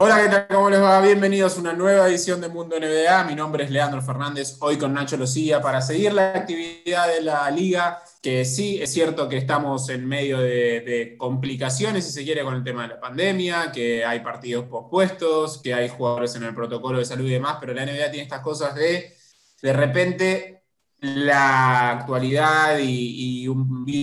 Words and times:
Hola, 0.00 0.22
¿qué 0.22 0.28
tal? 0.28 0.46
¿Cómo 0.46 0.70
les 0.70 0.80
va? 0.80 1.00
Bienvenidos 1.00 1.56
a 1.56 1.60
una 1.60 1.72
nueva 1.72 2.08
edición 2.08 2.40
de 2.40 2.48
Mundo 2.48 2.78
NBA. 2.78 3.24
Mi 3.24 3.34
nombre 3.34 3.64
es 3.64 3.70
Leandro 3.72 4.00
Fernández, 4.00 4.56
hoy 4.60 4.78
con 4.78 4.94
Nacho 4.94 5.16
Lucía 5.16 5.60
para 5.60 5.82
seguir 5.82 6.12
la 6.12 6.34
actividad 6.34 7.08
de 7.08 7.20
la 7.20 7.50
liga, 7.50 8.00
que 8.22 8.44
sí, 8.44 8.80
es 8.80 8.92
cierto 8.92 9.28
que 9.28 9.36
estamos 9.36 9.88
en 9.88 10.06
medio 10.06 10.38
de, 10.38 11.16
complicaciones, 11.18 12.04
si 12.06 12.12
se 12.12 12.22
quiere, 12.22 12.44
con 12.44 12.54
el 12.54 12.62
tema 12.62 12.82
de 12.82 12.90
la 12.90 13.00
pandemia, 13.00 13.72
que 13.72 14.04
hay 14.04 14.20
partidos 14.20 14.66
pospuestos, 14.66 15.60
que 15.60 15.74
hay 15.74 15.88
jugadores 15.88 16.32
en 16.36 16.44
el 16.44 16.54
protocolo 16.54 17.00
de 17.00 17.04
salud 17.04 17.26
y 17.26 17.32
demás, 17.32 17.56
pero 17.58 17.74
la 17.74 17.84
NBA 17.84 18.12
tiene 18.12 18.22
estas 18.22 18.40
cosas 18.42 18.76
de, 18.76 19.16
de 19.60 19.72
repente, 19.72 20.57
la 21.00 21.90
actualidad 21.90 22.78
y, 22.80 23.46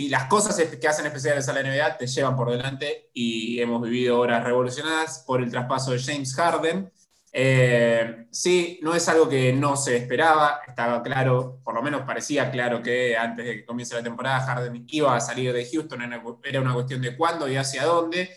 las 0.10 0.26
cosas 0.26 0.60
que 0.60 0.88
hacen 0.88 1.06
especiales 1.06 1.48
a 1.48 1.54
la 1.54 1.62
NBA 1.62 1.98
te 1.98 2.08
llevan 2.08 2.36
por 2.36 2.50
delante 2.50 3.10
y 3.14 3.60
hemos 3.60 3.82
vivido 3.82 4.20
horas 4.20 4.44
revolucionadas 4.44 5.24
por 5.28 5.42
el 5.42 5.52
traspaso 5.52 5.92
de 5.92 6.00
James 6.00 6.34
Harden. 6.36 6.92
Eh, 7.32 8.28
sí, 8.32 8.80
no 8.82 8.96
es 8.96 9.08
algo 9.10 9.28
que 9.28 9.52
no 9.52 9.76
se 9.76 9.98
esperaba, 9.98 10.62
estaba 10.66 11.04
claro, 11.04 11.60
por 11.64 11.76
lo 11.76 11.82
menos 11.82 12.04
parecía 12.04 12.50
claro 12.50 12.82
que 12.82 13.18
antes 13.18 13.46
de 13.46 13.56
que 13.58 13.66
comience 13.66 13.94
la 13.94 14.04
temporada 14.04 14.40
Harden 14.40 14.86
iba 14.88 15.16
a 15.16 15.20
salir 15.20 15.52
de 15.52 15.66
Houston, 15.70 16.02
era 16.44 16.62
una 16.62 16.74
cuestión 16.74 17.02
de 17.02 17.16
cuándo 17.18 17.50
y 17.50 17.58
hacia 17.58 17.84
dónde. 17.84 18.30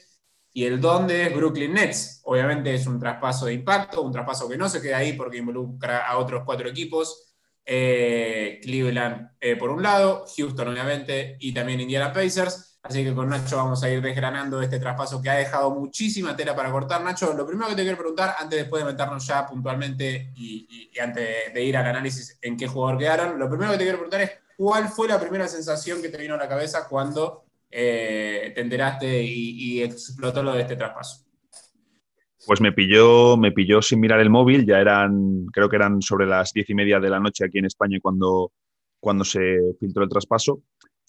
Y 0.53 0.65
el 0.65 0.81
dónde 0.81 1.27
es 1.27 1.35
Brooklyn 1.35 1.75
Nets. 1.75 2.21
Obviamente 2.25 2.75
es 2.75 2.87
un 2.87 2.99
traspaso 2.99 3.47
de 3.47 3.53
impacto, 3.55 4.03
un 4.03 4.11
traspaso 4.13 4.49
que 4.49 4.57
no 4.57 4.69
se 4.69 4.83
queda 4.83 4.97
ahí 4.99 5.13
porque 5.13 5.39
involucra 5.39 6.07
a 6.07 6.19
otros 6.19 6.43
cuatro 6.45 6.69
equipos 6.69 7.28
eh, 7.71 8.61
Cleveland 8.63 9.33
eh, 9.39 9.55
por 9.57 9.69
un 9.69 9.83
lado, 9.83 10.25
Houston 10.35 10.69
obviamente 10.69 11.37
y 11.39 11.53
también 11.53 11.81
Indiana 11.81 12.13
Pacers. 12.13 12.79
Así 12.83 13.05
que 13.05 13.13
con 13.13 13.29
Nacho 13.29 13.59
vamos 13.59 13.83
a 13.83 13.91
ir 13.91 14.01
desgranando 14.01 14.63
este 14.63 14.79
traspaso 14.79 15.21
que 15.21 15.29
ha 15.29 15.35
dejado 15.35 15.71
muchísima 15.73 16.35
tela 16.35 16.57
para 16.57 16.71
cortar. 16.71 17.03
Nacho, 17.03 17.35
lo 17.35 17.47
primero 17.47 17.69
que 17.69 17.77
te 17.77 17.83
quiero 17.83 17.99
preguntar, 17.99 18.37
antes 18.39 18.59
después 18.59 18.83
de 18.83 18.93
meternos 18.93 19.27
ya 19.27 19.47
puntualmente 19.47 20.33
y, 20.35 20.91
antes 20.99 21.53
de 21.53 21.63
ir 21.63 21.77
al 21.77 21.85
análisis 21.85 22.39
en 22.41 22.57
qué 22.57 22.67
jugador 22.67 22.99
quedaron, 22.99 23.39
lo 23.39 23.51
primero 23.51 23.73
que 23.73 23.79
te 23.79 23.85
quiero 23.85 23.99
preguntar 23.99 24.23
es 24.23 24.31
cuál 24.57 24.89
fue 24.89 25.07
la 25.07 25.21
primera 25.21 25.47
sensación 25.47 26.01
que 26.01 26.09
te 26.09 26.17
vino 26.17 26.35
a 26.35 26.39
la 26.39 26.49
cabeza 26.49 26.89
cuando 26.89 27.45
eh, 27.71 28.53
te 28.55 28.63
enteraste 28.63 29.23
y 29.23 29.83
explotó 29.83 30.43
lo 30.43 30.55
de 30.55 30.63
este 30.63 30.77
traspaso. 30.77 31.28
Pues 32.49 32.63
me 32.63 32.73
pilló, 32.73 33.37
me 33.37 33.53
pilló 33.53 33.83
sin 33.83 34.01
mirar 34.01 34.21
el 34.21 34.31
móvil, 34.31 34.65
ya 34.65 34.81
eran, 34.81 35.45
creo 35.53 35.69
que 35.69 35.77
eran 35.77 36.01
sobre 36.01 36.25
las 36.25 36.51
diez 36.55 36.71
y 36.71 36.75
media 36.75 36.99
de 36.99 37.11
la 37.11 37.21
noche 37.21 37.45
aquí 37.45 37.59
en 37.59 37.67
España 37.67 37.99
cuando, 38.01 38.53
cuando 38.99 39.23
se 39.23 39.59
filtró 39.79 40.03
el 40.03 40.09
traspaso. 40.09 40.63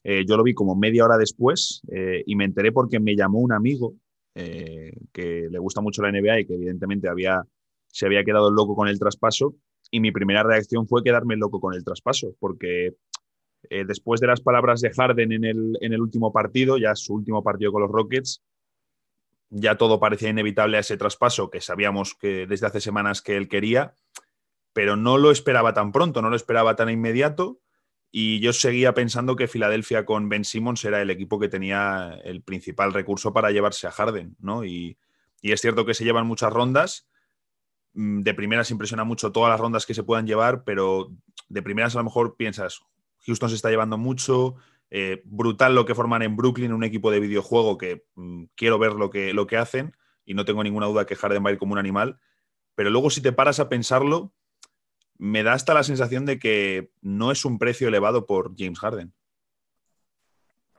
Eh, 0.03 0.25
yo 0.27 0.35
lo 0.35 0.43
vi 0.43 0.53
como 0.53 0.75
media 0.75 1.05
hora 1.05 1.15
después 1.15 1.81
eh, 1.93 2.23
y 2.25 2.35
me 2.35 2.43
enteré 2.43 2.73
porque 2.73 2.99
me 2.99 3.15
llamó 3.15 3.39
un 3.39 3.53
amigo 3.53 3.93
eh, 4.35 4.91
que 5.13 5.47
le 5.49 5.59
gusta 5.59 5.79
mucho 5.79 6.01
la 6.01 6.11
NBA 6.11 6.41
y 6.41 6.45
que 6.45 6.55
evidentemente 6.55 7.07
había, 7.07 7.41
se 7.87 8.05
había 8.05 8.25
quedado 8.25 8.51
loco 8.51 8.75
con 8.75 8.89
el 8.89 8.99
traspaso 8.99 9.55
y 9.91 10.01
mi 10.01 10.11
primera 10.11 10.43
reacción 10.43 10.89
fue 10.89 11.03
quedarme 11.03 11.37
loco 11.37 11.61
con 11.61 11.73
el 11.73 11.85
traspaso 11.85 12.35
porque 12.39 12.95
después 13.87 14.19
de 14.19 14.27
las 14.27 14.41
palabras 14.41 14.81
de 14.81 14.91
Harden 14.91 15.31
en 15.31 15.45
el, 15.45 15.77
en 15.79 15.93
el 15.93 16.01
último 16.01 16.33
partido, 16.33 16.77
ya 16.77 16.95
su 16.95 17.13
último 17.13 17.41
partido 17.43 17.71
con 17.71 17.81
los 17.81 17.91
Rockets, 17.91 18.41
ya 19.50 19.75
todo 19.78 20.00
parecía 20.00 20.30
inevitable 20.30 20.78
a 20.78 20.81
ese 20.81 20.97
traspaso 20.97 21.50
que 21.50 21.61
sabíamos 21.61 22.16
que 22.16 22.45
desde 22.47 22.67
hace 22.67 22.81
semanas 22.81 23.22
que 23.22 23.36
él 23.36 23.47
quería, 23.47 23.94
pero 24.73 24.95
no 24.95 25.17
lo 25.17 25.31
esperaba 25.31 25.73
tan 25.73 25.92
pronto, 25.92 26.22
no 26.22 26.30
lo 26.30 26.36
esperaba 26.36 26.75
tan 26.75 26.89
inmediato. 26.89 27.59
Y 28.11 28.39
yo 28.39 28.53
seguía 28.53 28.94
pensando 28.94 29.36
que 29.36 29.47
Filadelfia 29.47 30.05
con 30.05 30.30
Ben 30.30 30.44
Simmons 30.44 30.83
era 30.83 31.02
el 31.02 31.09
equipo 31.09 31.39
que 31.39 31.47
tenía 31.47 32.20
el 32.23 32.42
principal 32.42 32.94
recurso 32.94 33.33
para 33.33 33.52
llevarse 33.52 33.88
a 33.88 33.92
Harden, 33.92 34.36
¿no? 34.39 34.66
Y, 34.66 34.97
es 35.42 35.61
cierto 35.61 35.86
que 35.86 35.94
se 35.94 36.03
llevan 36.03 36.27
muchas 36.27 36.52
rondas. 36.52 37.08
Mm, 37.94 38.22
de 38.22 38.33
primeras 38.33 38.72
impresiona 38.72 39.03
mucho 39.03 39.31
todas 39.31 39.50
las 39.52 39.59
rondas 39.59 39.86
que 39.86 39.94
se 39.94 40.03
puedan 40.03 40.27
llevar, 40.27 40.64
pero 40.64 41.11
de 41.47 41.61
primeras 41.61 41.95
a 41.95 42.00
lo 42.00 42.05
mejor 42.05 42.36
piensas, 42.36 42.81
Houston 43.25 43.50
se 43.50 43.55
está 43.55 43.70
llevando 43.70 43.97
mucho, 43.97 44.55
eh, 44.92 45.22
brutal 45.26 45.76
lo 45.76 45.86
que 45.86 45.95
forman 45.95 46.22
en 46.22 46.36
Brooklyn, 46.36 46.73
un 46.73 46.83
equipo 46.83 47.11
de 47.11 47.20
videojuego 47.20 47.77
que 47.77 48.05
mm, 48.16 48.45
quiero 48.55 48.80
ver 48.80 48.94
lo 48.94 49.10
que, 49.10 49.33
lo 49.33 49.45
que 49.48 49.58
hacen 49.58 49.95
y 50.26 50.33
no 50.33 50.45
tengo 50.45 50.64
ninguna 50.64 50.88
duda 50.88 51.05
que 51.05 51.16
Harden 51.16 51.44
va 51.44 51.50
a 51.50 51.54
ir 51.54 51.60
como 51.60 51.73
un 51.73 51.80
animal. 51.80 52.20
Pero 52.76 52.89
luego 52.89 53.10
si 53.10 53.22
te 53.22 53.32
paras 53.32 53.60
a 53.60 53.70
pensarlo, 53.70 54.33
me 55.17 55.44
da 55.44 55.54
hasta 55.54 55.73
la 55.73 55.83
sensación 55.83 56.26
de 56.26 56.39
que 56.39 56.92
no 57.02 57.32
es 57.32 57.45
un 57.45 57.60
precio 57.60 57.88
elevado 57.88 58.26
por 58.26 58.55
James 58.58 58.80
Harden. 58.80 59.14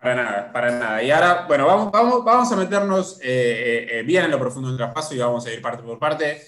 Para 0.01 0.15
nada, 0.15 0.53
para 0.53 0.79
nada. 0.79 1.03
Y 1.03 1.11
ahora, 1.11 1.45
bueno, 1.47 1.67
vamos, 1.67 1.93
vamos, 1.93 2.25
vamos 2.25 2.51
a 2.51 2.57
meternos 2.57 3.21
eh, 3.23 3.87
eh, 3.91 4.03
bien 4.03 4.25
en 4.25 4.31
lo 4.31 4.39
profundo 4.39 4.69
del 4.69 4.79
traspaso 4.79 5.15
y 5.15 5.19
vamos 5.19 5.47
a 5.47 5.53
ir 5.53 5.61
parte 5.61 5.83
por 5.83 5.99
parte. 5.99 6.41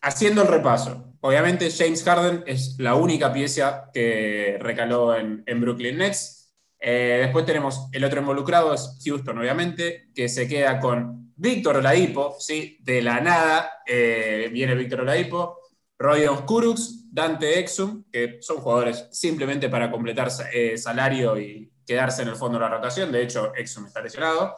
Haciendo 0.00 0.42
el 0.42 0.48
repaso, 0.48 1.14
obviamente 1.20 1.70
James 1.70 2.02
Harden 2.02 2.44
es 2.46 2.76
la 2.78 2.94
única 2.94 3.32
pieza 3.32 3.90
que 3.92 4.56
recaló 4.60 5.14
en, 5.16 5.60
Brooklyn 5.60 5.98
Nets. 5.98 6.52
Eh, 6.80 7.20
después 7.22 7.44
tenemos 7.44 7.88
el 7.92 8.04
otro 8.04 8.20
involucrado, 8.20 8.72
es 8.72 8.98
Houston, 9.04 9.38
obviamente, 9.38 10.08
que 10.14 10.28
se 10.28 10.46
queda 10.46 10.78
con 10.78 11.32
Víctor 11.36 11.76
Oladipo, 11.76 12.36
¿sí? 12.38 12.78
de 12.80 13.02
la 13.02 13.20
nada 13.20 13.82
eh, 13.86 14.48
viene 14.52 14.74
Víctor 14.74 15.00
Oladipo, 15.00 15.58
Roy 15.98 16.26
Kurux, 16.46 17.12
Dante 17.12 17.58
Exum, 17.58 18.04
que 18.10 18.38
son 18.40 18.58
jugadores 18.58 19.08
simplemente 19.10 19.68
para 19.68 19.90
completar 19.90 20.28
eh, 20.52 20.78
salario 20.78 21.38
y 21.38 21.72
quedarse 21.84 22.22
en 22.22 22.28
el 22.28 22.36
fondo 22.36 22.58
de 22.58 22.64
la 22.64 22.70
rotación. 22.70 23.10
De 23.10 23.22
hecho, 23.22 23.52
Exum 23.56 23.86
está 23.86 24.00
lesionado. 24.00 24.56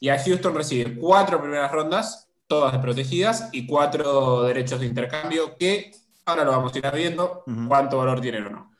Y 0.00 0.08
a 0.08 0.18
Houston 0.18 0.54
recibe 0.54 0.96
cuatro 0.96 1.40
primeras 1.40 1.72
rondas 1.72 2.27
todas 2.48 2.72
desprotegidas, 2.72 3.50
y 3.52 3.66
cuatro 3.66 4.42
derechos 4.42 4.80
de 4.80 4.86
intercambio 4.86 5.56
que 5.56 5.92
ahora 6.24 6.44
lo 6.44 6.50
vamos 6.50 6.74
a 6.74 6.78
ir 6.78 6.90
viendo 6.94 7.44
cuánto 7.68 7.98
valor 7.98 8.20
tienen 8.20 8.46
o 8.46 8.50
no. 8.50 8.72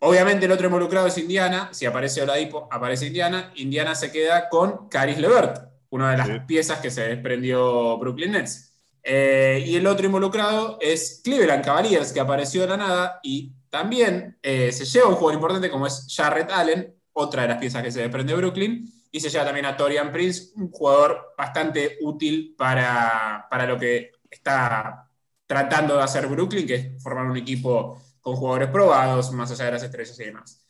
Obviamente 0.00 0.46
el 0.46 0.52
otro 0.52 0.66
involucrado 0.66 1.06
es 1.06 1.18
Indiana, 1.18 1.70
si 1.72 1.86
aparece 1.86 2.22
Oladipo, 2.22 2.68
aparece 2.70 3.06
Indiana, 3.06 3.52
Indiana 3.56 3.94
se 3.94 4.12
queda 4.12 4.48
con 4.48 4.88
Caris 4.88 5.18
Levert, 5.18 5.68
una 5.90 6.12
de 6.12 6.18
las 6.18 6.44
piezas 6.46 6.78
que 6.80 6.90
se 6.90 7.02
desprendió 7.08 7.98
Brooklyn 7.98 8.32
Nets. 8.32 8.72
Eh, 9.02 9.64
y 9.66 9.76
el 9.76 9.86
otro 9.86 10.06
involucrado 10.06 10.78
es 10.80 11.20
Cleveland 11.24 11.64
Cavaliers, 11.64 12.12
que 12.12 12.20
apareció 12.20 12.62
de 12.62 12.68
la 12.68 12.76
nada 12.76 13.20
y 13.22 13.52
también 13.70 14.38
eh, 14.42 14.70
se 14.70 14.84
lleva 14.84 15.08
un 15.08 15.14
jugador 15.14 15.34
importante 15.34 15.70
como 15.70 15.86
es 15.86 16.06
Jarrett 16.14 16.50
Allen, 16.50 16.94
otra 17.12 17.42
de 17.42 17.48
las 17.48 17.58
piezas 17.58 17.82
que 17.82 17.90
se 17.90 18.00
desprende 18.00 18.34
Brooklyn, 18.34 18.88
y 19.10 19.20
se 19.20 19.30
lleva 19.30 19.44
también 19.44 19.66
a 19.66 19.76
Torian 19.76 20.12
Prince, 20.12 20.52
un 20.56 20.70
jugador 20.70 21.34
bastante 21.36 21.98
útil 22.02 22.54
para, 22.56 23.48
lo 23.66 23.78
que 23.78 24.12
está 24.30 25.08
tratando 25.46 25.96
de 25.96 26.02
hacer 26.02 26.26
Brooklyn, 26.26 26.66
que 26.66 26.74
es 26.74 27.02
formar 27.02 27.26
un 27.26 27.36
equipo 27.36 28.02
con 28.20 28.36
jugadores 28.36 28.68
probados, 28.68 29.32
más 29.32 29.50
allá 29.50 29.66
de 29.66 29.72
las 29.72 29.82
estrellas 29.82 30.20
y 30.20 30.24
demás. 30.24 30.64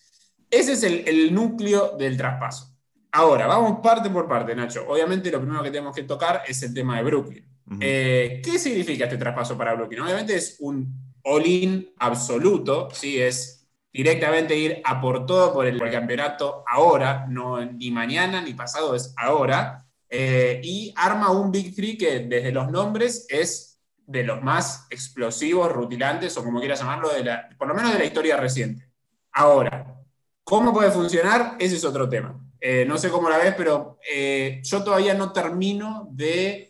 Ese 0.51 0.73
es 0.73 0.83
el, 0.83 1.35
núcleo 1.35 1.97
del 1.99 2.17
traspaso. 2.17 2.75
Ahora, 3.11 3.47
vamos 3.47 3.81
parte 3.83 4.09
por 4.11 4.29
parte, 4.29 4.55
Nacho. 4.55 4.85
Obviamente 4.89 5.31
lo 5.31 5.41
primero 5.41 5.63
que 5.63 5.71
tenemos 5.71 5.95
que 5.95 6.05
tocar 6.05 6.43
es 6.47 6.63
el 6.63 6.73
tema 6.73 6.97
de 6.97 7.03
Brooklyn. 7.03 7.45
Eh, 7.81 8.41
¿Qué 8.43 8.59
significa 8.59 9.05
este 9.05 9.19
traspaso 9.19 9.59
para 9.59 9.75
Brooklyn? 9.75 10.01
Obviamente 10.01 10.37
es 10.37 10.57
un 10.61 11.13
all-in 11.25 11.93
absoluto, 11.99 12.89
¿sí? 12.93 13.21
es 13.21 13.58
directamente 13.93 14.57
ir 14.57 14.81
a 14.85 15.01
por 15.01 15.27
todo 15.27 15.53
por 15.53 15.67
el, 15.67 15.79
campeonato 15.91 16.65
ahora, 16.67 17.27
no 17.29 17.65
ni 17.65 17.91
mañana 17.91 18.41
ni 18.41 18.55
pasado, 18.55 18.95
es 18.95 19.15
ahora, 19.17 19.87
eh, 20.09 20.61
y 20.63 20.93
arma 20.97 21.31
un 21.31 21.51
Big 21.51 21.75
Three 21.75 21.97
que 21.97 22.21
desde 22.21 22.53
los 22.53 22.71
nombres 22.71 23.27
es 23.29 23.81
de 24.07 24.25
los 24.25 24.43
más 24.43 24.87
explosivos, 24.91 25.73
rutilantes 25.73 26.37
o 26.37 26.45
como 26.45 26.61
quieras 26.61 26.81
llamarlo, 26.81 27.13
de 27.13 27.25
la, 27.25 27.49
por 27.59 27.69
lo 27.69 27.75
menos 27.75 27.93
de 27.93 27.99
la 27.99 28.05
historia 28.05 28.37
reciente. 28.37 28.89
Ahora, 29.33 30.03
¿cómo 30.45 30.73
puede 30.73 30.91
funcionar? 30.91 31.57
Ese 31.59 31.77
es 31.77 31.85
otro 31.85 32.09
tema. 32.09 32.39
Eh, 32.61 32.85
no 32.87 32.99
sé 32.99 33.11
cómo 33.11 33.29
la 33.29 33.39
ves, 33.39 33.55
pero 33.57 33.99
eh, 34.11 34.61
yo 34.65 34.83
todavía 34.83 35.15
no 35.15 35.33
termino 35.33 36.09
de 36.11 36.67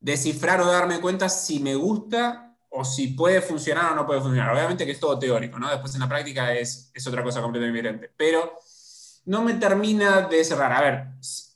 descifrar 0.00 0.62
o 0.62 0.66
darme 0.66 0.98
cuenta 1.00 1.28
si 1.28 1.60
me 1.60 1.74
gusta 1.74 2.49
o 2.70 2.84
si 2.84 3.08
puede 3.08 3.40
funcionar 3.40 3.92
o 3.92 3.94
no 3.94 4.06
puede 4.06 4.20
funcionar. 4.20 4.52
Obviamente 4.54 4.86
que 4.86 4.92
es 4.92 5.00
todo 5.00 5.18
teórico, 5.18 5.58
¿no? 5.58 5.70
Después 5.70 5.94
en 5.94 6.00
la 6.00 6.08
práctica 6.08 6.54
es, 6.54 6.90
es 6.94 7.06
otra 7.06 7.22
cosa 7.22 7.42
completamente 7.42 7.78
diferente. 7.78 8.12
Pero 8.16 8.58
no 9.26 9.42
me 9.42 9.54
termina 9.54 10.22
de 10.22 10.44
cerrar. 10.44 10.72
A 10.72 10.80
ver, 10.80 11.06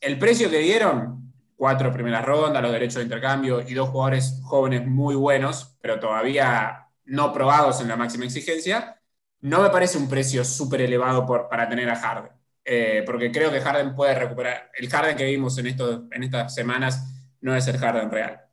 el 0.01 0.19
precio 0.19 0.51
que 0.51 0.59
dieron, 0.59 1.33
cuatro 1.57 1.93
primeras 1.93 2.25
rondas, 2.25 2.63
los 2.63 2.73
derechos 2.73 2.97
de 2.97 3.05
intercambio 3.05 3.61
y 3.67 3.75
dos 3.75 3.89
jugadores 3.89 4.41
jóvenes 4.45 4.87
muy 4.87 5.15
buenos, 5.15 5.77
pero 5.81 5.99
todavía 5.99 6.89
no 7.05 7.33
probados 7.33 7.81
en 7.81 7.89
la 7.89 7.97
máxima 7.97 8.25
exigencia, 8.25 9.01
no 9.41 9.63
me 9.63 9.71
parece 9.71 9.99
un 9.99 10.09
precio 10.09 10.45
súper 10.45 10.81
elevado 10.83 11.27
para 11.27 11.69
tener 11.69 11.89
a 11.91 11.97
Harden. 11.97 12.33
Eh, 12.65 13.03
porque 13.05 13.31
creo 13.31 13.51
que 13.51 13.61
Harden 13.61 13.95
puede 13.95 14.15
recuperar. 14.15 14.71
El 14.75 14.89
Harden 14.89 15.17
que 15.17 15.25
vimos 15.27 15.59
en, 15.59 15.67
esto, 15.67 16.05
en 16.11 16.23
estas 16.23 16.55
semanas 16.55 17.05
no 17.41 17.55
es 17.55 17.67
el 17.67 17.79
Harden 17.79 18.11
real. 18.11 18.44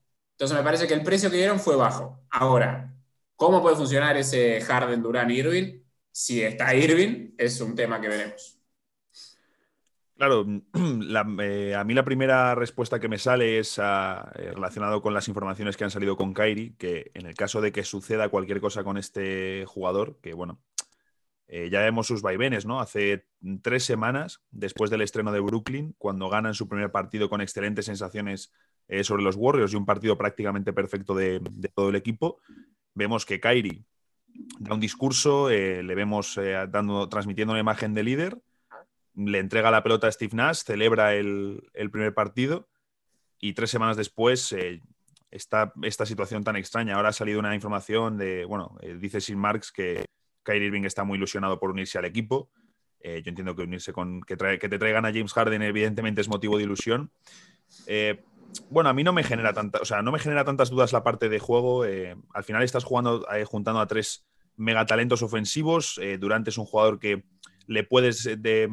Entonces 0.42 0.58
me 0.58 0.64
parece 0.64 0.88
que 0.88 0.96
el 0.96 1.04
precio 1.04 1.30
que 1.30 1.38
dieron 1.38 1.60
fue 1.60 1.76
bajo. 1.76 2.20
Ahora, 2.32 2.92
¿cómo 3.36 3.62
puede 3.62 3.76
funcionar 3.76 4.18
ese 4.18 4.60
Harden, 4.62 5.04
Durán 5.04 5.30
Irving? 5.30 5.84
Si 6.12 6.42
está 6.42 6.74
Irving, 6.74 7.36
es 7.38 7.62
un 7.62 7.76
tema 7.76 8.02
que 8.02 8.08
veremos. 8.08 8.60
Claro, 10.18 10.44
eh, 11.44 11.76
a 11.76 11.84
mí 11.84 11.94
la 11.94 12.04
primera 12.04 12.56
respuesta 12.56 13.00
que 13.00 13.08
me 13.08 13.20
sale 13.20 13.60
es 13.60 13.78
ah, 13.78 14.32
eh, 14.34 14.52
relacionado 14.56 15.04
con 15.04 15.14
las 15.14 15.28
informaciones 15.28 15.78
que 15.78 15.84
han 15.84 15.92
salido 15.92 16.18
con 16.18 16.34
Kairi, 16.34 16.74
que 16.74 17.12
en 17.14 17.28
el 17.28 17.36
caso 17.36 17.62
de 17.62 17.72
que 17.72 17.84
suceda 17.84 18.30
cualquier 18.30 18.62
cosa 18.62 18.84
con 18.84 18.98
este 18.98 19.66
jugador, 19.68 20.18
que 20.24 20.34
bueno, 20.34 20.60
eh, 21.50 21.70
ya 21.70 21.82
vemos 21.82 22.08
sus 22.08 22.24
vaivenes, 22.24 22.66
¿no? 22.66 22.80
Hace 22.80 23.28
tres 23.62 23.84
semanas, 23.84 24.42
después 24.50 24.90
del 24.90 25.04
estreno 25.04 25.32
de 25.32 25.40
Brooklyn, 25.40 25.94
cuando 26.00 26.30
ganan 26.30 26.56
su 26.56 26.68
primer 26.68 26.92
partido 26.92 27.30
con 27.30 27.42
excelentes 27.42 27.86
sensaciones 27.86 28.52
sobre 29.04 29.24
los 29.24 29.36
Warriors 29.38 29.74
y 29.74 29.78
un 29.78 29.86
partido 29.86 30.18
prácticamente 30.18 30.74
perfecto 30.74 31.16
de, 31.16 31.40
todo 31.74 31.90
el 31.90 31.96
equipo, 31.96 32.40
vemos 32.94 33.26
que 33.26 33.40
Kairi 33.40 33.86
da 34.60 34.74
un 34.74 34.80
discurso, 34.80 35.50
le 35.50 35.96
vemos 35.96 36.38
dando, 36.70 37.08
transmitiendo 37.08 37.54
una 37.54 37.62
imagen 37.62 37.94
de 37.94 38.04
líder 38.04 38.42
le 39.16 39.40
entrega 39.40 39.72
la 39.72 39.84
pelota 39.84 40.08
a 40.08 40.12
Steve 40.12 40.36
Nash, 40.36 40.64
celebra 40.64 41.16
el, 41.16 41.62
primer 41.92 42.14
partido 42.14 42.70
y 43.40 43.54
tres 43.54 43.70
semanas 43.70 43.98
después 43.98 44.52
eh, 44.54 44.82
está 45.32 45.74
esta 45.82 46.06
situación 46.06 46.44
tan 46.44 46.56
extraña. 46.56 46.96
Ahora 46.96 47.10
ha 47.10 47.14
salido 47.14 47.40
una 47.40 47.56
información 47.56 48.18
de, 48.18 48.46
bueno, 48.46 48.78
eh, 48.82 48.96
dice 49.00 49.22
Sin 49.22 49.38
Marks 49.38 49.72
que 49.72 50.06
Kyrie 50.44 50.68
Irving 50.68 50.84
está 50.84 51.04
muy 51.04 51.18
ilusionado 51.18 51.60
por 51.60 51.72
unirse 51.72 51.98
al 51.98 52.06
equipo. 52.06 52.50
Eh, 53.00 53.22
yo 53.24 53.30
entiendo 53.30 53.56
que 53.56 53.64
unirse 53.64 53.94
con, 53.94 54.22
que, 54.22 54.38
que, 54.38 54.70
te 54.70 54.78
traigan 54.78 55.06
a 55.06 55.12
James 55.12 55.34
Harden 55.34 55.62
evidentemente 55.64 56.22
es 56.22 56.30
motivo 56.30 56.58
de 56.58 56.64
ilusión. 56.64 57.12
Bueno, 58.70 58.90
a 58.90 58.94
mí 58.94 59.04
no 59.04 59.14
me 59.14 59.24
genera 59.24 59.54
tanta, 59.54 59.80
o 59.80 59.86
sea, 59.86 60.02
no 60.02 60.12
me 60.12 60.20
genera 60.20 60.46
tantas 60.46 60.70
dudas 60.70 60.94
la 60.94 61.04
parte 61.04 61.30
de 61.30 61.40
juego. 61.40 61.84
al 61.84 62.44
final 62.44 62.64
estás 62.64 62.84
jugando, 62.84 63.26
juntando 63.46 63.80
a 63.80 63.88
tres 63.88 64.26
megatalentos 64.56 65.22
ofensivos. 65.22 66.00
Durante 66.20 66.50
es 66.50 66.58
un 66.58 66.66
jugador 66.66 67.00
que 67.00 67.24
le 67.68 67.84
puedes 67.84 68.26
eh, 68.26 68.68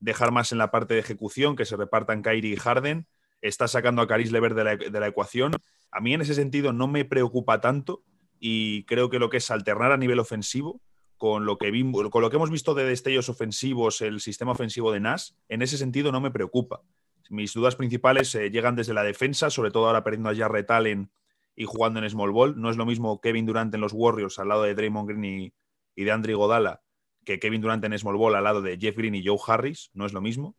dejar 0.00 0.32
más 0.32 0.52
en 0.52 0.58
la 0.58 0.70
parte 0.70 0.94
de 0.94 1.00
ejecución, 1.00 1.56
que 1.56 1.64
se 1.64 1.76
repartan 1.76 2.22
Kyrie 2.22 2.52
y 2.52 2.56
Harden. 2.56 3.06
Está 3.42 3.68
sacando 3.68 4.00
a 4.00 4.06
Caris 4.06 4.32
Lever 4.32 4.54
de 4.54 5.00
la, 5.00 5.06
ecuación. 5.06 5.52
A 5.90 6.00
mí 6.00 6.14
en 6.14 6.22
ese 6.22 6.34
sentido 6.34 6.72
no 6.72 6.88
me 6.88 7.04
preocupa 7.04 7.60
tanto 7.60 8.02
y 8.38 8.84
creo 8.84 9.10
que 9.10 9.18
lo 9.18 9.28
que 9.28 9.36
es 9.36 9.50
alternar 9.50 9.92
a 9.92 9.96
nivel 9.96 10.18
ofensivo 10.18 10.80
con 11.18 11.46
lo 11.46 11.58
que, 11.58 11.70
con 12.10 12.22
lo 12.22 12.30
que 12.30 12.36
hemos 12.36 12.50
visto 12.50 12.74
de 12.74 12.84
destellos 12.84 13.28
ofensivos, 13.28 14.00
el 14.00 14.20
sistema 14.20 14.52
ofensivo 14.52 14.92
de 14.92 15.00
Nas, 15.00 15.36
en 15.48 15.62
ese 15.62 15.76
sentido 15.78 16.10
no 16.10 16.20
me 16.20 16.30
preocupa. 16.30 16.82
Mis 17.30 17.54
dudas 17.54 17.76
principales 17.76 18.34
eh, 18.34 18.50
llegan 18.50 18.76
desde 18.76 18.94
la 18.94 19.02
defensa, 19.02 19.50
sobre 19.50 19.70
todo 19.70 19.86
ahora 19.86 20.04
perdiendo 20.04 20.30
a 20.30 20.34
Jarrett 20.34 20.70
Allen 20.70 21.10
y 21.56 21.64
jugando 21.64 22.00
en 22.00 22.10
small 22.10 22.32
ball. 22.32 22.60
No 22.60 22.70
es 22.70 22.76
lo 22.76 22.86
mismo 22.86 23.20
Kevin 23.20 23.46
Durant 23.46 23.74
en 23.74 23.80
los 23.80 23.92
Warriors 23.92 24.38
al 24.38 24.48
lado 24.48 24.62
de 24.64 24.74
Draymond 24.74 25.08
Green 25.08 25.24
y, 25.24 25.54
y 25.94 26.04
de 26.04 26.12
Andre 26.12 26.34
Godala 26.34 26.84
que 27.24 27.38
Kevin 27.38 27.60
Durant 27.60 27.84
en 27.84 27.98
Small 27.98 28.16
Ball 28.16 28.36
al 28.36 28.44
lado 28.44 28.62
de 28.62 28.78
Jeff 28.78 28.96
Green 28.96 29.14
y 29.14 29.26
Joe 29.26 29.38
Harris, 29.46 29.90
no 29.94 30.06
es 30.06 30.12
lo 30.12 30.20
mismo. 30.20 30.56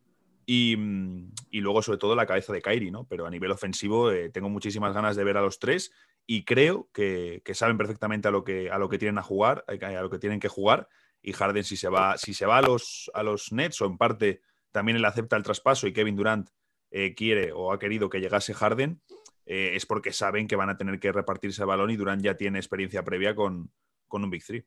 Y, 0.48 0.76
luego, 1.52 1.82
sobre 1.82 1.98
todo, 1.98 2.14
la 2.14 2.26
cabeza 2.26 2.52
de 2.52 2.62
Kyrie, 2.62 2.92
¿no? 2.92 3.04
Pero 3.08 3.26
a 3.26 3.30
nivel 3.30 3.50
ofensivo 3.50 4.12
eh, 4.12 4.30
tengo 4.30 4.48
muchísimas 4.48 4.94
ganas 4.94 5.16
de 5.16 5.24
ver 5.24 5.36
a 5.36 5.42
los 5.42 5.58
tres 5.58 5.90
y 6.24 6.44
creo 6.44 6.88
que, 6.92 7.42
saben 7.52 7.76
perfectamente 7.76 8.28
a 8.28 8.30
lo 8.30 8.44
que, 8.44 8.70
a 8.70 8.78
lo 8.78 8.88
que 8.88 8.98
tienen 8.98 9.18
a 9.18 9.22
jugar, 9.22 9.64
a 9.66 10.02
lo 10.02 10.10
que 10.10 10.18
tienen 10.18 10.38
que 10.38 10.48
jugar. 10.48 10.88
Y 11.20 11.32
Harden, 11.32 11.64
si 11.64 11.76
se 11.76 11.88
va, 11.88 12.16
si 12.16 12.32
se 12.32 12.46
va 12.46 12.58
a, 12.58 12.62
los, 12.62 13.10
a 13.14 13.24
los 13.24 13.50
Nets, 13.50 13.80
o 13.80 13.86
en 13.86 13.98
parte 13.98 14.40
también 14.76 14.98
él 14.98 15.04
acepta 15.06 15.36
el 15.36 15.42
traspaso 15.42 15.86
y 15.86 15.94
Kevin 15.94 16.16
Durant 16.16 16.50
eh, 16.90 17.14
quiere 17.14 17.50
o 17.50 17.72
ha 17.72 17.78
querido 17.78 18.10
que 18.10 18.20
llegase 18.20 18.52
Harden, 18.52 19.00
eh, 19.46 19.70
es 19.72 19.86
porque 19.86 20.12
saben 20.12 20.46
que 20.46 20.54
van 20.54 20.68
a 20.68 20.76
tener 20.76 21.00
que 21.00 21.12
repartirse 21.12 21.62
el 21.62 21.68
balón 21.68 21.88
y 21.88 21.96
Durant 21.96 22.22
ya 22.22 22.36
tiene 22.36 22.58
experiencia 22.58 23.02
previa 23.02 23.34
con, 23.34 23.72
con 24.06 24.22
un 24.22 24.28
Big 24.28 24.44
Three. 24.44 24.66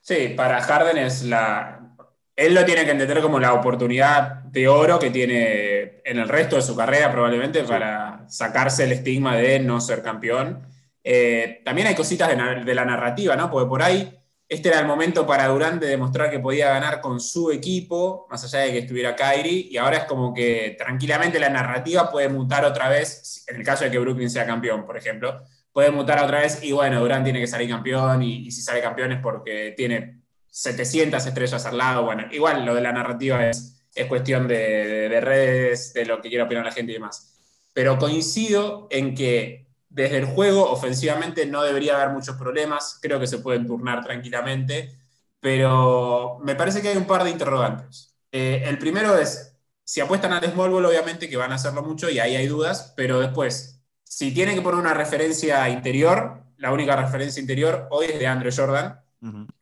Sí, 0.00 0.34
para 0.36 0.60
Harden 0.60 0.98
es 0.98 1.22
la. 1.22 1.94
Él 2.34 2.52
lo 2.52 2.64
tiene 2.64 2.84
que 2.84 2.90
entender 2.90 3.22
como 3.22 3.38
la 3.38 3.52
oportunidad 3.52 4.42
de 4.42 4.66
oro 4.66 4.98
que 4.98 5.10
tiene 5.10 6.02
en 6.04 6.18
el 6.18 6.28
resto 6.28 6.56
de 6.56 6.62
su 6.62 6.74
carrera, 6.74 7.12
probablemente, 7.12 7.62
para 7.62 8.28
sacarse 8.28 8.82
el 8.82 8.92
estigma 8.92 9.36
de 9.36 9.60
no 9.60 9.80
ser 9.80 10.02
campeón. 10.02 10.66
Eh, 11.04 11.62
también 11.64 11.86
hay 11.86 11.94
cositas 11.94 12.28
de, 12.28 12.74
la 12.74 12.84
narrativa, 12.84 13.36
¿no? 13.36 13.48
Porque 13.52 13.68
por 13.68 13.82
ahí 13.82 14.18
este 14.48 14.68
era 14.68 14.80
el 14.80 14.86
momento 14.86 15.26
para 15.26 15.48
Durant 15.48 15.80
de 15.80 15.88
demostrar 15.88 16.30
que 16.30 16.38
podía 16.38 16.68
ganar 16.68 17.00
con 17.00 17.20
su 17.20 17.50
equipo, 17.50 18.26
más 18.30 18.44
allá 18.44 18.60
de 18.60 18.72
que 18.72 18.78
estuviera 18.78 19.16
Kyrie, 19.16 19.68
y 19.70 19.76
ahora 19.76 19.98
es 19.98 20.04
como 20.04 20.34
que 20.34 20.76
tranquilamente 20.78 21.38
la 21.40 21.48
narrativa 21.48 22.10
puede 22.10 22.28
mutar 22.28 22.64
otra 22.64 22.88
vez, 22.88 23.44
en 23.48 23.56
el 23.56 23.64
caso 23.64 23.84
de 23.84 23.90
que 23.90 23.98
Brooklyn 23.98 24.30
sea 24.30 24.46
campeón, 24.46 24.84
por 24.84 24.96
ejemplo, 24.96 25.42
puede 25.74 25.90
mutar 25.90 26.22
otra 26.22 26.38
vez 26.40 26.62
y 26.62 26.70
bueno, 26.70 27.00
Durán 27.00 27.24
tiene 27.24 27.40
que 27.40 27.48
salir 27.48 27.68
campeón 27.68 28.22
y, 28.22 28.50
si 28.52 28.62
sale 28.62 28.80
campeón 28.80 29.10
es 29.10 29.20
porque 29.20 29.74
tiene 29.76 30.20
700 30.48 31.26
estrellas 31.26 31.66
al 31.66 31.76
lado. 31.76 32.04
Bueno, 32.04 32.26
igual 32.30 32.64
lo 32.64 32.76
de 32.76 32.80
la 32.80 32.92
narrativa 32.92 33.44
es, 33.48 33.84
es 33.92 34.06
cuestión 34.06 34.46
de, 34.46 35.20
redes, 35.20 35.92
de 35.92 36.06
lo 36.06 36.22
que 36.22 36.28
quiera 36.28 36.44
opinar 36.44 36.64
la 36.64 36.70
gente 36.70 36.92
y 36.92 36.94
demás. 36.94 37.36
Pero 37.72 37.98
coincido 37.98 38.86
en 38.88 39.16
que 39.16 39.63
desde 39.94 40.18
el 40.18 40.24
juego 40.24 40.68
ofensivamente 40.68 41.46
no 41.46 41.62
debería 41.62 41.94
haber 41.94 42.12
muchos 42.12 42.36
problemas, 42.36 42.98
creo 43.00 43.20
que 43.20 43.28
se 43.28 43.38
pueden 43.38 43.64
turnar 43.64 44.02
tranquilamente, 44.02 44.90
pero 45.38 46.40
me 46.42 46.56
parece 46.56 46.82
que 46.82 46.88
hay 46.88 46.96
un 46.96 47.06
par 47.06 47.22
de 47.22 47.30
interrogantes. 47.30 48.16
Eh, 48.32 48.64
el 48.66 48.76
primero 48.78 49.16
es, 49.16 49.56
si 49.84 50.00
apuestan 50.00 50.32
al 50.32 50.44
small 50.50 50.70
ball, 50.70 50.84
obviamente 50.86 51.28
que 51.28 51.36
van 51.36 51.52
a 51.52 51.54
hacerlo 51.54 51.84
mucho 51.84 52.10
y 52.10 52.18
ahí 52.18 52.34
hay 52.34 52.48
dudas, 52.48 52.92
pero 52.96 53.20
después, 53.20 53.80
si 54.02 54.34
tienen 54.34 54.56
que 54.56 54.62
poner 54.62 54.80
una 54.80 54.94
referencia 54.94 55.68
interior, 55.68 56.42
la 56.56 56.72
única 56.72 56.96
referencia 56.96 57.40
interior 57.40 57.86
hoy 57.90 58.06
es 58.06 58.18
de 58.18 58.26
Andrew 58.26 58.52
Jordan, 58.54 59.00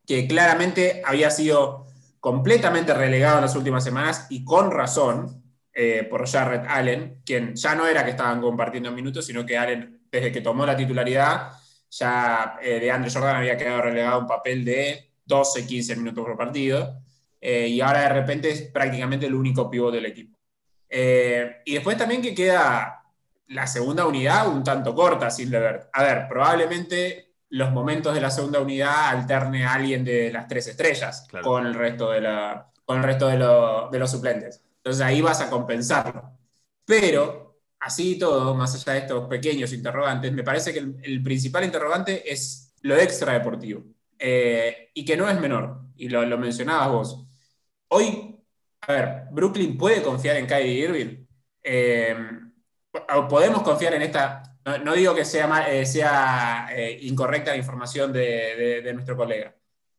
que 0.06 0.26
claramente 0.26 1.02
había 1.04 1.30
sido 1.30 1.86
completamente 2.20 2.94
relegado 2.94 3.36
en 3.36 3.42
las 3.42 3.54
últimas 3.54 3.84
semanas 3.84 4.26
y 4.30 4.44
con 4.44 4.70
razón 4.70 5.42
eh, 5.74 6.06
por 6.08 6.26
Jarrett 6.26 6.64
Allen, 6.68 7.20
quien 7.24 7.54
ya 7.54 7.74
no 7.74 7.86
era 7.86 8.04
que 8.04 8.12
estaban 8.12 8.40
compartiendo 8.40 8.90
minutos, 8.92 9.26
sino 9.26 9.44
que 9.44 9.58
Allen, 9.58 10.01
desde 10.12 10.30
que 10.30 10.40
tomó 10.42 10.64
la 10.64 10.76
titularidad, 10.76 11.52
ya 11.90 12.58
eh, 12.62 12.78
de 12.78 12.90
Andrew 12.90 13.12
Jordan 13.12 13.36
había 13.36 13.56
quedado 13.56 13.82
relegado 13.82 14.20
un 14.20 14.26
papel 14.28 14.64
de 14.64 15.10
12, 15.24 15.66
15 15.66 15.96
minutos 15.96 16.24
por 16.24 16.36
partido, 16.36 17.02
eh, 17.40 17.66
y 17.66 17.80
ahora 17.80 18.02
de 18.02 18.08
repente 18.10 18.50
es 18.50 18.62
prácticamente 18.62 19.26
el 19.26 19.34
único 19.34 19.68
pivote 19.68 19.96
del 19.96 20.06
equipo. 20.06 20.38
y 21.64 21.74
después 21.74 21.96
también 21.96 22.22
que 22.22 22.34
queda 22.34 23.02
la 23.48 23.66
segunda 23.66 24.06
unidad 24.06 24.48
un 24.48 24.62
tanto 24.62 24.94
corta, 24.94 25.30
Silver. 25.30 25.88
A 25.92 26.02
ver, 26.02 26.28
probablemente 26.28 27.32
los 27.50 27.70
momentos 27.70 28.14
de 28.14 28.20
la 28.20 28.30
segunda 28.30 28.60
unidad 28.60 29.08
alterne 29.08 29.64
a 29.66 29.74
alguien 29.74 30.04
de 30.04 30.32
las 30.32 30.48
tres 30.48 30.68
estrellas 30.68 31.28
con 31.42 31.66
el 31.66 31.74
resto, 31.74 32.10
de, 32.10 32.22
la, 32.22 32.70
con 32.84 32.98
el 32.98 33.04
resto 33.04 33.28
de, 33.28 33.98
los 33.98 34.10
suplentes. 34.10 34.62
Entonces 34.76 35.02
ahí 35.02 35.20
vas 35.20 35.40
a 35.42 35.50
compensarlo. 35.50 36.30
Pero, 36.84 37.51
así 37.82 38.18
todo, 38.18 38.54
más 38.54 38.74
allá 38.74 38.92
de 38.94 38.98
estos 39.00 39.28
pequeños 39.28 39.72
interrogantes, 39.72 40.32
me 40.32 40.44
parece 40.44 40.72
que 40.72 40.78
el, 40.78 41.22
principal 41.22 41.64
interrogante 41.64 42.30
es 42.32 42.72
lo 42.82 42.96
extra 42.96 43.32
deportivo. 43.34 43.84
Eh, 44.18 44.90
y 44.94 45.04
que 45.04 45.16
no 45.16 45.28
es 45.28 45.38
menor, 45.40 45.80
y 45.96 46.08
lo, 46.08 46.24
lo 46.24 46.38
mencionabas 46.38 46.88
vos. 46.90 47.26
Hoy, 47.88 48.38
a 48.82 48.92
ver, 48.92 49.22
Brooklyn 49.32 49.76
puede 49.76 50.02
confiar 50.02 50.36
en 50.36 50.46
Kyrie 50.46 50.84
Irving. 50.84 51.26
Eh, 51.62 52.16
podemos 53.28 53.62
confiar 53.62 53.94
en 53.94 54.02
esta, 54.02 54.42
no, 54.84 54.94
digo 54.94 55.14
que 55.14 55.24
sea, 55.24 55.68
eh, 55.72 55.84
sea 55.86 56.68
incorrecta 57.00 57.50
la 57.50 57.56
información 57.56 58.12
de, 58.12 58.90
nuestro 58.94 59.16
colega, 59.16 59.56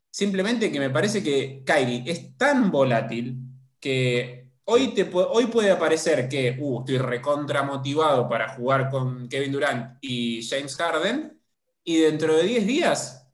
simplemente 0.10 0.72
que 0.72 0.80
me 0.80 0.90
parece 0.90 1.24
que 1.24 1.64
Kyrie 1.66 2.04
es 2.08 2.38
tan 2.38 2.72
volátil 2.72 3.40
que 3.80 4.43
hoy, 4.66 5.48
puede 5.52 5.72
aparecer 5.72 6.28
que 6.30 6.58
uh, 6.60 6.80
estoy 6.80 6.98
recontra 6.98 7.64
motivado 7.64 8.28
para 8.30 8.56
jugar 8.56 8.90
con 8.90 9.28
Kevin 9.28 9.52
Durant 9.52 9.98
y 10.02 10.46
James 10.48 10.76
Harden, 10.76 11.40
y 11.84 11.98
dentro 12.02 12.36
de 12.36 12.44
10 12.44 12.66
días 12.66 13.30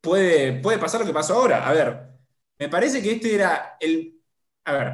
puede, 0.00 0.60
puede 0.60 0.78
pasar 0.78 1.00
lo 1.00 1.06
que 1.06 1.12
pasó 1.12 1.34
ahora. 1.34 1.68
A 1.68 1.72
ver, 1.72 2.08
me 2.58 2.68
parece 2.68 3.02
que 3.02 3.12
este 3.12 3.34
era 3.34 3.76
el... 3.80 4.20
A 4.64 4.72
ver, 4.72 4.92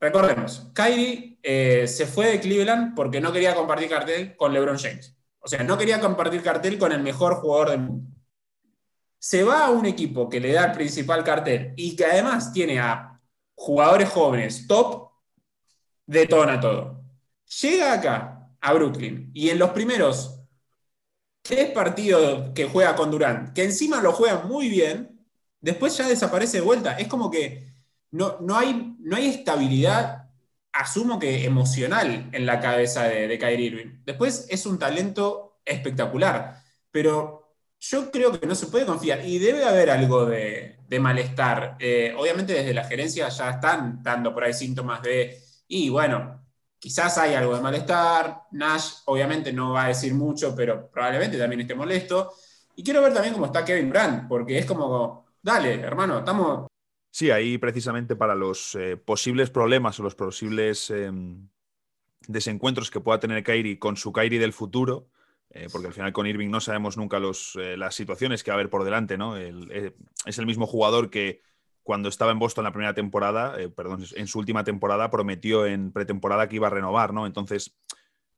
recordemos, 0.00 0.70
Kyrie 0.74 1.38
eh, 1.42 1.86
se 1.86 2.06
fue 2.06 2.26
de 2.32 2.40
Cleveland 2.40 2.94
porque 2.94 3.20
no 3.20 3.32
quería 3.32 3.54
compartir 3.54 3.88
cartel 3.88 4.36
con 4.36 4.52
LeBron 4.52 4.78
James. 4.78 5.16
O 5.38 5.48
sea, 5.48 5.62
no 5.62 5.78
quería 5.78 6.00
compartir 6.00 6.42
cartel 6.42 6.78
con 6.78 6.92
el 6.92 7.00
mejor 7.02 7.36
jugador 7.36 7.70
del 7.70 7.80
mundo. 7.80 8.10
Se 9.18 9.44
va 9.44 9.66
a 9.66 9.70
un 9.70 9.86
equipo 9.86 10.28
que 10.28 10.40
le 10.40 10.52
da 10.52 10.66
el 10.66 10.72
principal 10.72 11.24
cartel 11.24 11.72
y 11.76 11.96
que 11.96 12.04
además 12.04 12.52
tiene 12.52 12.78
a 12.80 13.20
jugadores 13.54 14.08
jóvenes 14.08 14.66
top, 14.66 15.05
detona 16.06 16.60
todo. 16.60 17.04
Llega 17.60 17.92
acá, 17.92 18.50
a 18.60 18.72
Brooklyn, 18.72 19.30
y 19.34 19.50
en 19.50 19.58
los 19.58 19.70
primeros 19.70 20.40
tres 21.42 21.70
partidos 21.70 22.50
que 22.54 22.66
juega 22.66 22.96
con 22.96 23.10
Durant, 23.10 23.52
que 23.52 23.64
encima 23.64 24.00
lo 24.02 24.12
juega 24.12 24.42
muy 24.42 24.68
bien, 24.68 25.26
después 25.60 25.96
ya 25.96 26.08
desaparece 26.08 26.58
de 26.58 26.64
vuelta. 26.64 26.98
Es 26.98 27.08
como 27.08 27.30
que 27.30 27.72
no, 28.10 28.38
no, 28.40 28.56
hay, 28.56 28.96
no 29.00 29.16
hay 29.16 29.28
estabilidad 29.28 30.24
asumo 30.72 31.18
que 31.18 31.44
emocional 31.44 32.28
en 32.32 32.46
la 32.46 32.60
cabeza 32.60 33.04
de, 33.04 33.28
de 33.28 33.38
Kyrie 33.38 33.66
Irving. 33.66 34.02
Después 34.04 34.46
es 34.50 34.66
un 34.66 34.78
talento 34.78 35.58
espectacular, 35.64 36.62
pero 36.90 37.46
yo 37.80 38.10
creo 38.10 38.38
que 38.38 38.46
no 38.46 38.54
se 38.54 38.66
puede 38.66 38.86
confiar 38.86 39.24
y 39.26 39.38
debe 39.38 39.64
haber 39.64 39.90
algo 39.90 40.26
de, 40.26 40.76
malestar. 41.00 41.76
Eh, 41.78 42.14
obviamente 42.16 42.54
desde 42.54 42.74
la 42.74 42.84
gerencia 42.84 43.28
ya 43.28 43.50
están 43.50 44.02
dando 44.02 44.32
por 44.32 44.44
ahí 44.44 44.54
síntomas 44.54 45.02
de, 45.02 45.38
y 45.68 45.88
bueno, 45.88 46.46
quizás 46.78 47.18
hay 47.18 47.34
algo 47.34 47.56
de 47.56 47.62
malestar, 47.62 48.42
Nash 48.52 49.02
obviamente 49.06 49.52
no 49.52 49.72
va 49.72 49.86
a 49.86 49.88
decir 49.88 50.14
mucho, 50.14 50.54
pero 50.54 50.88
probablemente 50.90 51.38
también 51.38 51.62
esté 51.62 51.74
molesto. 51.74 52.32
Y 52.76 52.82
quiero 52.82 53.02
ver 53.02 53.12
también 53.12 53.34
cómo 53.34 53.46
está 53.46 53.64
Kevin 53.64 53.90
Brand, 53.90 54.28
porque 54.28 54.58
es 54.58 54.66
como, 54.66 55.26
dale, 55.42 55.74
hermano, 55.74 56.18
estamos... 56.18 56.66
Sí, 57.10 57.30
ahí 57.30 57.56
precisamente 57.56 58.14
para 58.14 58.34
los 58.34 58.74
eh, 58.74 58.98
posibles 58.98 59.48
problemas 59.50 59.98
o 59.98 60.02
los 60.02 60.14
posibles 60.14 60.90
em, 60.90 61.48
desencuentros 62.28 62.90
que 62.90 63.00
pueda 63.00 63.18
tener 63.18 63.42
Kairi 63.42 63.78
con 63.78 63.96
su 63.96 64.12
Kairi 64.12 64.36
del 64.36 64.52
futuro, 64.52 65.08
eh, 65.48 65.68
porque 65.72 65.86
al 65.86 65.94
final 65.94 66.12
con 66.12 66.26
Irving 66.26 66.50
no 66.50 66.60
sabemos 66.60 66.98
nunca 66.98 67.16
eh, 67.16 67.76
las 67.78 67.94
situaciones 67.94 68.44
que 68.44 68.50
va 68.50 68.56
a 68.56 68.58
haber 68.58 68.68
por 68.68 68.84
delante, 68.84 69.16
¿no? 69.16 69.36
Es 69.38 70.38
el 70.38 70.46
mismo 70.46 70.66
jugador 70.66 71.08
que 71.08 71.40
cuando 71.86 72.08
estaba 72.08 72.32
en 72.32 72.40
Boston 72.40 72.64
la 72.64 72.72
primera 72.72 72.94
temporada, 72.94 73.54
perdón, 73.76 74.04
en 74.16 74.26
su 74.26 74.40
última 74.40 74.64
temporada 74.64 75.08
prometió 75.08 75.66
en 75.66 75.92
pretemporada 75.92 76.48
que 76.48 76.56
iba 76.56 76.66
a 76.66 76.70
renovar, 76.70 77.14
¿no? 77.14 77.26
Entonces, 77.26 77.76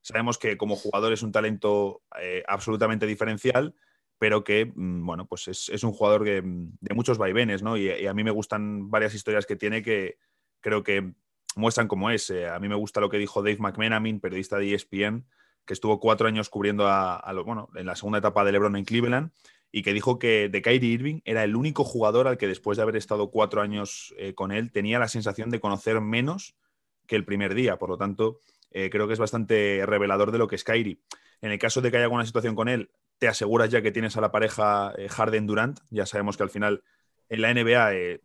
sabemos 0.03 0.37
que 0.37 0.59
como 0.59 0.77
jugador 0.77 1.15
es 1.15 1.23
un 1.23 1.33
talento 1.33 2.03
absolutamente 2.47 3.07
diferencial, 3.07 3.75
pero 4.19 4.45
que, 4.45 4.67
mm, 4.67 5.07
bueno, 5.07 5.27
pues 5.27 5.49
es, 5.49 5.83
un 5.83 5.93
jugador 5.93 6.25
de 6.25 6.43
muchos 6.95 7.17
vaivenes, 7.17 7.63
¿no? 7.63 7.79
Y, 7.79 8.07
a 8.07 8.13
mí 8.13 8.23
me 8.23 8.33
gustan 8.33 8.91
varias 8.91 9.15
historias 9.15 9.47
que 9.47 9.57
tiene 9.57 9.83
que 9.83 10.19
creo 10.61 10.83
que 10.83 11.15
muestran 11.57 11.89
cómo 11.89 12.11
es. 12.11 12.31
a 12.31 12.59
mí 12.59 12.69
me 12.69 12.75
gusta 12.75 13.01
lo 13.01 13.09
que 13.09 13.17
dijo 13.17 13.43
Dave 13.43 13.57
McMenamin, 13.61 14.21
periodista 14.21 14.59
de 14.59 14.75
ESPN, 14.75 15.27
que 15.65 15.73
estuvo 15.73 16.01
cuatro 16.01 16.29
años 16.29 16.51
cubriendo 16.51 16.87
a, 16.87 17.33
bueno, 17.47 17.71
en 17.77 17.87
la 17.87 17.97
segunda 17.97 18.19
etapa 18.19 18.45
de 18.45 18.53
LeBron 18.53 18.77
en 18.77 18.85
Cleveland 18.85 19.31
y 19.71 19.83
que 19.83 19.93
dijo 19.93 20.19
que 20.19 20.49
de 20.49 20.63
Kyrie 20.63 20.93
Irving 20.93 21.21
era 21.25 21.45
el 21.45 21.57
único 21.57 21.85
jugador 21.85 22.27
al 22.27 22.39
que 22.39 22.47
después 22.47 22.77
de 22.77 22.83
haber 22.83 22.97
estado 22.97 23.31
cuatro 23.31 23.61
años 23.61 24.15
eh, 24.17 24.35
con 24.35 24.53
él 24.53 24.73
tenía 24.73 24.99
la 24.99 25.09
sensación 25.09 25.51
de 25.51 25.61
conocer 25.61 26.01
menos 26.01 26.57
que 27.07 27.17
el 27.17 27.25
primer 27.25 27.55
día. 27.55 27.79
Por 27.79 27.91
lo 27.91 27.99
tanto, 27.99 28.41
eh, 28.71 28.91
creo 28.91 29.07
que 29.07 29.13
es 29.13 29.19
bastante 29.19 29.83
revelador 29.87 30.33
de 30.33 30.39
lo 30.39 30.49
que 30.49 30.57
es 30.57 30.65
Kyrie. 30.65 31.01
En 31.41 31.51
el 31.51 31.59
caso 31.59 31.81
de 31.81 31.91
que 31.91 31.99
haya 31.99 32.07
alguna 32.07 32.27
situación 32.27 32.55
con 32.55 32.69
él, 32.69 32.91
te 33.19 33.29
aseguras 33.29 33.71
ya 33.71 33.83
que 33.83 33.93
tienes 33.93 34.17
a 34.17 34.21
la 34.21 34.31
pareja 34.31 34.93
eh, 34.97 35.09
Harden-Durant. 35.09 35.81
Ya 35.91 36.07
sabemos 36.07 36.37
que 36.37 36.43
al 36.43 36.51
final 36.51 36.83
en 37.29 37.43
la 37.43 37.53
NBA 37.53 38.21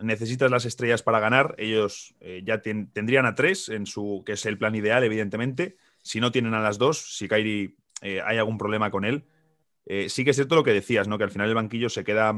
necesitas 0.00 0.50
las 0.50 0.64
estrellas 0.64 1.02
para 1.02 1.20
ganar. 1.20 1.54
Ellos 1.58 2.14
ya 2.42 2.60
tendrían 2.62 3.26
a 3.26 3.34
tres, 3.34 3.68
en 3.68 3.86
su, 3.86 4.22
que 4.24 4.32
es 4.32 4.46
el 4.46 4.58
plan 4.58 4.74
ideal, 4.74 5.04
evidentemente 5.04 5.76
si 6.06 6.20
no 6.20 6.30
tienen 6.30 6.54
a 6.54 6.60
las 6.60 6.78
dos, 6.78 7.16
si 7.16 7.26
Kairi 7.26 7.76
eh, 8.00 8.22
hay 8.24 8.38
algún 8.38 8.58
problema 8.58 8.92
con 8.92 9.04
él. 9.04 9.24
Eh, 9.86 10.08
sí 10.08 10.24
que 10.24 10.30
es 10.30 10.36
cierto 10.36 10.54
lo 10.54 10.64
que 10.64 10.72
decías, 10.72 11.08
¿no? 11.08 11.18
Que 11.18 11.24
al 11.24 11.30
final 11.30 11.48
el 11.48 11.54
banquillo 11.54 11.88
se 11.88 12.04
queda 12.04 12.32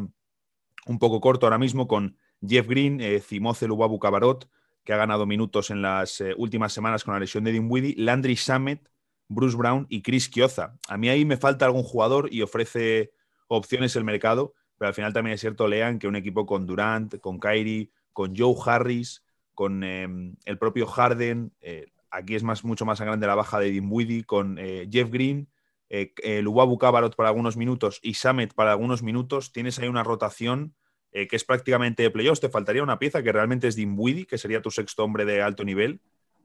un 0.86 0.98
poco 0.98 1.20
corto 1.20 1.46
ahora 1.46 1.58
mismo 1.58 1.88
con 1.88 2.16
Jeff 2.46 2.68
Green, 2.68 3.00
eh, 3.00 3.20
Cimoce 3.20 3.66
Lubabu 3.66 3.98
Cabarot, 3.98 4.48
que 4.84 4.92
ha 4.92 4.96
ganado 4.96 5.26
minutos 5.26 5.70
en 5.70 5.82
las 5.82 6.22
últimas 6.36 6.72
semanas 6.72 7.04
con 7.04 7.14
la 7.14 7.20
lesión 7.20 7.44
de 7.44 7.52
Dinwiddie, 7.52 7.94
Landry 7.98 8.34
Shamet, 8.34 8.88
Bruce 9.28 9.56
Brown 9.56 9.86
y 9.90 10.00
Chris 10.00 10.28
Kioza. 10.28 10.78
A 10.88 10.96
mí 10.96 11.08
ahí 11.08 11.24
me 11.24 11.36
falta 11.36 11.66
algún 11.66 11.82
jugador 11.82 12.28
y 12.32 12.40
ofrece 12.40 13.12
opciones 13.48 13.96
el 13.96 14.04
mercado, 14.04 14.54
pero 14.78 14.88
al 14.88 14.94
final 14.94 15.12
también 15.12 15.34
es 15.34 15.40
cierto, 15.40 15.68
Lean, 15.68 15.98
que 15.98 16.08
un 16.08 16.16
equipo 16.16 16.46
con 16.46 16.66
Durant, 16.66 17.18
con 17.20 17.38
Kyrie, 17.38 17.90
con 18.14 18.34
Joe 18.34 18.54
Harris, 18.64 19.24
con 19.52 19.82
el 19.84 20.58
propio 20.58 20.86
Harden, 20.86 21.52
aquí 22.10 22.34
es 22.34 22.42
más, 22.42 22.64
mucho 22.64 22.84
más 22.84 23.00
grande 23.00 23.26
la 23.26 23.34
baja 23.34 23.58
de 23.58 23.70
Dinwiddie 23.70 24.24
con 24.24 24.58
eh, 24.58 24.88
Jeff 24.90 25.10
Green, 25.10 25.48
eh, 25.90 26.42
Luwabu 26.42 26.78
Cabarot 26.78 27.16
para 27.16 27.30
algunos 27.30 27.56
minutos 27.56 28.00
y 28.02 28.14
Samet 28.14 28.54
para 28.54 28.72
algunos 28.72 29.02
minutos. 29.02 29.52
Tienes 29.52 29.78
ahí 29.78 29.88
una 29.88 30.04
rotación 30.04 30.74
eh, 31.12 31.26
que 31.28 31.36
es 31.36 31.44
prácticamente 31.44 32.02
de 32.02 32.10
playoffs. 32.10 32.40
Te 32.40 32.48
faltaría 32.48 32.82
una 32.82 32.98
pieza 32.98 33.22
que 33.22 33.32
realmente 33.32 33.68
es 33.68 33.76
Dinwiddie, 33.76 34.26
que 34.26 34.38
sería 34.38 34.62
tu 34.62 34.70
sexto 34.70 35.04
hombre 35.04 35.24
de 35.24 35.40
alto 35.40 35.64
nivel. 35.64 36.00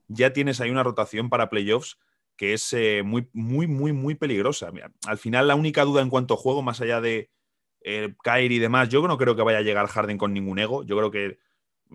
Ya 0.08 0.34
tienes 0.34 0.62
ahí 0.62 0.70
una 0.70 0.84
rotación 0.84 1.30
para 1.30 1.50
playoffs 1.50 1.98
que 2.36 2.54
es 2.54 2.74
eh, 2.74 3.04
muy, 3.04 3.30
muy, 3.32 3.68
muy, 3.68 3.94
muy 3.94 4.16
peligrosa. 4.16 4.72
al 5.06 5.18
final, 5.20 5.48
la 5.48 5.54
única 5.56 5.84
duda 5.84 6.02
en 6.02 6.10
cuanto 6.10 6.34
a 6.34 6.38
juego, 6.38 6.64
más 6.64 6.82
allá 6.82 7.00
de 7.00 7.30
Kyrie 8.24 8.58
y 8.58 8.60
demás, 8.60 8.90
yo 8.90 9.06
no 9.08 9.18
creo 9.18 9.36
que 9.36 9.44
vaya 9.44 9.60
a 9.60 9.62
llegar 9.62 9.86
Harden 9.88 10.18
con 10.18 10.34
ningún 10.34 10.58
ego. 10.58 10.84
Yo 10.84 10.98
creo 10.98 11.12
que 11.12 11.38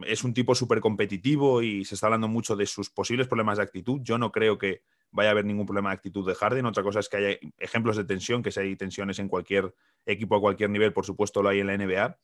es 0.07 0.23
un 0.23 0.35
tipo 0.35 0.55
súper 0.55 0.81
competitivo 0.81 1.63
y 1.63 1.85
se 1.85 1.95
está 1.95 2.07
hablando 2.07 2.29
mucho 2.29 2.55
de 2.55 2.67
sus 2.67 2.91
posibles 2.91 3.27
problemas 3.27 3.57
de 3.57 3.65
actitud. 3.65 4.01
Yo 4.03 4.19
no 4.19 4.31
creo 4.31 4.59
que 4.59 4.83
vaya 5.11 5.31
a 5.31 5.33
haber 5.33 5.45
ningún 5.45 5.67
problema 5.67 5.91
de 5.91 5.95
actitud 5.95 6.27
de 6.27 6.35
Harden. 6.35 6.67
Otra 6.67 6.83
cosa 6.83 7.01
es 7.01 7.09
que 7.09 7.17
haya 7.17 7.39
ejemplos 7.59 7.97
de 7.97 8.05
tensión, 8.05 8.43
que 8.43 8.51
si 8.51 8.61
hay 8.61 8.77
tensiones 8.77 9.19
en 9.19 9.29
cualquier 9.29 9.75
equipo 10.07 10.37
a 10.37 10.41
cualquier 10.41 10.71
nivel, 10.71 10.93
por 10.93 11.07
supuesto 11.07 11.43
lo 11.43 11.49
hay 11.49 11.61
en 11.61 11.67
la 11.67 11.77
NBA. 11.77 12.19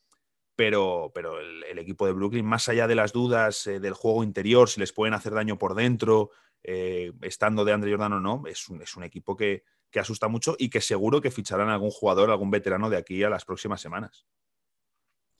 Pero, 0.56 1.10
pero 1.12 1.40
el, 1.40 1.78
equipo 1.78 2.06
de 2.06 2.12
Brooklyn, 2.12 2.46
más 2.46 2.68
allá 2.68 2.86
de 2.86 2.94
las 2.94 3.12
dudas 3.12 3.66
eh, 3.66 3.80
del 3.80 3.94
juego 3.94 4.22
interior, 4.22 4.68
si 4.68 4.78
les 4.78 4.92
pueden 4.92 5.12
hacer 5.12 5.32
daño 5.32 5.58
por 5.58 5.74
dentro, 5.74 6.30
eh, 6.62 7.12
estando 7.22 7.64
de 7.64 7.72
Andre 7.72 7.90
Jordan 7.90 8.12
o 8.14 8.20
no, 8.20 8.42
es 8.46 8.68
un, 8.68 8.80
es 8.80 8.96
un 8.96 9.02
equipo 9.02 9.36
que, 9.36 9.64
que 9.90 9.98
asusta 9.98 10.28
mucho 10.28 10.54
y 10.56 10.70
que 10.70 10.80
seguro 10.80 11.20
que 11.20 11.32
ficharán 11.32 11.70
algún 11.70 11.90
jugador, 11.90 12.30
algún 12.30 12.52
veterano 12.52 12.88
de 12.88 12.96
aquí 12.96 13.24
a 13.24 13.30
las 13.30 13.44
próximas 13.44 13.80
semanas. 13.80 14.26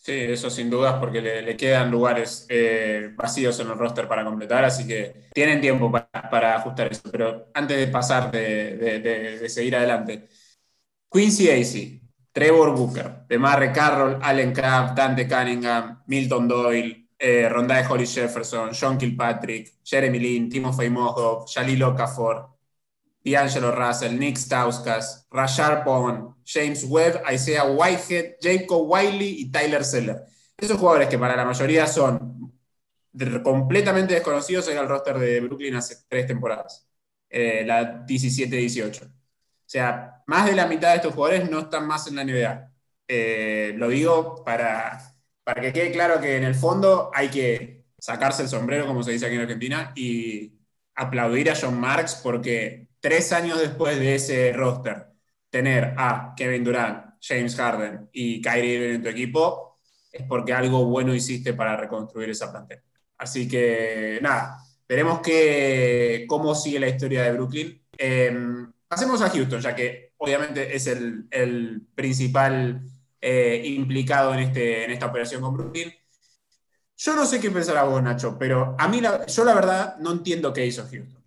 Sí, 0.05 0.13
eso 0.13 0.51
sin 0.51 0.69
dudas, 0.69 0.97
porque 1.01 1.23
le, 1.23 1.57
quedan 1.57 1.91
lugares 1.91 2.45
eh, 2.51 3.11
vacíos 3.17 3.59
en 3.61 3.69
el 3.69 3.79
roster 3.79 4.07
para 4.07 4.23
completar, 4.23 4.63
así 4.63 4.87
que 4.87 5.31
tienen 5.33 5.63
tiempo 5.63 5.91
para, 5.91 6.57
ajustar 6.57 6.93
eso. 6.93 7.11
Pero 7.11 7.47
antes 7.55 7.79
de 7.79 7.87
pasar, 7.87 8.31
de, 8.31 9.49
seguir 9.49 9.77
adelante, 9.77 10.29
Quincy 11.11 11.51
Acey, 11.51 12.03
Trevor 12.31 12.77
Booker, 12.77 13.25
DeMarre 13.27 13.73
Carroll, 13.73 14.19
Allen 14.21 14.53
Kraft, 14.53 14.95
Dante 14.95 15.27
Cunningham, 15.27 16.03
Milton 16.07 16.49
Doyle, 16.49 17.09
eh, 17.19 17.49
Rondae 17.49 17.87
Holly 17.87 18.07
Jefferson, 18.07 18.73
John 18.79 18.99
Kilpatrick, 18.99 19.79
Jeremy 19.83 20.19
Lin, 20.19 20.51
Timofey 20.51 20.91
Mozgov, 20.91 21.47
Jalil 21.49 21.83
Okafor, 21.83 22.54
D'Angelo 23.25 23.73
Russell, 23.73 24.19
Nick 24.19 24.37
Stauskas, 24.37 25.27
Rashard 25.31 25.85
Bond, 25.85 26.35
James 26.45 26.85
Webb, 26.85 27.23
Isaiah 27.33 27.65
Whitehead, 27.65 28.37
Jacob 28.41 28.89
Wiley 28.89 29.41
y 29.41 29.51
Tyler 29.51 29.85
Seller. 29.85 30.25
Esos 30.57 30.79
jugadores 30.79 31.09
que 31.09 31.19
para 31.19 31.35
la 31.37 31.45
mayoría 31.45 31.87
son 31.87 32.53
completamente 33.43 34.15
desconocidos 34.15 34.69
en 34.69 34.79
el 34.79 34.89
roster 34.89 35.19
de 35.19 35.41
Brooklyn 35.41 35.77
hace 35.77 35.97
tres 36.09 36.27
temporadas, 36.27 36.87
eh, 37.31 37.65
la 37.65 38.05
17-18. 38.05 39.07
O 39.07 39.11
sea, 39.67 40.23
más 40.27 40.47
de 40.47 40.55
la 40.55 40.67
mitad 40.67 40.91
de 40.91 40.97
estos 40.97 41.15
jugadores 41.15 41.49
no 41.51 41.61
están 41.61 41.87
más 41.87 42.07
en 42.07 42.17
la 42.17 42.25
NBA. 42.25 42.71
Eh, 43.09 43.75
lo 43.77 43.89
digo 43.89 44.45
para, 44.45 44.99
para 45.45 45.63
que 45.63 45.73
quede 45.73 45.93
claro 45.93 46.21
que 46.21 46.37
en 46.37 46.45
el 46.45 46.55
fondo 46.55 47.11
hay 47.15 47.29
que 47.29 47.85
sacarse 47.99 48.43
el 48.43 48.49
sombrero, 48.49 48.87
como 48.87 49.03
se 49.03 49.13
dice 49.13 49.27
aquí 49.27 49.37
en 49.37 49.43
Argentina, 49.43 49.93
y 49.95 50.53
aplaudir 50.95 51.51
a 51.51 51.57
John 51.61 51.81
Marks 51.81 52.17
porque 52.17 52.89
tres 53.05 53.33
años 53.33 53.61
después 53.61 53.99
de 53.99 54.15
ese 54.15 54.51
roster, 54.55 55.09
tener 55.51 55.93
a 55.99 56.33
Kevin 56.35 56.65
Durant, 56.65 57.17
James 57.21 57.55
Harden 57.55 58.09
y 58.15 58.41
Kyrie 58.41 58.77
Irving 58.77 58.95
en 58.95 59.03
tu 59.03 59.11
equipo, 59.11 59.79
es 60.11 60.23
porque 60.27 60.55
algo 60.55 60.87
bueno 60.87 61.15
hiciste 61.15 61.53
para 61.53 61.77
reconstruir 61.77 62.31
esa 62.31 62.51
plantilla. 62.51 62.83
Así 63.19 63.47
que 63.47 64.21
nada, 64.23 64.57
veremos 64.89 65.21
que, 65.21 66.25
cómo 66.27 66.55
sigue 66.55 66.81
la 66.81 66.89
historia 66.89 67.25
de 67.25 67.33
Brooklyn. 67.33 67.83
Em, 67.99 68.73
pasemos 68.89 69.21
a 69.21 69.29
Houston, 69.29 69.61
ya 69.61 69.75
que 69.75 70.15
obviamente 70.17 70.75
es 70.75 70.87
el, 70.87 71.87
principal 71.95 72.81
eh, 73.21 73.61
implicado 73.67 74.33
en, 74.33 74.41
este, 74.41 74.87
en 74.87 74.93
esta 74.93 75.05
operación 75.05 75.43
con 75.43 75.53
Brooklyn. 75.53 75.93
Yo 76.97 77.15
no 77.15 77.27
sé 77.27 77.39
qué 77.39 77.51
pensar 77.51 77.77
a 77.77 77.83
vos, 77.83 78.03
Nacho, 78.03 78.39
pero 78.39 78.75
a 78.79 78.89
mí 78.89 79.03
yo 79.29 79.45
la 79.45 79.55
verdad 79.55 79.99
no 79.99 80.11
entiendo 80.13 80.55
qué 80.55 80.65
hizo 80.65 80.89
Houston. 80.91 81.24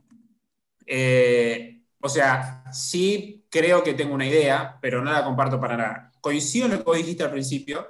Eh, 0.88 1.82
o 2.00 2.10
sea, 2.10 2.64
sí 2.72 3.46
creo 3.50 3.84
que 3.84 3.94
tengo 3.94 4.16
una 4.16 4.26
idea, 4.26 4.78
pero 4.82 5.04
no 5.04 5.12
la 5.12 5.24
comparto 5.24 5.60
para 5.60 5.78
nada. 5.78 6.12
Coincido 6.22 6.66
en 6.66 6.72
lo 6.72 6.78
que 6.80 6.84
vos 6.84 6.98
dijiste 6.98 7.24
al 7.24 7.32
principio, 7.32 7.88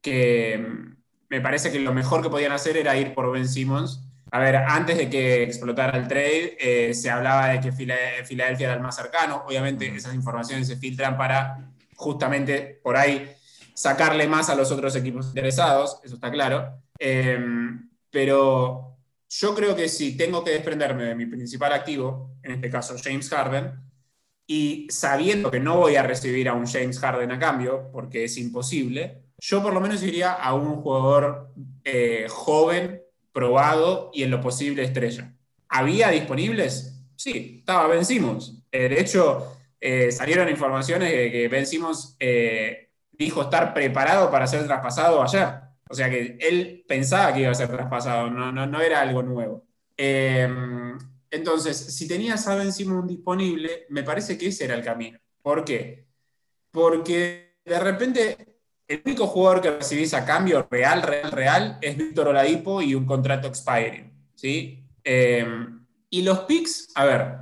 que 0.00 0.58
mm, 0.58 0.96
me 1.30 1.40
parece 1.40 1.70
que 1.70 1.78
lo 1.80 1.92
mejor 1.92 2.22
que 2.22 2.30
podían 2.30 2.52
hacer 2.52 2.76
era 2.76 2.96
ir 2.96 3.14
por 3.14 3.30
Ben 3.30 3.48
Simmons. 3.48 4.04
A 4.30 4.40
ver, 4.40 4.56
antes 4.56 4.96
de 4.98 5.08
que 5.08 5.42
explotara 5.42 5.96
el 5.98 6.08
trade, 6.08 6.56
eh, 6.60 6.94
se 6.94 7.10
hablaba 7.10 7.48
de 7.48 7.60
que 7.60 7.72
Filadelfia 7.72 8.66
era 8.66 8.74
el 8.74 8.80
más 8.80 8.96
cercano. 8.96 9.44
Obviamente 9.46 9.86
esas 9.94 10.14
informaciones 10.14 10.66
se 10.66 10.76
filtran 10.76 11.16
para 11.16 11.70
justamente 11.96 12.80
por 12.82 12.96
ahí 12.96 13.30
sacarle 13.74 14.26
más 14.26 14.50
a 14.50 14.54
los 14.54 14.70
otros 14.70 14.94
equipos 14.96 15.28
interesados, 15.28 16.00
eso 16.04 16.16
está 16.16 16.30
claro. 16.30 16.82
Eh, 16.98 17.38
pero 18.10 18.97
yo 19.28 19.54
creo 19.54 19.76
que 19.76 19.88
si 19.88 20.16
tengo 20.16 20.42
que 20.42 20.52
desprenderme 20.52 21.04
de 21.04 21.14
mi 21.14 21.26
principal 21.26 21.72
activo, 21.72 22.36
en 22.42 22.52
este 22.52 22.70
caso 22.70 22.96
James 23.02 23.28
Harden, 23.28 23.72
y 24.46 24.86
sabiendo 24.90 25.50
que 25.50 25.60
no 25.60 25.76
voy 25.76 25.96
a 25.96 26.02
recibir 26.02 26.48
a 26.48 26.54
un 26.54 26.66
James 26.66 26.98
Harden 26.98 27.30
a 27.32 27.38
cambio, 27.38 27.90
porque 27.92 28.24
es 28.24 28.38
imposible, 28.38 29.22
yo 29.38 29.62
por 29.62 29.74
lo 29.74 29.80
menos 29.80 30.02
iría 30.02 30.32
a 30.32 30.54
un 30.54 30.76
jugador 30.76 31.52
eh, 31.84 32.26
joven, 32.28 33.02
probado 33.32 34.10
y 34.12 34.22
en 34.22 34.30
lo 34.30 34.40
posible 34.40 34.82
estrella. 34.82 35.32
¿Había 35.68 36.08
disponibles? 36.08 36.98
Sí, 37.14 37.58
estaba 37.60 37.86
Ben 37.86 38.04
Simmons. 38.04 38.64
Eh, 38.72 38.88
de 38.88 39.00
hecho, 39.00 39.56
eh, 39.80 40.10
salieron 40.10 40.48
informaciones 40.48 41.10
de 41.10 41.30
que 41.30 41.48
Ben 41.48 41.66
Simmons 41.66 42.16
eh, 42.18 42.90
dijo 43.12 43.42
estar 43.42 43.74
preparado 43.74 44.30
para 44.30 44.46
ser 44.46 44.66
traspasado 44.66 45.22
ayer. 45.22 45.67
O 45.88 45.94
sea 45.94 46.10
que 46.10 46.36
él 46.40 46.84
pensaba 46.86 47.32
que 47.32 47.40
iba 47.40 47.50
a 47.50 47.54
ser 47.54 47.68
traspasado, 47.68 48.30
no, 48.30 48.52
no, 48.52 48.80
era 48.80 49.00
algo 49.00 49.22
nuevo. 49.22 49.66
Em, 49.96 50.96
entonces, 51.30 51.76
si 51.76 52.06
tenías 52.06 52.46
a 52.46 52.54
Ben 52.54 52.72
Simmons 52.72 53.08
disponible, 53.08 53.86
me 53.90 54.02
parece 54.02 54.36
que 54.38 54.48
ese 54.48 54.64
era 54.64 54.74
el 54.74 54.84
camino. 54.84 55.18
¿Por 55.42 55.64
qué? 55.64 56.06
Porque 56.70 57.56
de 57.64 57.80
repente 57.80 58.48
el 58.86 59.02
único 59.04 59.26
jugador 59.26 59.60
que 59.60 59.70
recibís 59.70 60.14
a 60.14 60.24
cambio 60.24 60.66
real, 60.70 61.02
real, 61.02 61.30
real 61.30 61.78
es 61.82 61.96
Víctor 61.96 62.28
Oladipo 62.28 62.80
y 62.80 62.94
un 62.94 63.04
contrato 63.04 63.48
expiring. 63.48 64.10
¿sí? 64.34 64.84
Em, 65.04 65.86
y 66.10 66.22
los 66.22 66.40
picks, 66.40 66.90
a 66.94 67.04
ver, 67.04 67.34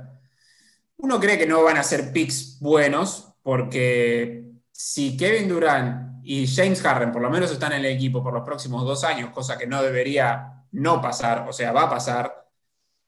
uno 0.97 1.19
cree 1.19 1.37
que 1.37 1.45
no 1.45 1.63
van 1.63 1.77
a 1.77 1.83
ser 1.83 2.11
picks 2.11 2.59
buenos 2.59 3.33
porque 3.43 4.43
si 4.71 5.15
Kevin 5.15 5.47
Durant 5.47 6.06
y 6.27 6.45
James 6.45 6.81
Harden 6.81 7.13
por 7.13 7.21
lo 7.21 7.29
menos 7.29 7.49
están 7.51 7.71
en 7.71 7.79
el 7.79 7.85
equipo 7.85 8.21
por 8.21 8.33
los 8.33 8.43
próximos 8.43 8.83
dos 8.83 9.05
años, 9.05 9.29
cosa 9.29 9.57
que 9.57 9.65
no 9.65 9.81
debería 9.81 10.65
no 10.73 11.01
pasar, 11.01 11.47
o 11.47 11.53
sea, 11.53 11.71
va 11.71 11.83
a 11.83 11.89
pasar, 11.89 12.45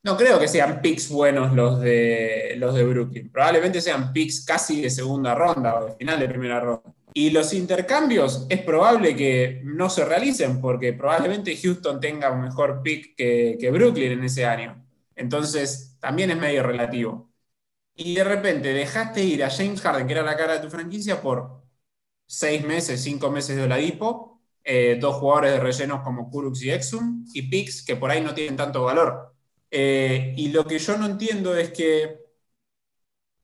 no 0.04 0.16
creo 0.16 0.40
que 0.40 0.48
sean 0.48 0.82
picks 0.82 1.10
buenos 1.10 1.54
los 1.54 1.82
de, 1.82 2.56
los 2.58 2.74
de 2.74 2.86
Brooklyn. 2.86 3.30
Probablemente 3.30 3.82
sean 3.82 4.14
picks 4.14 4.46
casi 4.46 4.82
de 4.82 4.90
segunda 4.90 5.36
ronda 5.36 5.76
o 5.76 5.86
de 5.88 5.96
final 5.96 6.18
de 6.18 6.30
primera 6.30 6.62
ronda. 6.62 6.94
Y 7.14 7.32
los 7.32 7.54
intercambios 7.54 8.46
es 8.48 8.62
probable 8.62 9.14
que 9.18 9.62
no 9.66 9.90
se 9.90 10.06
realicen 10.06 10.62
porque 10.62 10.94
probablemente 10.94 11.58
Houston 11.58 12.00
tenga 12.00 12.32
un 12.32 12.42
mejor 12.42 12.82
pick 12.82 13.16
que, 13.18 13.58
que 13.60 13.72
Brooklyn 13.72 14.14
en 14.14 14.24
ese 14.24 14.46
año. 14.46 14.82
Entonces, 15.16 15.98
también 16.00 16.32
es 16.32 16.38
medio 16.38 16.64
relativo. 16.64 17.30
Y 17.96 18.16
de 18.16 18.24
repente 18.24 18.74
dejaste 18.74 19.22
ir 19.24 19.44
a 19.44 19.50
James 19.50 19.82
Harden, 19.82 20.08
que 20.08 20.14
era 20.14 20.24
la 20.24 20.38
cara 20.38 20.54
de 20.54 20.60
tu 20.62 20.70
franquicia, 20.70 21.22
por 21.22 21.59
seis 22.30 22.64
meses, 22.64 23.02
cinco 23.02 23.32
meses 23.32 23.56
de 23.56 23.64
Oladipo, 23.64 24.40
eh, 24.64 24.98
dos 25.02 25.16
jugadores 25.16 25.54
de 25.54 25.60
rellenos 25.60 26.02
como 26.02 26.30
Kurux 26.30 26.62
y 26.62 26.70
Exum, 26.72 27.26
y 27.34 27.44
picks 27.44 27.84
que 27.84 27.96
por 27.96 28.12
ahí 28.12 28.22
no 28.22 28.36
tienen 28.36 28.56
tanto 28.56 28.84
valor. 28.84 29.34
Eh, 29.72 30.34
y 30.38 30.50
lo 30.50 30.66
que 30.66 30.78
yo 30.80 30.98
no 30.98 31.08
entiendo 31.08 31.56
es 31.58 31.72
que 31.72 32.20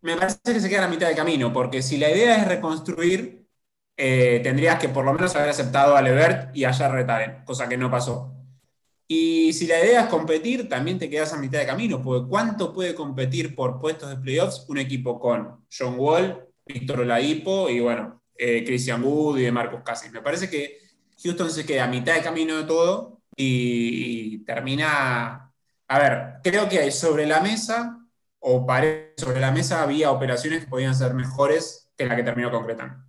me 0.01 0.15
parece 0.17 0.39
que 0.45 0.59
se 0.59 0.69
queda 0.69 0.79
a 0.79 0.81
la 0.83 0.87
mitad 0.89 1.07
de 1.07 1.15
camino, 1.15 1.51
porque 1.51 1.81
si 1.81 1.97
la 1.97 2.11
idea 2.11 2.37
es 2.37 2.47
reconstruir, 2.47 3.47
eh, 3.97 4.39
tendrías 4.43 4.79
que 4.79 4.89
por 4.89 5.03
lo 5.05 5.13
menos 5.13 5.35
haber 5.35 5.49
aceptado 5.49 5.95
a 5.95 6.01
Levert 6.01 6.55
y 6.55 6.65
a 6.65 6.73
Jarrett 6.73 7.43
cosa 7.45 7.67
que 7.67 7.77
no 7.77 7.89
pasó. 7.89 8.35
Y 9.07 9.53
si 9.53 9.67
la 9.67 9.79
idea 9.83 10.01
es 10.01 10.07
competir, 10.07 10.69
también 10.69 10.99
te 10.99 11.09
quedas 11.09 11.33
a 11.33 11.37
mitad 11.37 11.59
de 11.59 11.65
camino, 11.67 12.01
porque 12.03 12.27
¿cuánto 12.29 12.73
puede 12.73 12.95
competir 12.95 13.55
por 13.55 13.79
puestos 13.79 14.09
de 14.09 14.17
playoffs 14.17 14.65
un 14.69 14.77
equipo 14.77 15.19
con 15.19 15.65
John 15.75 15.95
Wall, 15.97 16.47
Víctor 16.65 17.01
Oladipo 17.01 17.69
y 17.69 17.79
bueno, 17.79 18.21
eh, 18.37 18.63
Christian 18.65 19.03
Wood 19.03 19.39
y 19.39 19.43
de 19.43 19.51
Marcus 19.51 19.81
Cousins? 19.81 20.13
Me 20.13 20.21
parece 20.21 20.49
que 20.49 20.79
Houston 21.23 21.49
se 21.49 21.65
queda 21.65 21.85
a 21.85 21.87
mitad 21.87 22.15
de 22.15 22.21
camino 22.21 22.57
de 22.57 22.63
todo 22.65 23.21
y, 23.35 24.39
termina. 24.39 25.51
A 25.87 25.99
ver, 25.99 26.35
creo 26.43 26.67
que 26.67 26.89
sobre 26.91 27.25
la 27.25 27.41
mesa, 27.41 27.99
o 28.39 28.65
parece 28.65 29.13
sobre 29.17 29.39
la 29.39 29.51
mesa, 29.51 29.83
había 29.83 30.11
operaciones 30.11 30.63
que 30.63 30.69
podían 30.69 30.95
ser 30.95 31.13
mejores 31.13 31.91
que 31.97 32.05
la 32.05 32.15
que 32.15 32.23
terminó 32.23 32.51
concretando. 32.51 33.03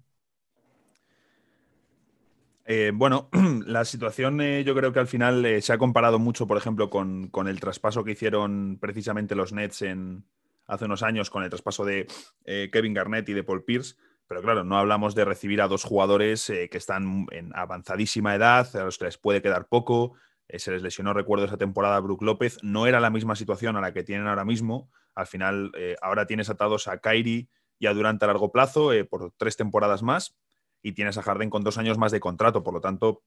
Eh, 2.64 2.90
bueno, 2.94 3.28
la 3.66 3.84
situación 3.84 4.40
eh, 4.40 4.64
yo 4.64 4.74
creo 4.74 4.92
que 4.92 4.98
al 4.98 5.06
final 5.06 5.62
se 5.62 5.72
ha 5.72 5.78
comparado 5.78 6.18
mucho, 6.18 6.46
por 6.46 6.58
ejemplo, 6.58 6.90
con, 6.90 7.30
el 7.46 7.60
traspaso 7.60 8.04
que 8.04 8.12
hicieron 8.12 8.78
precisamente 8.80 9.34
los 9.34 9.52
Nets 9.52 9.82
en, 9.82 10.24
hace 10.66 10.84
unos 10.84 11.02
años 11.02 11.30
con 11.30 11.44
el 11.44 11.50
traspaso 11.50 11.84
de 11.84 12.06
Kevin 12.44 12.94
Garnett 12.94 13.28
y 13.28 13.32
de 13.32 13.44
Paul 13.44 13.64
Pierce. 13.64 13.96
Pero 14.28 14.42
claro, 14.42 14.64
no 14.64 14.76
hablamos 14.76 15.14
de 15.14 15.24
recibir 15.24 15.60
a 15.60 15.68
dos 15.68 15.84
jugadores 15.84 16.46
que 16.46 16.68
están 16.72 17.26
en 17.30 17.52
avanzadísima 17.54 18.34
edad, 18.34 18.74
a 18.74 18.84
los 18.84 18.98
que 18.98 19.04
les 19.04 19.18
puede 19.18 19.40
quedar 19.40 19.68
poco. 19.68 20.14
se 20.48 20.72
les 20.72 20.82
lesionó, 20.82 21.12
recuerdo, 21.12 21.44
esa 21.44 21.56
temporada 21.56 21.96
a 21.96 22.00
Brook 22.00 22.22
López. 22.22 22.58
No 22.62 22.86
era 22.86 22.98
la 22.98 23.10
misma 23.10 23.36
situación 23.36 23.76
a 23.76 23.80
la 23.80 23.92
que 23.92 24.02
tienen 24.02 24.26
ahora 24.26 24.44
mismo. 24.44 24.90
Al 25.14 25.26
final, 25.26 25.70
ahora 26.02 26.26
tienes 26.26 26.50
atados 26.50 26.88
a 26.88 26.98
Kyrie 26.98 27.48
y 27.78 27.86
a 27.86 27.94
Durant 27.94 28.22
a 28.22 28.26
largo 28.26 28.50
plazo 28.50 28.90
por 29.08 29.32
tres 29.36 29.56
temporadas 29.56 30.02
más 30.02 30.36
y 30.82 30.92
tienes 30.92 31.18
a 31.18 31.22
Harden 31.22 31.50
con 31.50 31.64
dos 31.64 31.78
años 31.78 31.98
más 31.98 32.12
de 32.12 32.20
contrato, 32.20 32.62
por 32.62 32.72
lo 32.72 32.80
tanto, 32.80 33.24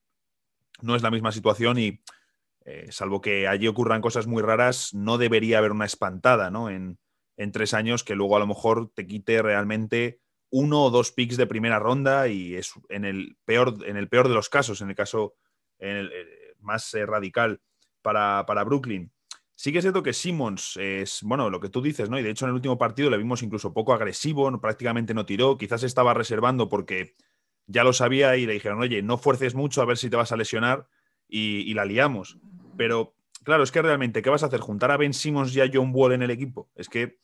no 0.80 0.96
es 0.96 1.02
la 1.02 1.10
misma 1.10 1.30
situación 1.30 1.78
y 1.78 2.00
eh, 2.64 2.86
salvo 2.90 3.20
que 3.20 3.48
allí 3.48 3.68
ocurran 3.68 4.00
cosas 4.00 4.26
muy 4.26 4.42
raras, 4.42 4.94
no 4.94 5.18
debería 5.18 5.58
haber 5.58 5.72
una 5.72 5.84
espantada 5.84 6.50
¿no? 6.50 6.70
en, 6.70 6.98
tres 7.52 7.72
años 7.72 8.04
que 8.04 8.14
luego 8.14 8.36
a 8.36 8.38
lo 8.38 8.46
mejor 8.46 8.90
te 8.94 9.06
quite 9.06 9.40
realmente 9.40 10.20
uno 10.50 10.84
o 10.84 10.90
dos 10.90 11.12
picks 11.12 11.36
de 11.36 11.46
primera 11.46 11.78
ronda 11.78 12.28
y 12.28 12.54
es 12.54 12.72
en 12.88 13.04
el 13.04 13.36
peor, 13.44 13.76
en 13.86 13.96
el 13.96 14.08
peor 14.08 14.28
de 14.28 14.34
los 14.34 14.48
casos, 14.48 14.80
en 14.80 14.90
el 14.90 14.96
caso 14.96 15.34
eh, 15.78 16.08
más 16.58 16.92
eh, 16.94 17.06
radical 17.06 17.60
para, 18.02 18.44
para, 18.46 18.64
Brooklyn. 18.64 19.12
Sí 19.54 19.72
que 19.72 19.78
es 19.78 19.84
cierto 19.84 20.02
que 20.02 20.12
Simmons 20.12 20.76
es, 20.78 21.22
bueno, 21.22 21.50
lo 21.50 21.60
que 21.60 21.68
tú 21.68 21.82
dices, 21.82 22.08
¿no? 22.08 22.18
Y 22.18 22.22
de 22.22 22.30
hecho 22.30 22.46
en 22.46 22.50
el 22.50 22.54
último 22.54 22.78
partido 22.78 23.10
le 23.10 23.18
vimos 23.18 23.42
incluso 23.42 23.72
poco 23.72 23.92
agresivo, 23.92 24.60
prácticamente 24.60 25.14
no 25.14 25.26
tiró, 25.26 25.58
quizás 25.58 25.82
estaba 25.82 26.14
reservando 26.14 26.68
porque 26.68 27.14
ya 27.66 27.84
lo 27.84 27.92
sabía 27.92 28.36
y 28.36 28.46
le 28.46 28.54
dijeron, 28.54 28.80
oye, 28.80 29.02
no 29.02 29.18
fuerces 29.18 29.54
mucho 29.54 29.80
a 29.80 29.84
ver 29.84 29.96
si 29.96 30.10
te 30.10 30.16
vas 30.16 30.32
a 30.32 30.36
lesionar 30.36 30.88
y, 31.28 31.72
la 31.74 31.84
liamos. 31.84 32.38
Pero 32.76 33.14
claro, 33.44 33.62
es 33.62 33.70
que 33.70 33.82
realmente, 33.82 34.22
¿qué 34.22 34.30
vas 34.30 34.42
a 34.42 34.46
hacer? 34.46 34.60
¿Juntar 34.60 34.90
a 34.90 34.96
Ben 34.96 35.14
Simmons 35.14 35.54
y 35.54 35.60
a 35.60 35.70
John 35.72 35.92
Wall 35.94 36.12
en 36.12 36.22
el 36.22 36.30
equipo? 36.30 36.68
Es 36.74 36.88
que 36.88 37.20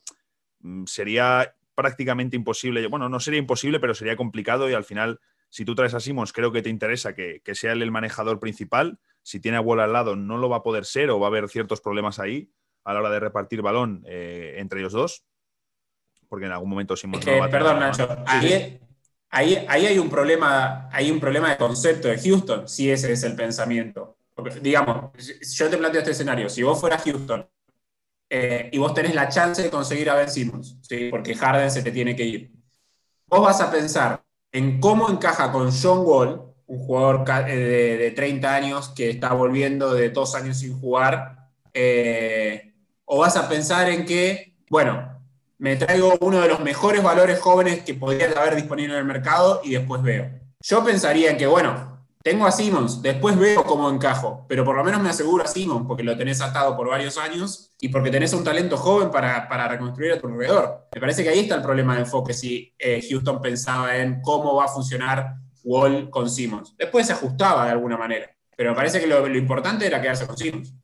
mm, 0.60 0.84
sería 0.84 1.55
prácticamente 1.76 2.34
imposible. 2.34 2.84
Bueno, 2.88 3.08
no 3.08 3.20
sería 3.20 3.38
imposible, 3.38 3.78
pero 3.78 3.94
sería 3.94 4.16
complicado 4.16 4.68
y 4.68 4.74
al 4.74 4.84
final, 4.84 5.20
si 5.48 5.64
tú 5.64 5.76
traes 5.76 5.94
a 5.94 6.00
Simmons, 6.00 6.32
creo 6.32 6.50
que 6.50 6.62
te 6.62 6.70
interesa 6.70 7.14
que, 7.14 7.40
sea 7.52 7.72
él 7.72 7.82
el 7.82 7.92
manejador 7.92 8.40
principal. 8.40 8.98
Si 9.22 9.38
tiene 9.38 9.58
a 9.58 9.60
Wall 9.60 9.80
al 9.80 9.92
lado, 9.92 10.16
no 10.16 10.38
lo 10.38 10.48
va 10.48 10.56
a 10.56 10.62
poder 10.64 10.84
ser 10.84 11.10
o 11.10 11.20
va 11.20 11.26
a 11.26 11.30
haber 11.30 11.48
ciertos 11.48 11.80
problemas 11.80 12.18
ahí 12.18 12.50
a 12.84 12.94
la 12.94 13.00
hora 13.00 13.10
de 13.10 13.20
repartir 13.20 13.62
balón 13.62 14.02
eh, 14.06 14.54
entre 14.58 14.80
ellos 14.80 14.92
dos. 14.92 15.24
Porque 16.28 16.46
en 16.46 16.52
algún 16.52 16.70
momento 16.70 16.96
Simmons 16.96 17.24
no 17.24 17.38
va 17.38 17.46
a 17.46 17.50
Perdón, 17.50 17.78
Nacho. 17.78 18.08
Ahí, 18.26 19.66
hay, 19.68 19.98
un 19.98 20.08
problema, 20.08 20.88
hay 20.90 21.10
un 21.10 21.20
problema 21.20 21.50
de 21.50 21.56
concepto 21.58 22.08
de 22.08 22.18
Houston, 22.18 22.66
si 22.68 22.90
ese 22.90 23.12
es 23.12 23.22
el 23.22 23.36
pensamiento. 23.36 24.16
digamos, 24.62 25.12
yo 25.54 25.68
te 25.68 25.76
planteo 25.76 26.00
este 26.00 26.12
escenario, 26.12 26.48
si 26.48 26.62
vos 26.62 26.80
fueras 26.80 27.02
Houston 27.02 27.46
eh, 28.28 28.70
y 28.72 28.78
vos 28.78 28.92
tenés 28.94 29.14
la 29.14 29.28
chance 29.28 29.62
de 29.62 29.70
conseguir 29.70 30.10
a 30.10 30.14
Ben 30.14 30.30
Simmons, 30.30 30.78
¿sí? 30.82 31.08
porque 31.10 31.34
Harden 31.34 31.70
se 31.70 31.82
te 31.82 31.92
tiene 31.92 32.16
que 32.16 32.24
ir, 32.24 32.52
vos 33.26 33.42
vas 33.42 33.60
a 33.60 33.70
pensar 33.70 34.22
en 34.52 34.80
cómo 34.80 35.08
encaja 35.10 35.52
con 35.52 35.70
John 35.70 36.00
Wall, 36.04 36.42
un 36.66 36.78
jugador 36.78 37.24
eh, 37.48 37.96
de, 37.98 38.10
30 38.10 38.54
años 38.54 38.88
que 38.90 39.10
está 39.10 39.32
volviendo 39.32 39.94
de 39.94 40.10
dos 40.10 40.34
años 40.34 40.58
sin 40.58 40.78
jugar, 40.80 41.50
eh, 41.72 42.74
o 43.04 43.18
vas 43.18 43.36
a 43.36 43.48
pensar 43.48 43.88
en 43.88 44.04
que, 44.04 44.56
bueno, 44.68 45.16
me 45.58 45.76
traigo 45.76 46.14
uno 46.20 46.40
de 46.40 46.48
los 46.48 46.60
mejores 46.60 47.02
valores 47.02 47.38
jóvenes 47.40 47.82
que 47.82 47.94
podría 47.94 48.30
haber 48.32 48.56
disponible 48.56 48.94
en 48.94 49.00
el 49.00 49.06
mercado 49.06 49.60
y 49.62 49.72
después 49.72 50.02
veo. 50.02 50.28
Yo 50.60 50.84
pensaría 50.84 51.30
en 51.30 51.36
que, 51.36 51.46
bueno, 51.46 51.95
tengo 52.26 52.44
a 52.44 52.50
Simmons, 52.50 53.02
después 53.02 53.38
veo 53.38 53.62
cómo 53.62 53.88
encajo, 53.88 54.44
pero 54.48 54.64
por 54.64 54.74
lo 54.74 54.82
menos 54.82 55.00
me 55.00 55.10
aseguro 55.10 55.44
a 55.44 55.46
Simmons 55.46 55.84
porque 55.86 56.02
lo 56.02 56.16
tenés 56.16 56.40
atado 56.40 56.76
por 56.76 56.88
varios 56.88 57.18
años 57.18 57.72
y 57.80 57.88
porque 57.88 58.10
tenés 58.10 58.32
un 58.32 58.42
talento 58.42 58.76
joven 58.76 59.12
para, 59.12 59.68
reconstruir 59.68 60.10
a 60.10 60.20
tu 60.20 60.26
alrededor. 60.26 60.88
Me 60.92 61.00
parece 61.00 61.22
que 61.22 61.28
ahí 61.28 61.38
está 61.38 61.54
el 61.54 61.62
problema 61.62 61.94
de 61.94 62.00
enfoque 62.00 62.34
si 62.34 62.74
eh, 62.80 63.00
Houston 63.08 63.40
pensaba 63.40 63.96
en 63.96 64.20
cómo 64.22 64.56
va 64.56 64.64
a 64.64 64.68
funcionar 64.68 65.36
Wall 65.62 66.10
con 66.10 66.28
Simmons. 66.28 66.74
Después 66.76 67.06
se 67.06 67.12
ajustaba 67.12 67.66
de 67.66 67.70
alguna 67.70 67.96
manera, 67.96 68.28
pero 68.56 68.70
me 68.70 68.76
parece 68.76 68.98
que 68.98 69.06
lo, 69.06 69.24
importante 69.28 69.86
era 69.86 70.02
quedarse 70.02 70.26
con 70.26 70.36
Simmons. 70.36 70.74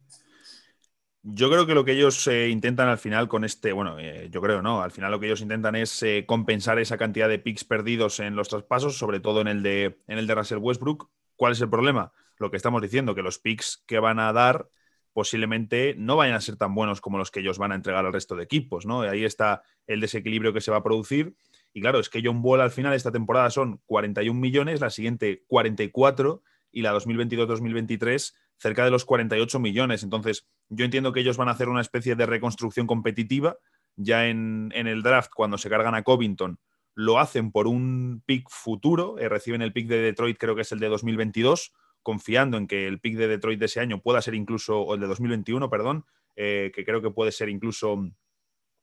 Yo 1.25 1.51
creo 1.51 1.67
que 1.67 1.75
lo 1.75 1.85
que 1.85 1.95
ellos 1.95 2.25
eh, 2.29 2.51
intentan 2.51 2.89
al 2.89 2.99
final 2.99 3.27
con 3.27 3.43
este, 3.43 3.73
bueno, 3.73 3.99
eh, 3.99 4.29
yo 4.31 4.41
creo, 4.41 4.63
¿no? 4.63 4.81
Al 4.81 4.93
final 4.93 5.11
lo 5.11 5.19
que 5.19 5.27
ellos 5.27 5.41
intentan 5.41 5.75
es 5.75 6.05
compensar 6.25 6.79
esa 6.79 6.97
cantidad 6.97 7.29
de 7.29 7.41
picks 7.41 7.65
perdidos 7.65 8.21
en 8.21 8.37
los 8.37 8.49
traspasos, 8.49 8.97
sobre 8.97 9.19
todo 9.19 9.41
en 9.41 9.49
el, 9.49 9.65
de, 9.65 9.99
en 10.07 10.19
el 10.19 10.29
de 10.29 10.37
Russell 10.37 10.59
Westbrook. 10.59 11.11
¿Cuál 11.43 11.55
es 11.55 11.61
el 11.61 11.69
problema? 11.69 12.13
Lo 12.39 12.53
que 12.53 12.57
estamos 12.57 12.81
diciendo, 12.81 13.17
que 13.17 13.23
los 13.23 13.41
picks 13.41 13.83
que 13.89 13.99
van 13.99 14.21
a 14.21 14.33
dar 14.33 14.69
posiblemente 15.13 15.97
no 15.99 16.15
vayan 16.15 16.37
a 16.37 16.41
ser 16.41 16.55
tan 16.55 16.73
buenos 16.73 17.01
como 17.01 17.19
los 17.19 17.33
que 17.33 17.41
ellos 17.41 17.59
van 17.59 17.73
a 17.73 17.75
entregar 17.75 18.07
al 18.07 18.13
resto 18.13 18.37
de 18.37 18.45
equipos, 18.45 18.87
¿no? 18.87 19.01
Ahí 19.01 19.25
está 19.25 19.65
el 19.89 20.01
desequilibrio 20.01 20.53
que 20.53 20.61
se 20.61 20.71
va 20.71 20.77
a 20.77 20.85
producir. 20.85 21.35
Y 21.73 21.81
claro, 21.81 21.99
es 21.99 22.09
que 22.09 22.23
John 22.25 22.43
Wall 22.45 22.61
al 22.61 22.71
final 22.71 22.95
esta 22.95 23.11
temporada 23.11 23.51
son 23.51 23.81
41 23.87 24.39
millones, 24.39 24.81
la 24.81 24.91
siguiente 24.91 25.43
44 25.49 26.45
y 26.71 26.83
la 26.83 26.95
2022-2023 26.95 28.35
cerca 28.59 28.85
de 28.85 28.93
los 28.93 29.05
48 29.05 29.59
millones. 29.59 30.05
Entonces, 30.05 30.47
yo 30.69 30.85
entiendo 30.85 31.13
que 31.13 31.19
ellos 31.19 31.39
van 31.39 31.49
a 31.49 31.53
hacer 31.53 31.69
una 31.69 31.81
especie 31.81 32.15
de 32.15 32.25
reconstrucción 32.25 32.87
competitiva. 32.87 33.57
Ya 33.97 34.29
en, 34.29 34.71
el 34.73 35.03
draft, 35.03 35.33
cuando 35.35 35.59
se 35.59 35.69
cargan 35.69 35.97
a 35.97 36.05
Covington, 36.05 36.61
lo 36.95 37.19
hacen 37.19 37.53
por 37.53 37.67
un 37.67 38.23
pick 38.27 38.49
futuro. 38.51 39.19
Eh, 39.19 39.29
reciben 39.29 39.63
el 39.63 39.73
pick 39.73 39.89
de 39.89 39.99
Detroit, 39.99 40.39
creo 40.39 40.55
que 40.55 40.63
es 40.63 40.73
el 40.73 40.81
de 40.81 40.89
2022, 40.89 41.73
confiando 42.03 42.57
en 42.57 42.67
que 42.67 42.87
el 42.87 43.01
pick 43.01 43.17
de 43.17 43.29
Detroit 43.29 43.59
de 43.59 43.67
ese 43.67 43.81
año 43.81 44.01
pueda 44.01 44.23
ser 44.23 44.35
incluso, 44.35 44.81
o 44.81 44.95
el 44.95 45.01
de 45.01 45.07
2021, 45.07 45.71
perdón, 45.71 46.05
eh, 46.37 46.73
que 46.75 46.85
creo 46.85 47.03
que 47.03 47.11
puede 47.11 47.33
ser 47.33 47.49
incluso 47.49 47.99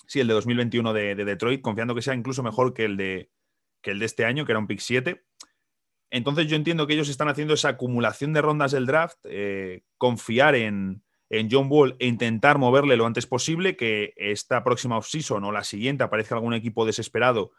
Sí, 0.09 0.19
el 0.19 0.27
de 0.27 0.33
2021 0.33 0.91
de, 0.91 1.13
Detroit, 1.13 1.61
confiando 1.61 1.93
que 1.93 2.01
sea 2.01 2.15
incluso 2.15 2.41
mejor 2.41 2.73
que 2.73 2.85
el, 2.85 2.97
de, 2.97 3.29
que 3.83 3.91
el 3.91 3.99
de 3.99 4.07
este 4.07 4.25
año, 4.25 4.43
que 4.43 4.53
era 4.53 4.57
un 4.57 4.65
pick 4.65 4.79
7. 4.79 5.23
Entonces 6.09 6.47
yo 6.47 6.55
entiendo 6.55 6.87
que 6.87 6.93
ellos 6.93 7.09
están 7.09 7.29
haciendo 7.29 7.53
esa 7.53 7.69
acumulación 7.69 8.33
de 8.33 8.41
rondas 8.41 8.71
del 8.71 8.87
draft, 8.87 9.19
eh, 9.25 9.83
confiar 9.99 10.55
en, 10.55 11.03
John 11.51 11.67
Wall 11.69 11.95
e 11.99 12.07
intentar 12.07 12.57
moverle 12.57 12.97
lo 12.97 13.05
antes 13.05 13.27
posible, 13.27 13.75
que 13.75 14.15
esta 14.17 14.63
próxima 14.63 14.97
offseason 14.97 15.43
o 15.43 15.51
la 15.51 15.63
siguiente 15.63 16.03
aparezca 16.03 16.33
algún 16.33 16.55
equipo 16.55 16.87
desesperado 16.87 17.51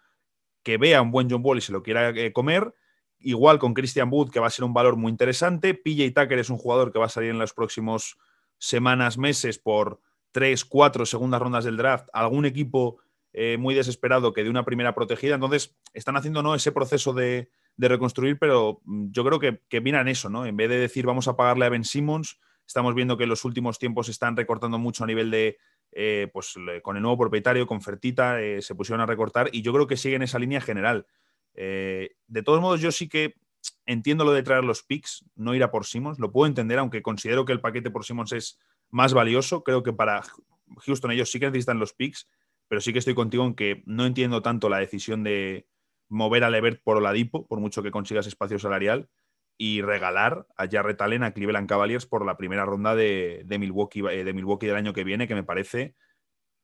que 0.62 0.78
vea 0.78 1.02
un 1.02 1.10
buen 1.10 1.30
John 1.30 1.42
Wall 1.44 1.58
y 1.58 1.62
se 1.62 1.72
lo 1.72 1.82
quiera 1.82 2.10
eh, 2.10 2.32
comer. 2.32 2.74
Igual 3.18 3.58
con 3.58 3.74
Christian 3.74 4.08
Wood, 4.10 4.30
que 4.30 4.40
va 4.40 4.46
a 4.46 4.50
ser 4.50 4.64
un 4.64 4.72
valor 4.72 4.96
muy 4.96 5.10
interesante. 5.10 5.74
PJ 5.74 6.12
Tucker 6.14 6.38
es 6.38 6.50
un 6.50 6.58
jugador 6.58 6.92
que 6.92 6.98
va 6.98 7.06
a 7.06 7.10
salir 7.10 7.30
en 7.30 7.38
las 7.38 7.52
próximas 7.52 8.16
semanas, 8.58 9.18
meses 9.18 9.58
por 9.58 10.00
tres, 10.32 10.64
cuatro 10.64 11.04
segundas 11.06 11.40
rondas 11.40 11.64
del 11.64 11.76
draft, 11.76 12.08
algún 12.12 12.46
equipo 12.46 12.98
eh, 13.32 13.56
muy 13.58 13.74
desesperado 13.74 14.32
que 14.32 14.42
de 14.42 14.50
una 14.50 14.64
primera 14.64 14.94
protegida. 14.94 15.34
Entonces, 15.34 15.76
están 15.92 16.16
haciendo 16.16 16.42
¿no? 16.42 16.54
ese 16.54 16.72
proceso 16.72 17.12
de, 17.12 17.50
reconstruir, 17.76 18.38
pero 18.38 18.80
mm, 18.84 19.10
yo 19.10 19.24
creo 19.24 19.38
que, 19.38 19.62
que 19.68 19.80
miran 19.80 20.08
eso, 20.08 20.28
¿no? 20.28 20.44
En 20.44 20.56
vez 20.56 20.68
de 20.68 20.78
decir 20.78 21.06
vamos 21.06 21.28
a 21.28 21.36
pagarle 21.36 21.64
a 21.64 21.70
Ben 21.70 21.84
Simmons, 21.84 22.38
estamos 22.66 22.94
viendo 22.94 23.16
que 23.16 23.24
en 23.24 23.30
los 23.30 23.44
últimos 23.44 23.78
tiempos 23.78 24.08
están 24.08 24.36
recortando 24.36 24.78
mucho 24.78 25.04
a 25.04 25.06
nivel 25.06 25.30
de, 25.30 25.56
eh, 25.92 26.28
pues 26.32 26.54
con 26.82 26.96
el 26.96 27.02
nuevo 27.02 27.18
propietario, 27.18 27.66
con 27.66 27.80
Fertita, 27.80 28.40
eh, 28.40 28.62
se 28.62 28.74
pusieron 28.74 29.00
a 29.00 29.06
recortar 29.06 29.50
y 29.52 29.62
yo 29.62 29.72
creo 29.72 29.86
que 29.86 29.96
siguen 29.96 30.22
esa 30.22 30.38
línea 30.38 30.60
general. 30.60 31.06
de 31.54 32.42
todos 32.44 32.60
modos, 32.60 32.80
yo 32.80 32.92
sí 32.92 33.08
que 33.08 33.34
entiendo 33.86 34.24
lo 34.24 34.32
de 34.32 34.42
traer 34.42 34.64
los 34.64 34.82
picks, 34.82 35.24
no 35.34 35.54
ir 35.54 35.62
a 35.62 35.70
por 35.70 35.86
Simmons, 35.86 36.18
lo 36.18 36.32
puedo 36.32 36.46
entender, 36.46 36.78
aunque 36.78 37.02
considero 37.02 37.44
que 37.44 37.52
el 37.52 37.60
paquete 37.60 37.90
por 37.90 38.04
Simmons 38.04 38.32
es 38.32 38.58
más 38.90 39.14
valioso. 39.14 39.62
Creo 39.62 39.82
que 39.82 39.92
para 39.92 40.22
Houston 40.78 41.10
ellos 41.10 41.30
sí 41.30 41.40
que 41.40 41.46
necesitan 41.46 41.78
los 41.78 41.92
picks, 41.92 42.28
pero 42.68 42.80
sí 42.80 42.92
que 42.92 43.00
estoy 43.00 43.14
contigo 43.14 43.44
en 43.44 43.54
que 43.54 43.82
no 43.86 44.06
entiendo 44.06 44.42
tanto 44.42 44.68
la 44.68 44.78
decisión 44.78 45.24
de 45.24 45.66
mover 46.08 46.44
a 46.44 46.50
Levert 46.50 46.82
por 46.82 46.96
Oladipo, 46.96 47.46
por 47.46 47.60
mucho 47.60 47.82
que 47.82 47.90
consigas 47.90 48.26
espacio 48.26 48.58
salarial, 48.58 49.08
y 49.62 49.82
regalar 49.82 50.46
a 50.56 50.66
Jarrett 50.70 51.02
Allen 51.02 51.22
a 51.22 51.34
Cleveland 51.34 51.68
Cavaliers 51.68 52.06
por 52.06 52.24
la 52.24 52.38
primera 52.38 52.64
ronda 52.64 52.94
de, 52.94 53.44
Milwaukee, 53.46 54.00
eh, 54.10 54.24
de 54.24 54.32
Milwaukee 54.32 54.66
del 54.66 54.76
año 54.76 54.94
que 54.94 55.04
viene, 55.04 55.28
que 55.28 55.34
me 55.34 55.44
parece 55.44 55.94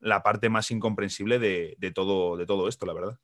la 0.00 0.22
parte 0.22 0.48
más 0.48 0.70
incomprensible 0.70 1.38
de, 1.38 1.92
todo, 1.94 2.38
de 2.38 2.46
todo 2.46 2.68
esto, 2.68 2.86
la 2.86 2.94
verdad. 2.94 3.18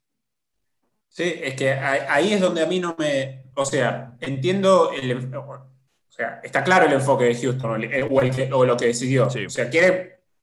Sí, 1.09 1.23
es 1.41 1.55
que 1.55 1.71
ahí 1.71 2.33
es 2.33 2.39
donde 2.41 2.61
a 2.61 2.67
mí 2.67 2.79
no 2.79 2.95
me. 2.99 3.45
O 3.55 3.65
sea, 3.65 4.15
entiendo 4.19 4.91
el, 4.91 5.33
o 5.35 5.67
sea, 6.07 6.39
está 6.43 6.63
claro 6.63 6.85
el 6.85 6.93
enfoque 6.93 7.23
de 7.23 7.35
Houston 7.35 7.71
o, 8.51 8.65
lo 8.65 8.77
que 8.77 8.85
decidió. 8.85 9.25
O 9.25 9.49
sea, 9.49 9.71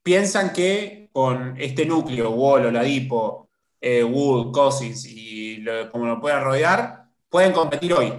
piensan 0.02 0.52
que 0.52 1.08
con 1.12 1.54
este 1.56 1.86
núcleo, 1.86 2.30
Wall, 2.30 2.66
Oladipo, 2.66 3.48
eh, 3.80 4.02
Wood, 4.02 4.50
Cousins 4.50 5.06
y 5.06 5.64
como 5.92 6.06
lo 6.06 6.20
puedan 6.20 6.42
rodear, 6.42 7.04
pueden 7.28 7.52
competir 7.52 7.92
hoy. 7.92 8.12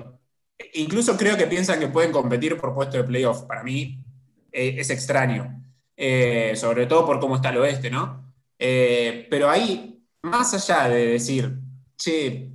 Incluso 0.74 1.18
creo 1.18 1.38
que 1.38 1.48
piensan 1.48 1.80
que 1.80 1.88
pueden 1.88 2.12
competir 2.12 2.58
por 2.58 2.74
puesto 2.74 2.98
de 2.98 3.04
playoff. 3.04 3.44
Para 3.44 3.64
mí 3.64 4.04
eh, 4.52 4.76
es 4.78 4.90
extraño. 4.90 5.64
Eh, 5.96 6.54
sobre 6.56 6.88
todo 6.88 7.06
por 7.06 7.20
cómo 7.20 7.36
está 7.36 7.50
el 7.50 7.58
oeste, 7.58 7.90
¿no? 7.90 8.20
pero 8.58 9.50
ahí, 9.50 10.06
más 10.22 10.54
allá 10.54 10.88
de 10.88 11.08
decir, 11.08 11.52
che, 11.98 12.52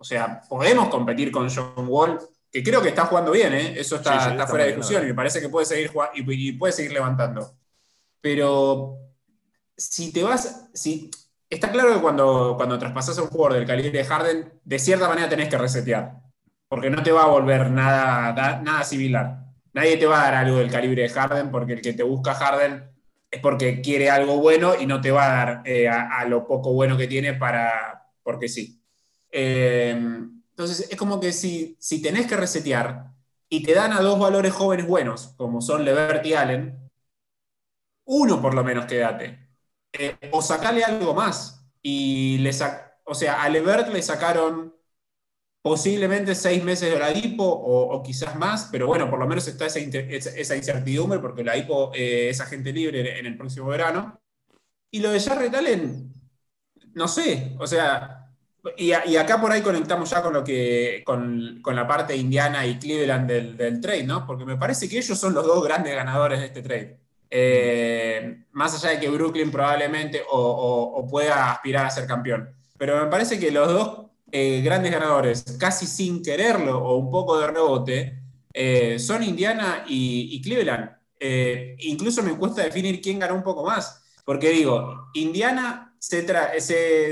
o 0.00 0.04
sea, 0.04 0.40
podemos 0.48 0.88
competir 0.88 1.30
con 1.30 1.50
John 1.54 1.86
Wall, 1.86 2.18
que 2.50 2.62
creo 2.62 2.80
que 2.80 2.88
está 2.88 3.04
jugando 3.04 3.30
bien, 3.30 3.52
¿eh? 3.52 3.74
eso 3.76 3.96
está, 3.96 4.46
fuera 4.46 4.64
de 4.64 4.70
discusión 4.70 5.04
y 5.04 5.08
me 5.08 5.14
parece 5.14 5.42
que 5.42 5.50
puede 5.50 5.66
seguir 5.66 5.90
y, 6.14 6.52
puede 6.52 6.72
seguir 6.72 6.92
levantando. 6.92 7.54
Pero 8.20 8.96
si 9.76 10.10
te 10.10 10.22
vas, 10.22 10.68
si, 10.72 11.10
está 11.50 11.70
claro 11.70 11.94
que 11.94 12.00
cuando, 12.00 12.54
cuando 12.56 12.78
traspasas 12.78 13.18
a 13.18 13.22
un 13.22 13.28
jugador 13.28 13.58
del 13.58 13.66
calibre 13.66 13.98
de 13.98 14.04
Harden, 14.04 14.52
de 14.64 14.78
cierta 14.78 15.06
manera 15.06 15.28
tenés 15.28 15.50
que 15.50 15.58
resetear, 15.58 16.14
porque 16.70 16.88
no 16.88 17.02
te 17.02 17.10
va 17.10 17.24
a 17.24 17.26
volver 17.26 17.68
nada, 17.68 18.62
nada 18.62 18.84
similar. 18.84 19.44
Nadie 19.72 19.96
te 19.96 20.06
va 20.06 20.20
a 20.20 20.24
dar 20.26 20.34
algo 20.36 20.58
del 20.58 20.70
calibre 20.70 21.02
de 21.02 21.08
Harden, 21.08 21.50
porque 21.50 21.72
el 21.72 21.82
que 21.82 21.94
te 21.94 22.04
busca 22.04 22.32
Harden 22.32 22.88
es 23.28 23.40
porque 23.40 23.80
quiere 23.80 24.08
algo 24.08 24.36
bueno 24.36 24.74
y 24.80 24.86
no 24.86 25.00
te 25.00 25.10
va 25.10 25.24
a 25.24 25.44
dar 25.44 25.62
eh, 25.64 25.88
a, 25.88 26.24
lo 26.26 26.46
poco 26.46 26.72
bueno 26.72 26.96
que 26.96 27.08
tiene 27.08 27.34
para, 27.34 28.08
porque 28.22 28.48
sí. 28.48 28.80
Eh, 29.32 29.90
entonces, 29.90 30.88
es 30.88 30.96
como 30.96 31.18
que 31.18 31.32
si, 31.32 31.76
si 31.80 32.00
tenés 32.00 32.28
que 32.28 32.36
resetear 32.36 33.06
y 33.48 33.64
te 33.64 33.74
dan 33.74 33.92
a 33.92 34.00
dos 34.00 34.20
valores 34.20 34.52
jóvenes 34.52 34.86
buenos, 34.86 35.34
como 35.36 35.60
son 35.60 35.84
Levert 35.84 36.24
y 36.24 36.34
Allen, 36.34 36.88
uno 38.04 38.40
por 38.40 38.54
lo 38.54 38.62
menos 38.62 38.86
quédate. 38.86 39.40
Eh, 39.92 40.16
o 40.30 40.40
sacale 40.40 40.84
algo 40.84 41.14
más. 41.14 41.66
Y 41.82 42.38
le 42.38 42.52
o 43.04 43.14
sea, 43.14 43.42
a 43.42 43.48
Levert 43.48 43.88
le 43.88 44.02
sacaron 44.02 44.79
posiblemente 45.62 46.34
seis 46.34 46.64
meses 46.64 46.90
de 46.90 46.98
la 46.98 47.12
o, 47.38 47.94
o, 47.94 48.02
quizás 48.02 48.36
más, 48.36 48.68
pero 48.72 48.86
bueno, 48.86 49.10
por 49.10 49.18
lo 49.18 49.26
menos 49.26 49.46
está 49.46 49.66
esa, 49.66 49.78
esa 49.78 50.56
incertidumbre 50.56 51.18
porque 51.18 51.44
la 51.44 51.54
DIPO 51.54 51.92
eh, 51.94 52.30
es 52.30 52.40
agente 52.40 52.72
libre 52.72 53.18
en 53.18 53.26
el 53.26 53.36
próximo 53.36 53.66
verano. 53.66 54.20
Y 54.90 55.00
lo 55.00 55.10
de 55.10 55.20
Jarrett 55.20 55.54
Allen, 55.54 56.12
no 56.94 57.06
sé, 57.06 57.56
o 57.58 57.66
sea, 57.66 58.20
y, 58.76 58.92
acá 58.92 59.40
por 59.40 59.52
ahí 59.52 59.62
conectamos 59.62 60.10
ya 60.10 60.22
con 60.22 60.34
lo 60.34 60.44
que 60.44 61.02
con, 61.04 61.62
la 61.64 61.86
parte 61.86 62.16
indiana 62.16 62.66
y 62.66 62.78
Cleveland 62.78 63.30
del, 63.30 63.80
trade, 63.80 64.04
¿no? 64.04 64.26
Porque 64.26 64.44
me 64.44 64.56
parece 64.56 64.88
que 64.88 64.98
ellos 64.98 65.18
son 65.18 65.34
los 65.34 65.46
dos 65.46 65.64
grandes 65.64 65.94
ganadores 65.94 66.40
de 66.40 66.46
este 66.46 66.62
trade. 66.62 66.98
Eh, 67.30 68.44
más 68.52 68.74
allá 68.74 68.94
de 68.94 69.00
que 69.00 69.08
Brooklyn 69.08 69.50
probablemente 69.50 70.22
o, 70.30 71.06
pueda 71.10 71.52
aspirar 71.52 71.86
a 71.86 71.90
ser 71.90 72.06
campeón. 72.06 72.54
Pero 72.76 73.02
me 73.02 73.10
parece 73.10 73.38
que 73.38 73.50
los 73.50 73.68
dos 73.68 74.10
eh, 74.32 74.60
grandes 74.62 74.92
ganadores, 74.92 75.44
casi 75.58 75.86
sin 75.86 76.22
quererlo 76.22 76.78
o 76.78 76.96
un 76.98 77.10
poco 77.10 77.38
de 77.38 77.46
rebote, 77.46 78.22
eh, 78.52 78.98
son 78.98 79.22
Indiana 79.22 79.84
y, 79.88 80.40
Cleveland. 80.42 80.90
incluso 81.78 82.22
me 82.22 82.36
cuesta 82.36 82.62
definir 82.62 83.00
quién 83.00 83.18
ganó 83.18 83.34
un 83.34 83.42
poco 83.42 83.64
más. 83.64 84.02
Porque 84.24 84.50
digo, 84.50 85.08
Indiana 85.14 85.94
se, 85.98 86.24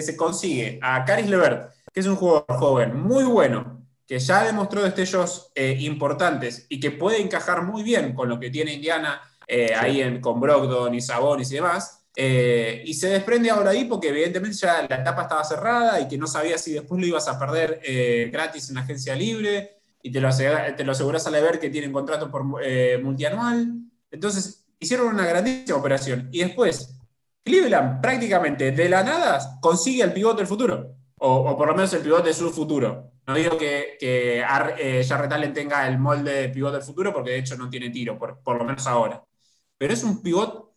se, 0.02 0.16
consigue 0.16 0.78
a 0.82 1.04
Caris 1.04 1.28
Levert, 1.28 1.72
que 1.92 2.00
es 2.00 2.06
un 2.06 2.16
jugador 2.16 2.44
joven 2.48 2.96
muy 2.96 3.24
bueno, 3.24 3.78
que 4.08 4.18
ya 4.18 4.42
demostró 4.42 4.82
destellos 4.82 5.52
eh, 5.54 5.76
importantes 5.80 6.66
y 6.70 6.80
que 6.80 6.90
puede 6.90 7.20
encajar 7.20 7.62
muy 7.62 7.82
bien 7.82 8.14
con 8.14 8.30
lo 8.30 8.40
que 8.40 8.50
tiene 8.50 8.72
Indiana 8.72 9.20
eh, 9.46 9.74
ahí 9.74 10.00
en, 10.00 10.20
con 10.20 10.40
Brogdon 10.40 10.94
y 10.94 11.02
Sabonis 11.02 11.52
y 11.52 11.56
demás. 11.56 11.97
Eh, 12.20 12.82
y 12.84 12.94
se 12.94 13.10
desprende 13.10 13.48
ahora 13.48 13.70
ahí 13.70 13.84
porque 13.84 14.08
evidentemente 14.08 14.56
ya 14.56 14.84
la 14.88 14.96
etapa 14.96 15.22
estaba 15.22 15.44
cerrada 15.44 16.00
y 16.00 16.08
que 16.08 16.18
no 16.18 16.26
sabía 16.26 16.58
si 16.58 16.72
después 16.72 17.00
lo 17.00 17.06
ibas 17.06 17.28
a 17.28 17.38
perder 17.38 17.80
gratis 18.32 18.68
en 18.68 18.74
la 18.74 18.80
agencia 18.80 19.14
libre 19.14 19.78
y 20.02 20.10
te 20.10 20.20
lo, 20.20 20.28
te 20.34 20.84
lo 20.84 20.92
aseguras 20.92 21.26
a 21.28 21.30
Levert 21.30 21.60
que 21.60 21.70
tiene 21.70 21.86
un 21.86 21.92
contrato 21.92 22.28
por, 22.28 22.44
multianual. 22.44 23.72
Entonces 24.10 24.66
hicieron 24.80 25.06
una 25.06 25.26
grandísima 25.26 25.78
operación 25.78 26.28
y 26.32 26.40
después 26.40 26.98
Cleveland 27.48 28.00
prácticamente 28.00 28.72
de 28.72 28.88
la 28.88 29.02
nada 29.02 29.58
consigue 29.60 30.02
el 30.02 30.12
pivote 30.12 30.38
del 30.38 30.46
futuro, 30.46 30.94
o, 31.18 31.56
por 31.56 31.66
lo 31.66 31.74
menos 31.74 31.92
el 31.94 32.02
pivote 32.02 32.28
de 32.28 32.34
su 32.34 32.50
futuro. 32.50 33.12
No 33.26 33.34
digo 33.34 33.58
que, 33.58 33.96
que 33.98 34.40
eh, 34.40 35.04
Jarrett 35.04 35.32
Allen 35.32 35.52
tenga 35.52 35.86
el 35.86 35.98
molde 35.98 36.32
de 36.32 36.48
pivote 36.48 36.76
del 36.76 36.86
futuro, 36.86 37.12
porque 37.12 37.30
de 37.30 37.38
hecho 37.38 37.56
no 37.56 37.68
tiene 37.68 37.90
tiro, 37.90 38.18
por, 38.18 38.56
lo 38.56 38.64
menos 38.64 38.86
ahora. 38.86 39.22
Pero 39.76 39.92
es 39.92 40.02
un 40.02 40.22
pivot 40.22 40.67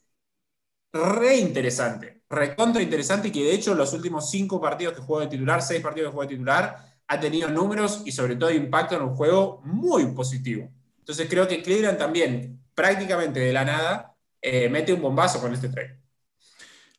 re 0.93 1.37
interesante, 1.37 2.23
recontra 2.29 2.81
interesante, 2.81 3.29
y 3.29 3.31
que 3.31 3.43
de 3.43 3.53
hecho 3.53 3.75
los 3.75 3.93
últimos 3.93 4.29
cinco 4.29 4.59
partidos 4.59 4.93
que 4.93 5.01
juega 5.01 5.25
de 5.25 5.31
titular, 5.31 5.61
seis 5.61 5.81
partidos 5.81 6.09
que 6.09 6.15
juega 6.15 6.29
de 6.29 6.35
titular, 6.35 6.85
ha 7.07 7.19
tenido 7.19 7.49
números 7.49 8.03
y 8.05 8.11
sobre 8.11 8.35
todo 8.35 8.51
impacto 8.51 8.95
en 8.95 9.01
un 9.01 9.15
juego 9.15 9.61
muy 9.65 10.05
positivo. 10.07 10.69
Entonces 10.99 11.27
creo 11.29 11.47
que 11.47 11.61
Cleveland 11.61 11.97
también, 11.97 12.61
prácticamente 12.73 13.39
de 13.39 13.53
la 13.53 13.65
nada, 13.65 14.15
eh, 14.41 14.69
mete 14.69 14.93
un 14.93 15.01
bombazo 15.01 15.41
con 15.41 15.53
este 15.53 15.69
trade. 15.69 15.99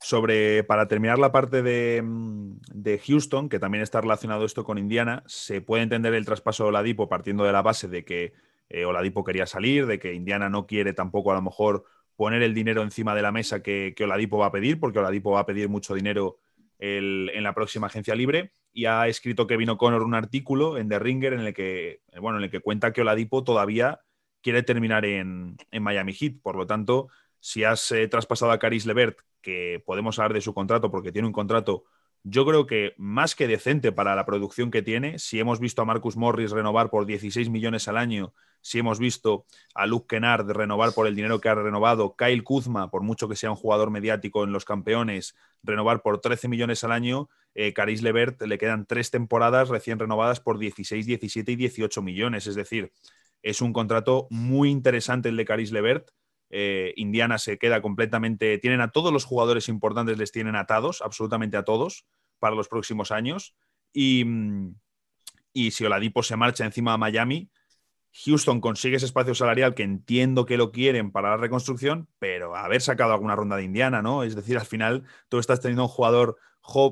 Sobre, 0.01 0.65
para 0.65 0.89
terminar 0.89 1.19
la 1.19 1.31
parte 1.31 2.03
mm, 2.03 2.61
de, 2.75 2.99
Houston, 2.99 3.49
que 3.49 3.59
también 3.59 3.83
está 3.83 4.01
relacionado 4.01 4.45
esto 4.45 4.65
con 4.65 4.77
Indiana, 4.77 5.23
se 5.27 5.61
puede 5.61 5.85
entender 5.85 6.13
el 6.15 6.27
traspaso 6.27 6.65
de 6.65 6.71
Oladipo 6.71 7.09
partiendo 7.09 7.45
de 7.45 7.53
la 7.53 7.63
base 7.63 7.89
de 7.89 8.05
que 8.05 8.33
eh, 8.69 8.85
Oladipo 8.85 9.23
quería 9.23 9.47
salir, 9.47 9.87
de 9.87 9.99
que 9.99 10.13
Indiana 10.13 10.51
no 10.51 10.67
quiere 10.67 10.93
tampoco 10.93 11.31
a 11.31 11.37
lo 11.37 11.43
mejor 11.43 11.85
poner 12.17 12.43
el 12.43 12.55
dinero 12.55 12.83
encima 12.83 13.15
de 13.15 13.23
la 13.23 13.33
mesa 13.33 13.63
que, 13.63 13.95
Oladipo 14.01 14.39
va 14.39 14.47
a 14.47 14.53
pedir, 14.53 14.79
porque 14.81 14.99
Oladipo 14.99 15.33
va 15.33 15.41
a 15.41 15.47
pedir 15.47 15.69
mucho 15.69 15.95
dinero 15.95 16.39
en 16.79 17.43
la 17.43 17.55
próxima 17.55 17.87
agencia 17.87 18.15
libre. 18.15 18.53
Y 18.73 18.87
ha 18.87 19.07
escrito 19.07 19.47
Kevin 19.47 19.71
O'Connor 19.71 20.03
un 20.03 20.15
artículo 20.15 20.79
en 20.79 20.89
The 20.89 20.99
Ringer 20.99 21.35
en 21.35 21.41
el 21.41 21.55
que, 21.55 22.01
bueno, 22.21 22.39
en 22.39 22.45
el 22.45 22.51
que 22.51 22.61
cuenta 22.61 22.93
que 22.93 23.03
Oladipo 23.03 23.45
todavía 23.45 24.01
quiere 24.43 24.63
terminar 24.63 25.05
en, 25.05 25.57
Miami 25.73 26.13
Heat. 26.13 26.41
Por 26.43 26.57
lo 26.57 26.67
tanto, 26.67 27.09
si 27.39 27.65
has 27.65 27.91
eh, 27.93 28.09
traspasado 28.09 28.53
a 28.53 28.59
Caris 28.59 28.87
Levert, 28.87 29.19
que 29.41 29.83
podemos 29.87 30.19
hablar 30.19 30.35
de 30.35 30.41
su 30.41 30.55
contrato 30.55 30.91
porque 30.91 31.13
tiene 31.13 31.29
un 31.29 31.33
contrato 31.33 31.85
yo 32.25 32.47
creo 32.47 32.67
que 32.67 32.95
más 32.97 33.35
que 33.35 33.49
decente 33.49 33.91
para 33.91 34.15
la 34.15 34.25
producción 34.25 34.71
que 34.71 34.83
tiene, 34.83 35.19
si 35.19 35.41
hemos 35.41 35.59
visto 35.59 35.83
a 35.83 35.85
Marcus 35.85 36.17
Morris 36.17 36.53
renovar 36.53 36.89
por 36.91 37.07
16 37.07 37.51
millones 37.51 37.89
al 37.89 37.97
año, 37.97 38.33
si 38.61 38.79
hemos 38.79 38.99
visto 39.01 39.45
a 39.75 39.87
Luke 39.87 40.07
Kennard 40.09 40.49
renovar 40.51 40.93
por 40.95 41.07
el 41.07 41.17
dinero 41.17 41.41
que 41.41 41.49
ha 41.49 41.55
renovado, 41.55 42.15
Kyle 42.17 42.45
Kuzma, 42.45 42.91
por 42.91 43.03
mucho 43.03 43.29
que 43.29 43.37
sea 43.37 43.51
un 43.51 43.57
jugador 43.57 43.91
mediático 43.91 44.45
en 44.45 44.53
los 44.53 44.65
campeones, 44.65 45.35
renovar 45.65 46.03
por 46.03 46.21
13 46.21 46.49
millones 46.49 46.85
al 46.85 46.93
año, 46.93 47.29
eh, 47.55 47.73
Caris 47.73 48.03
Levert 48.03 48.41
le 48.43 48.59
quedan 48.59 48.87
tres 48.87 49.11
temporadas 49.11 49.69
recién 49.69 49.99
renovadas 49.99 50.41
por 50.41 50.59
16, 50.59 51.05
17 51.05 51.53
y 51.53 51.57
18 51.57 52.03
millones. 52.03 52.47
Es 52.47 52.55
decir, 52.55 52.93
es 53.43 53.61
un 53.61 53.73
contrato 53.73 54.27
muy 54.31 54.71
interesante 54.71 55.29
el 55.29 55.37
de 55.37 55.45
Caris 55.45 55.73
Levert 55.73 56.11
eh, 56.53 56.93
Indiana 56.97 57.39
se 57.39 57.59
queda 57.59 57.83
completamente, 57.83 58.59
tienen 58.59 58.81
a 58.81 58.93
todos 58.93 59.13
los 59.13 59.25
jugadores 59.25 59.69
importantes, 59.69 60.19
les 60.19 60.31
tienen 60.31 60.55
atados, 60.55 61.03
absolutamente 61.03 61.57
a 61.57 61.65
todos, 61.65 62.07
para 62.39 62.55
los 62.55 62.69
próximos 62.69 63.11
años. 63.11 63.57
Y, 63.93 64.25
mm, 64.25 64.77
y 65.53 65.71
si 65.73 65.85
Oladipo 65.85 66.23
se 66.23 66.37
marcha 66.37 66.65
encima 66.65 66.93
de 66.93 66.99
Miami, 66.99 67.51
Houston 68.25 68.61
consigue 68.61 68.97
ese 68.97 69.07
espacio 69.07 69.35
salarial 69.35 69.75
que 69.75 69.83
entiendo 69.83 70.45
que 70.45 70.59
lo 70.59 70.71
quieren 70.71 71.11
para 71.11 71.31
la 71.31 71.39
reconstrucción, 71.39 72.09
pero 72.19 72.55
haber 72.55 72.83
sacado 72.83 73.13
alguna 73.13 73.35
ronda 73.35 73.57
de 73.57 73.65
Indiana, 73.65 74.03
¿no? 74.03 74.23
Es 74.23 74.37
decir, 74.37 74.59
al 74.59 74.67
final 74.67 75.05
tú 75.29 75.39
estás 75.39 75.61
teniendo 75.61 75.85
un 75.85 75.89
jugador 75.89 76.37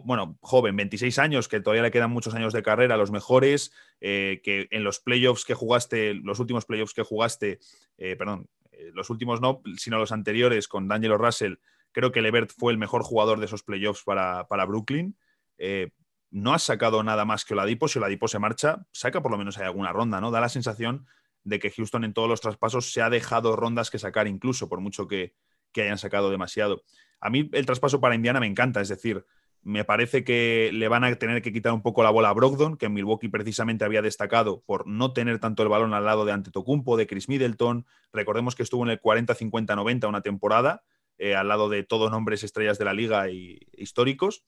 bueno, 0.05 0.37
joven, 0.41 0.77
26 0.77 1.19
años, 1.19 1.49
que 1.49 1.61
todavía 1.61 1.83
le 1.83 1.91
quedan 1.91 2.11
muchos 2.11 2.35
años 2.35 2.53
de 2.53 2.63
carrera, 2.63 2.97
los 2.97 3.11
mejores, 3.11 3.73
eh, 4.01 4.41
que 4.43 4.67
en 4.71 4.83
los 4.83 4.99
playoffs 4.99 5.45
que 5.45 5.55
jugaste, 5.55 6.15
los 6.15 6.41
últimos 6.41 6.65
playoffs 6.65 6.95
que 6.95 7.03
jugaste, 7.03 7.61
eh, 7.99 8.17
perdón, 8.17 8.49
los 8.93 9.11
últimos 9.11 9.41
no, 9.41 9.63
sino 9.77 9.99
los 9.99 10.13
anteriores 10.13 10.69
con 10.69 10.89
D'Angelo 10.89 11.19
Russell, 11.19 11.55
creo 11.93 12.13
que 12.13 12.23
Levert 12.23 12.51
fue 12.57 12.73
el 12.73 12.79
mejor 12.79 13.03
jugador 13.03 13.39
de 13.39 13.47
esos 13.47 13.63
playoffs 13.63 14.03
para, 14.05 14.47
para 14.49 14.65
Brooklyn. 14.65 15.17
Eh, 15.59 15.91
no 16.31 16.55
ha 16.55 16.59
sacado 16.59 17.03
nada 17.03 17.25
más 17.25 17.45
que 17.45 17.55
Oladipo. 17.55 17.89
Si 17.89 17.99
Oladipo 17.99 18.29
se 18.29 18.39
marcha, 18.39 18.87
saca 18.93 19.21
por 19.21 19.33
lo 19.33 19.39
menos 19.39 19.59
hay 19.59 19.65
alguna 19.65 19.93
ronda, 19.93 20.21
¿no? 20.21 20.31
Da 20.31 20.41
la 20.41 20.49
sensación 20.49 21.07
de 21.43 21.59
que 21.59 21.71
Houston 21.71 22.05
en 22.05 22.13
todos 22.13 22.29
los 22.29 22.41
traspasos 22.41 22.93
se 22.93 23.03
ha 23.03 23.11
dejado 23.11 23.57
rondas 23.57 23.91
que 23.91 23.99
sacar 23.99 24.29
incluso, 24.29 24.69
por 24.69 24.81
mucho 24.81 25.09
que, 25.09 25.35
que 25.73 25.83
hayan 25.83 25.99
sacado 25.99 26.31
demasiado. 26.31 26.83
A 27.21 27.31
mí 27.31 27.51
el 27.53 27.67
traspaso 27.67 28.01
para 28.01 28.15
Indiana 28.15 28.41
me 28.41 28.47
encanta, 28.47 28.81
es 28.81 28.89
decir, 28.89 29.25
me 29.63 29.85
parece 29.85 30.25
que 30.25 30.71
le 30.73 30.89
van 30.89 31.05
a 31.05 31.15
tener 31.17 31.43
que 31.43 31.53
quitar 31.53 31.73
un 31.73 31.83
poco 31.83 32.03
la 32.03 32.11
bola 32.11 32.31
a 32.31 32.33
Brogdon, 32.33 32.77
que 32.77 32.87
en 32.87 32.95
Milwaukee 32.95 33.29
precisamente 33.29 33.85
había 33.85 34.01
destacado 34.01 34.63
por 34.65 34.87
no 34.87 35.13
tener 35.13 35.39
tanto 35.39 35.63
el 35.63 35.69
balón 35.69 35.93
al 35.93 36.05
lado 36.05 36.25
de 36.25 36.33
Antetokounmpo, 36.33 36.97
de 36.97 37.07
Chris 37.07 37.29
Middleton. 37.29 37.87
Recordemos 38.13 38.55
que 38.55 38.63
estuvo 38.63 38.85
en 38.85 38.91
el 38.91 39.01
40-50-90 39.01 40.09
una 40.09 40.23
temporada, 40.23 40.83
eh, 41.19 41.35
al 41.35 41.49
lado 41.49 41.69
de 41.69 41.83
todos 41.83 42.11
nombres 42.11 42.43
estrellas 42.43 42.79
de 42.79 42.87
la 42.87 42.95
liga 42.95 43.29
y 43.29 43.59
históricos. 43.73 44.45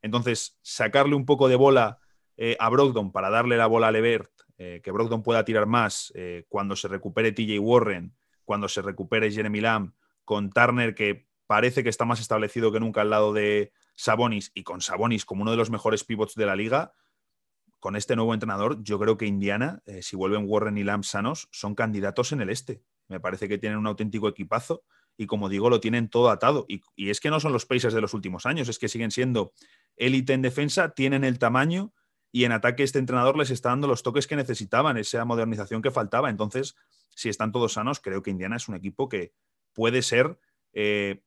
Entonces, 0.00 0.58
sacarle 0.62 1.16
un 1.16 1.26
poco 1.26 1.48
de 1.48 1.56
bola 1.56 1.98
eh, 2.36 2.56
a 2.60 2.68
Brogdon 2.68 3.10
para 3.10 3.30
darle 3.30 3.56
la 3.56 3.66
bola 3.66 3.88
a 3.88 3.92
Levert, 3.92 4.30
eh, 4.58 4.80
que 4.84 4.92
Brogdon 4.92 5.24
pueda 5.24 5.44
tirar 5.44 5.66
más 5.66 6.12
cuando 6.48 6.76
se 6.76 6.86
recupere 6.86 7.32
TJ 7.32 7.58
Warren, 7.58 8.14
cuando 8.44 8.68
se 8.68 8.82
recupere 8.82 9.30
Jeremy 9.32 9.60
Lamb, 9.60 9.92
con 10.24 10.50
Turner 10.50 10.94
que 10.94 11.26
parece 11.48 11.82
que 11.82 11.88
está 11.88 12.04
más 12.04 12.20
establecido 12.20 12.70
que 12.70 12.78
nunca 12.78 13.00
al 13.00 13.10
lado 13.10 13.32
de, 13.32 13.72
Sabonis 13.94 14.50
y 14.54 14.62
con 14.62 14.80
Sabonis 14.80 15.24
como 15.24 15.42
uno 15.42 15.50
de 15.50 15.56
los 15.56 15.70
mejores 15.70 16.04
pivots 16.04 16.34
de 16.34 16.46
la 16.46 16.56
liga, 16.56 16.94
con 17.80 17.96
este 17.96 18.14
nuevo 18.14 18.32
entrenador, 18.32 18.82
yo 18.84 18.98
creo 18.98 19.16
que 19.16 19.26
Indiana, 19.26 19.82
eh, 19.86 20.02
si 20.02 20.14
vuelven 20.14 20.44
Warren 20.46 20.78
y 20.78 20.84
Lamb 20.84 21.02
sanos, 21.02 21.48
son 21.50 21.74
candidatos 21.74 22.30
en 22.30 22.40
el 22.40 22.48
este. 22.48 22.82
Me 23.08 23.18
parece 23.18 23.48
que 23.48 23.58
tienen 23.58 23.78
un 23.78 23.88
auténtico 23.88 24.28
equipazo 24.28 24.84
y 25.16 25.26
como 25.26 25.48
digo, 25.48 25.68
lo 25.68 25.80
tienen 25.80 26.08
todo 26.08 26.30
atado. 26.30 26.64
Y, 26.68 26.82
es 27.10 27.20
que 27.20 27.30
no 27.30 27.40
son 27.40 27.52
los 27.52 27.66
Pacers 27.66 27.94
de 27.94 28.00
los 28.00 28.14
últimos 28.14 28.46
años, 28.46 28.68
es 28.68 28.78
que 28.78 28.88
siguen 28.88 29.10
siendo 29.10 29.52
élite 29.96 30.32
en 30.32 30.42
defensa, 30.42 30.90
tienen 30.90 31.24
el 31.24 31.38
tamaño 31.38 31.92
y 32.30 32.44
en 32.44 32.52
ataque 32.52 32.82
este 32.82 32.98
entrenador 32.98 33.36
les 33.36 33.50
está 33.50 33.70
dando 33.70 33.88
los 33.88 34.02
toques 34.02 34.26
que 34.26 34.36
necesitaban, 34.36 34.96
esa 34.96 35.24
modernización 35.24 35.82
que 35.82 35.90
faltaba. 35.90 36.30
Entonces, 36.30 36.76
si 37.10 37.28
están 37.28 37.52
todos 37.52 37.74
sanos, 37.74 38.00
creo 38.00 38.22
que 38.22 38.30
Indiana 38.30 38.56
es 38.56 38.68
un 38.68 38.74
equipo 38.74 39.08
que 39.08 39.34
puede 39.74 40.02
ser 40.02 40.38
eh, 40.72 41.22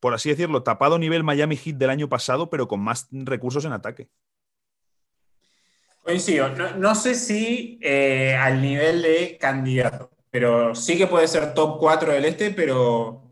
por 0.00 0.14
así 0.14 0.30
decirlo, 0.30 0.62
tapado 0.62 0.98
nivel 0.98 1.22
Miami 1.22 1.56
Heat 1.56 1.76
del 1.76 1.90
año 1.90 2.08
pasado, 2.08 2.48
pero 2.50 2.66
con 2.66 2.80
más 2.80 3.06
recursos 3.12 3.64
en 3.66 3.72
ataque. 3.72 4.08
Coincido. 6.02 6.48
No, 6.76 6.94
sé 6.94 7.14
si 7.14 7.78
eh, 7.82 8.34
al 8.34 8.62
nivel 8.62 9.02
de 9.02 9.36
candidato, 9.38 10.10
pero 10.30 10.74
sí 10.74 10.96
que 10.96 11.06
puede 11.06 11.28
ser 11.28 11.52
top 11.52 11.78
4 11.78 12.12
del 12.12 12.24
este, 12.24 12.50
pero 12.50 13.22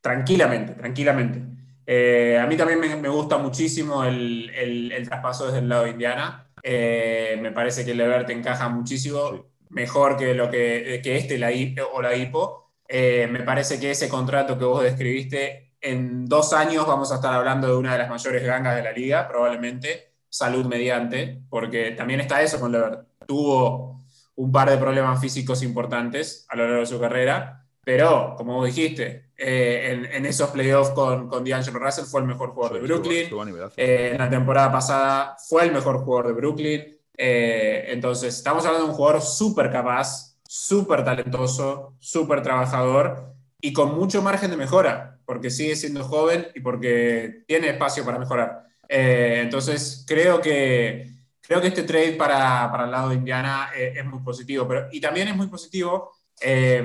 tranquilamente, 0.00 0.74
tranquilamente. 0.74 1.42
Eh, 1.86 2.38
a 2.38 2.46
mí 2.46 2.56
también 2.56 2.80
me, 3.00 3.08
gusta 3.08 3.38
muchísimo 3.38 4.04
el, 4.04 4.90
traspaso 5.06 5.46
desde 5.46 5.60
el 5.60 5.68
lado 5.68 5.84
de 5.84 5.90
Indiana. 5.90 6.50
Eh, 6.62 7.38
me 7.40 7.52
parece 7.52 7.84
que 7.84 7.94
Levert 7.94 8.28
encaja 8.30 8.68
muchísimo, 8.68 9.46
mejor 9.70 10.16
que, 10.16 10.34
lo 10.34 10.50
que, 10.50 11.00
que 11.02 11.16
este 11.16 11.38
la, 11.38 11.50
o 11.92 12.02
la 12.02 12.16
IPO. 12.16 12.72
me 12.90 13.40
parece 13.44 13.78
que 13.78 13.92
ese 13.92 14.08
contrato 14.08 14.58
que 14.58 14.64
vos 14.64 14.82
describiste 14.82 15.67
en 15.80 16.26
dos 16.26 16.52
años 16.52 16.86
vamos 16.86 17.12
a 17.12 17.16
estar 17.16 17.32
hablando 17.34 17.68
de 17.68 17.76
una 17.76 17.92
de 17.92 17.98
las 17.98 18.10
mayores 18.10 18.44
gangas 18.44 18.76
de 18.76 18.82
la 18.82 18.92
liga, 18.92 19.28
probablemente, 19.28 20.12
salud 20.28 20.66
mediante, 20.66 21.42
porque 21.48 21.92
también 21.92 22.20
está 22.20 22.42
eso 22.42 22.58
con 22.60 22.72
Levert. 22.72 23.06
Tuvo 23.26 24.00
un 24.36 24.52
par 24.52 24.70
de 24.70 24.78
problemas 24.78 25.20
físicos 25.20 25.62
importantes 25.62 26.46
a 26.48 26.56
lo 26.56 26.64
largo 26.64 26.80
de 26.80 26.86
su 26.86 27.00
carrera, 27.00 27.66
pero 27.84 28.34
como 28.36 28.54
vos 28.54 28.66
dijiste, 28.66 29.30
eh, 29.36 30.08
en, 30.12 30.26
esos 30.26 30.50
playoffs 30.50 30.90
con, 30.90 31.28
con 31.28 31.44
D'Angelo 31.44 31.78
Russell 31.78 32.04
fue 32.04 32.20
el 32.20 32.26
mejor 32.26 32.50
jugador 32.50 32.80
de 32.80 32.86
Brooklyn. 32.86 33.28
Eh, 33.76 34.10
en 34.12 34.18
la 34.18 34.28
temporada 34.28 34.70
pasada 34.70 35.36
fue 35.48 35.64
el 35.64 35.72
mejor 35.72 35.98
jugador 36.04 36.28
de 36.28 36.32
Brooklyn. 36.34 36.98
Eh, 37.16 37.86
entonces, 37.88 38.36
estamos 38.36 38.64
hablando 38.64 38.86
de 38.86 38.90
un 38.92 38.96
jugador 38.96 39.22
súper 39.22 39.72
capaz, 39.72 40.36
súper 40.46 41.04
talentoso, 41.04 41.94
súper 41.98 42.42
trabajador 42.42 43.34
y 43.60 43.72
con 43.72 43.96
mucho 43.96 44.22
margen 44.22 44.50
de 44.50 44.56
mejora 44.56 45.17
porque 45.28 45.50
sigue 45.50 45.76
siendo 45.76 46.04
joven 46.04 46.48
y 46.54 46.60
porque 46.60 47.44
tiene 47.46 47.68
espacio 47.68 48.02
para 48.02 48.18
mejorar. 48.18 48.64
Eh, 48.88 49.40
entonces, 49.42 50.06
creo 50.08 50.40
que, 50.40 51.06
creo 51.42 51.60
que 51.60 51.66
este 51.66 51.82
trade 51.82 52.12
para, 52.12 52.70
para 52.72 52.86
el 52.86 52.90
lado 52.90 53.10
de 53.10 53.16
Indiana 53.16 53.68
eh, 53.76 53.92
es, 53.94 54.06
muy 54.06 54.20
positivo. 54.20 54.66
Pero, 54.66 54.88
y 54.90 55.02
también 55.02 55.28
es 55.28 55.36
muy 55.36 55.48
positivo 55.48 56.12
eh, 56.40 56.82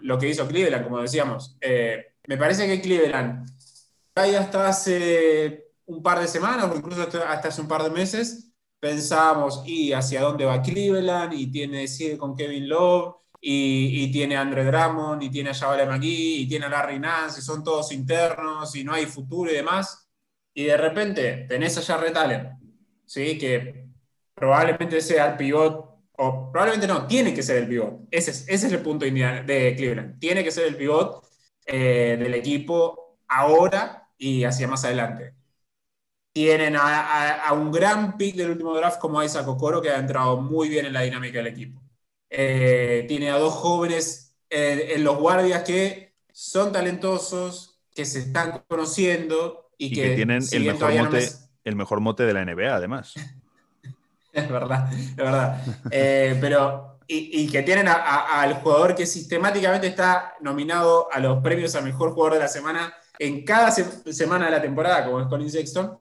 lo 0.00 0.16
que 0.16 0.28
hizo 0.28 0.46
Cleveland, 0.46 0.84
como 0.84 1.02
decíamos. 1.02 1.58
me 2.28 2.36
parece 2.36 2.68
que 2.68 2.80
Cleveland, 2.80 3.50
hasta 4.14 4.68
hace 4.68 5.72
un 5.86 6.04
par 6.04 6.20
de 6.20 6.28
semanas 6.28 6.70
o 6.70 6.76
incluso 6.76 7.02
hasta, 7.02 7.48
hace 7.48 7.60
un 7.60 7.66
par 7.66 7.82
de 7.82 7.90
meses, 7.90 8.52
pensábamos, 8.78 9.64
¿y 9.66 9.92
hacia 9.92 10.20
dónde 10.20 10.44
va 10.44 10.62
Cleveland? 10.62 11.32
Y 11.32 11.50
tiene, 11.50 11.88
sigue 11.88 12.16
con 12.16 12.36
Kevin 12.36 12.68
Love 12.68 13.21
y, 13.44 14.12
tiene 14.12 14.36
a 14.36 14.42
Andre 14.42 14.64
Drummond, 14.64 15.22
y 15.24 15.30
tiene 15.30 15.50
a 15.50 15.54
Jabal 15.54 15.88
McGee, 15.88 16.42
y 16.42 16.48
tiene 16.48 16.66
a 16.66 16.68
Larry 16.68 17.00
Nance, 17.00 17.40
y 17.40 17.42
son 17.42 17.64
todos 17.64 17.92
internos, 17.92 18.74
y 18.76 18.84
no 18.84 18.94
hay 18.94 19.06
futuro 19.06 19.50
y 19.50 19.54
demás. 19.54 20.08
Y 20.54 20.64
de 20.64 20.76
repente 20.76 21.46
tenés 21.48 21.76
a 21.78 21.82
Jarrett 21.82 22.16
Allen, 22.16 22.50
¿sí? 23.04 23.36
que 23.38 23.88
probablemente 24.34 25.00
sea 25.00 25.32
el 25.32 25.36
pivot, 25.36 25.90
o 26.18 26.52
probablemente 26.52 26.86
no, 26.86 27.06
tiene 27.06 27.34
que 27.34 27.42
ser 27.42 27.58
el 27.58 27.68
pivot. 27.68 28.02
Ese 28.10 28.30
es, 28.30 28.48
ese 28.48 28.66
es 28.68 28.72
el 28.72 28.80
punto 28.80 29.04
de 29.04 29.74
Cleveland. 29.76 30.18
Tiene 30.20 30.44
que 30.44 30.52
ser 30.52 30.66
el 30.66 30.76
pivot 30.76 31.26
eh, 31.66 32.16
del 32.18 32.34
equipo 32.34 33.18
ahora 33.28 34.08
y 34.16 34.44
hacia 34.44 34.68
más 34.68 34.84
adelante. 34.84 35.34
Tienen 36.32 36.76
a, 36.76 37.44
a, 37.46 37.52
un 37.52 37.72
gran 37.72 38.16
pick 38.16 38.36
del 38.36 38.50
último 38.52 38.74
draft 38.76 39.00
como 39.00 39.22
Isaac 39.22 39.48
Okoro, 39.48 39.82
que 39.82 39.90
ha 39.90 39.98
entrado 39.98 40.40
muy 40.40 40.68
bien 40.68 40.86
en 40.86 40.92
la 40.92 41.02
dinámica 41.02 41.38
del 41.38 41.48
equipo. 41.48 41.82
Eh, 42.34 43.04
tiene 43.08 43.30
a 43.30 43.36
dos 43.36 43.52
jóvenes 43.52 44.34
eh, 44.48 44.92
en 44.94 45.04
los 45.04 45.18
guardias 45.18 45.64
que 45.64 46.14
son 46.32 46.72
talentosos, 46.72 47.78
que 47.94 48.06
se 48.06 48.20
están 48.20 48.64
conociendo 48.66 49.68
y, 49.76 49.92
que, 49.92 50.14
tienen 50.14 50.42
el 50.50 50.64
mejor, 50.64 50.94
mote, 50.94 51.28
el 51.62 51.76
mejor 51.76 52.00
mote 52.00 52.22
de 52.22 52.32
la 52.32 52.42
NBA, 52.42 52.74
además. 52.74 53.12
es 54.32 54.48
verdad, 54.48 54.90
es 54.94 55.16
verdad. 55.16 55.62
Eh, 55.90 56.38
pero, 56.40 57.00
y, 57.06 57.50
que 57.50 57.62
tienen 57.64 57.86
al 57.88 58.54
jugador 58.62 58.94
que 58.94 59.04
sistemáticamente 59.04 59.88
está 59.88 60.32
nominado 60.40 61.12
a 61.12 61.20
los 61.20 61.42
premios 61.42 61.74
al 61.74 61.84
mejor 61.84 62.12
jugador 62.12 62.34
de 62.34 62.40
la 62.40 62.48
semana 62.48 62.94
en 63.18 63.44
cada 63.44 63.70
semana 63.70 64.46
de 64.46 64.52
la 64.52 64.62
temporada, 64.62 65.04
como 65.04 65.20
es 65.20 65.26
Colin 65.26 65.50
Sexton. 65.50 66.00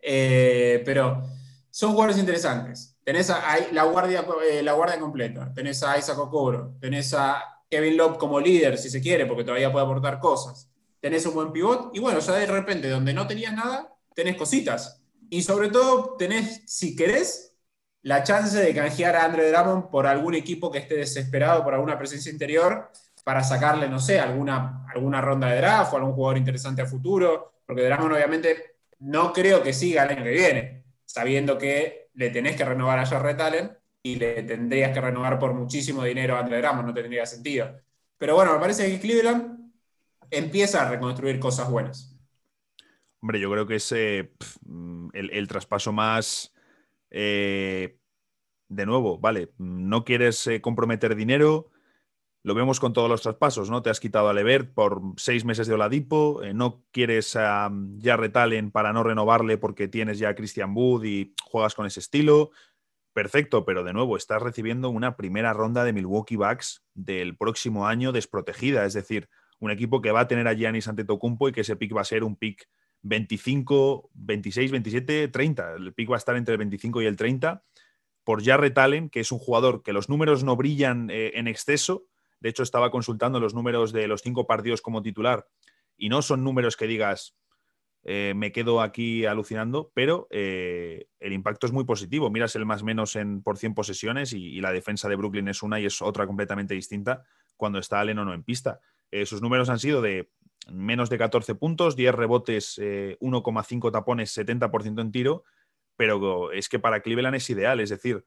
pero 0.00 1.24
son 1.68 1.90
jugadores 1.90 2.18
interesantes. 2.18 2.91
Tenés 3.04 3.28
la, 3.72 3.82
guardia, 3.84 4.24
eh, 4.48 4.62
la 4.62 4.72
guardia 4.74 5.00
completa, 5.00 5.52
tenés 5.52 5.82
a 5.82 5.98
Isaac 5.98 6.18
Okoro, 6.18 6.76
tenés 6.80 7.12
a 7.14 7.42
Kevin 7.68 7.96
Love 7.96 8.16
como 8.16 8.38
líder, 8.38 8.78
si 8.78 8.90
se 8.90 9.00
quiere, 9.00 9.26
porque 9.26 9.44
todavía 9.44 9.72
puede 9.72 9.84
aportar 9.84 10.20
cosas. 10.20 10.70
Tenés 11.00 11.26
un 11.26 11.34
buen 11.34 11.52
pivot 11.52 11.90
y 11.94 11.98
bueno, 11.98 12.20
ya 12.20 12.34
de 12.34 12.46
repente, 12.46 12.88
donde 12.88 13.12
no 13.12 13.26
tenías 13.26 13.54
nada, 13.54 13.92
tenés 14.14 14.36
cositas. 14.36 15.02
Y 15.30 15.42
sobre 15.42 15.68
todo, 15.68 16.14
tenés, 16.16 16.62
si 16.66 16.94
querés, 16.94 17.56
la 18.02 18.22
chance 18.22 18.58
de 18.58 18.74
canjear 18.74 19.16
a 19.16 19.24
Andre 19.24 19.50
Drummond 19.50 19.88
por 19.90 20.06
algún 20.06 20.34
equipo 20.34 20.70
que 20.70 20.78
esté 20.78 20.96
desesperado 20.96 21.64
por 21.64 21.74
alguna 21.74 21.98
presencia 21.98 22.30
interior 22.30 22.90
para 23.24 23.42
sacarle, 23.42 23.88
no 23.88 24.00
sé, 24.00 24.20
alguna, 24.20 24.86
alguna 24.94 25.20
ronda 25.20 25.48
de 25.48 25.56
draft 25.58 25.92
o 25.92 25.96
algún 25.96 26.12
jugador 26.12 26.38
interesante 26.38 26.82
a 26.82 26.86
futuro, 26.86 27.54
porque 27.66 27.84
Drummond 27.84 28.12
obviamente 28.12 28.76
no 28.98 29.32
creo 29.32 29.62
que 29.62 29.72
siga 29.72 30.04
el 30.04 30.10
año 30.10 30.24
que 30.24 30.30
viene, 30.30 30.81
sabiendo 31.12 31.58
que 31.58 32.08
le 32.14 32.30
tenés 32.30 32.56
que 32.56 32.64
renovar 32.64 32.98
a 32.98 33.04
Jarrett 33.04 33.38
Allen 33.38 33.70
y 34.02 34.14
le 34.14 34.42
tendrías 34.44 34.94
que 34.94 35.00
renovar 35.00 35.38
por 35.38 35.52
muchísimo 35.52 36.02
dinero 36.04 36.36
a 36.36 36.40
Andre 36.40 36.62
Drummond, 36.62 36.88
no 36.88 36.94
tendría 36.94 37.26
sentido. 37.26 37.78
Pero 38.16 38.34
bueno, 38.34 38.54
me 38.54 38.60
parece 38.60 38.90
que 38.90 38.98
Cleveland 38.98 39.72
empieza 40.30 40.86
a 40.86 40.90
reconstruir 40.90 41.38
cosas 41.38 41.70
buenas. 41.70 42.18
Hombre, 43.20 43.38
yo 43.38 43.50
creo 43.50 43.66
que 43.66 43.74
es 43.74 43.92
eh, 43.92 44.32
el, 45.12 45.48
traspaso 45.48 45.92
más... 45.92 46.54
Eh, 47.10 47.98
de 48.68 48.86
nuevo, 48.86 49.18
vale, 49.18 49.52
no 49.58 50.02
quieres 50.02 50.46
eh, 50.46 50.62
comprometer 50.62 51.14
dinero, 51.14 51.71
lo 52.44 52.54
vemos 52.54 52.80
con 52.80 52.92
todos 52.92 53.08
los 53.08 53.22
traspasos, 53.22 53.70
¿no? 53.70 53.82
Te 53.82 53.90
has 53.90 54.00
quitado 54.00 54.28
a 54.28 54.32
Levert 54.32 54.74
por 54.74 55.00
seis 55.16 55.44
meses 55.44 55.66
de 55.66 55.74
Oladipo, 55.74 56.40
no 56.54 56.84
quieres 56.90 57.36
a 57.36 57.70
retalen 58.02 58.70
para 58.70 58.92
no 58.92 59.04
renovarle 59.04 59.58
porque 59.58 59.88
tienes 59.88 60.18
ya 60.18 60.30
a 60.30 60.34
Christian 60.34 60.74
Wood 60.74 61.04
y 61.04 61.34
juegas 61.44 61.74
con 61.74 61.86
ese 61.86 62.00
estilo. 62.00 62.50
Perfecto, 63.12 63.64
pero 63.64 63.84
de 63.84 63.92
nuevo, 63.92 64.16
estás 64.16 64.42
recibiendo 64.42 64.88
una 64.88 65.16
primera 65.16 65.52
ronda 65.52 65.84
de 65.84 65.92
Milwaukee 65.92 66.36
Bucks 66.36 66.82
del 66.94 67.36
próximo 67.36 67.86
año 67.86 68.10
desprotegida, 68.10 68.86
es 68.86 68.94
decir, 68.94 69.28
un 69.60 69.70
equipo 69.70 70.00
que 70.00 70.10
va 70.10 70.20
a 70.20 70.28
tener 70.28 70.48
a 70.48 70.54
Giannis 70.54 70.88
Antetokounmpo 70.88 71.48
y 71.48 71.52
que 71.52 71.60
ese 71.60 71.76
pick 71.76 71.94
va 71.94 72.00
a 72.00 72.04
ser 72.04 72.24
un 72.24 72.36
pick 72.36 72.68
25, 73.02 74.10
26, 74.14 74.70
27, 74.70 75.28
30. 75.28 75.74
El 75.74 75.94
pick 75.94 76.10
va 76.10 76.16
a 76.16 76.18
estar 76.18 76.36
entre 76.36 76.54
el 76.54 76.58
25 76.58 77.02
y 77.02 77.06
el 77.06 77.16
30 77.16 77.62
por 78.24 78.44
Jarrett 78.44 78.78
Allen, 78.78 79.10
que 79.10 79.20
es 79.20 79.30
un 79.30 79.38
jugador 79.38 79.82
que 79.82 79.92
los 79.92 80.08
números 80.08 80.42
no 80.42 80.56
brillan 80.56 81.10
eh, 81.10 81.32
en 81.34 81.48
exceso. 81.48 82.06
De 82.42 82.48
hecho, 82.48 82.64
estaba 82.64 82.90
consultando 82.90 83.38
los 83.38 83.54
números 83.54 83.92
de 83.92 84.08
los 84.08 84.20
cinco 84.20 84.46
partidos 84.46 84.82
como 84.82 85.00
titular 85.00 85.46
y 85.96 86.08
no 86.08 86.22
son 86.22 86.42
números 86.42 86.76
que 86.76 86.88
digas, 86.88 87.36
eh, 88.02 88.32
me 88.34 88.50
quedo 88.50 88.80
aquí 88.80 89.26
alucinando, 89.26 89.92
pero 89.94 90.26
eh, 90.30 91.06
el 91.20 91.32
impacto 91.32 91.66
es 91.66 91.72
muy 91.72 91.84
positivo. 91.84 92.30
Miras 92.30 92.56
el 92.56 92.66
más 92.66 92.82
menos 92.82 93.14
en 93.14 93.42
por 93.42 93.58
100 93.58 93.74
posesiones 93.74 94.32
y, 94.32 94.60
la 94.60 94.72
defensa 94.72 95.08
de 95.08 95.14
Brooklyn 95.14 95.46
es 95.46 95.62
una 95.62 95.78
y 95.78 95.86
es 95.86 96.02
otra 96.02 96.26
completamente 96.26 96.74
distinta 96.74 97.22
cuando 97.56 97.78
está 97.78 98.00
Allen 98.00 98.18
o 98.18 98.24
no 98.24 98.34
en 98.34 98.42
pista. 98.42 98.80
sus 99.24 99.40
números 99.40 99.68
han 99.68 99.78
sido 99.78 100.02
de 100.02 100.32
menos 100.68 101.10
de 101.10 101.18
14 101.18 101.54
puntos, 101.54 101.94
10 101.94 102.14
rebotes, 102.14 102.78
1,5 102.78 103.88
eh, 103.88 103.92
tapones, 103.92 104.36
70% 104.36 105.00
en 105.00 105.12
tiro, 105.12 105.44
pero 105.96 106.50
es 106.50 106.68
que 106.68 106.80
para 106.80 107.02
Cleveland 107.02 107.36
es 107.36 107.48
ideal, 107.50 107.78
es 107.78 107.90
decir, 107.90 108.24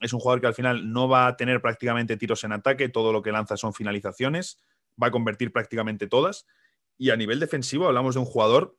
es 0.00 0.12
un 0.12 0.20
jugador 0.20 0.40
que 0.40 0.46
al 0.46 0.54
final 0.54 0.92
no 0.92 1.08
va 1.08 1.26
a 1.26 1.36
tener 1.36 1.60
prácticamente 1.60 2.16
tiros 2.16 2.44
en 2.44 2.52
ataque, 2.52 2.88
todo 2.88 3.12
lo 3.12 3.22
que 3.22 3.32
lanza 3.32 3.56
son 3.56 3.74
finalizaciones, 3.74 4.62
va 5.02 5.08
a 5.08 5.10
convertir 5.10 5.52
prácticamente 5.52 6.06
todas. 6.06 6.46
Y 6.96 7.10
a 7.10 7.16
nivel 7.16 7.40
defensivo 7.40 7.86
hablamos 7.86 8.14
de 8.14 8.20
un 8.20 8.26
jugador 8.26 8.78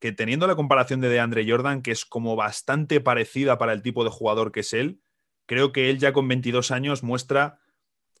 que 0.00 0.12
teniendo 0.12 0.46
la 0.46 0.56
comparación 0.56 1.00
de 1.00 1.08
DeAndre 1.08 1.48
Jordan, 1.48 1.82
que 1.82 1.90
es 1.90 2.04
como 2.04 2.36
bastante 2.36 3.00
parecida 3.00 3.58
para 3.58 3.72
el 3.72 3.82
tipo 3.82 4.04
de 4.04 4.10
jugador 4.10 4.52
que 4.52 4.60
es 4.60 4.72
él, 4.72 5.00
creo 5.46 5.72
que 5.72 5.90
él 5.90 5.98
ya 5.98 6.12
con 6.12 6.28
22 6.28 6.70
años 6.70 7.02
muestra 7.02 7.58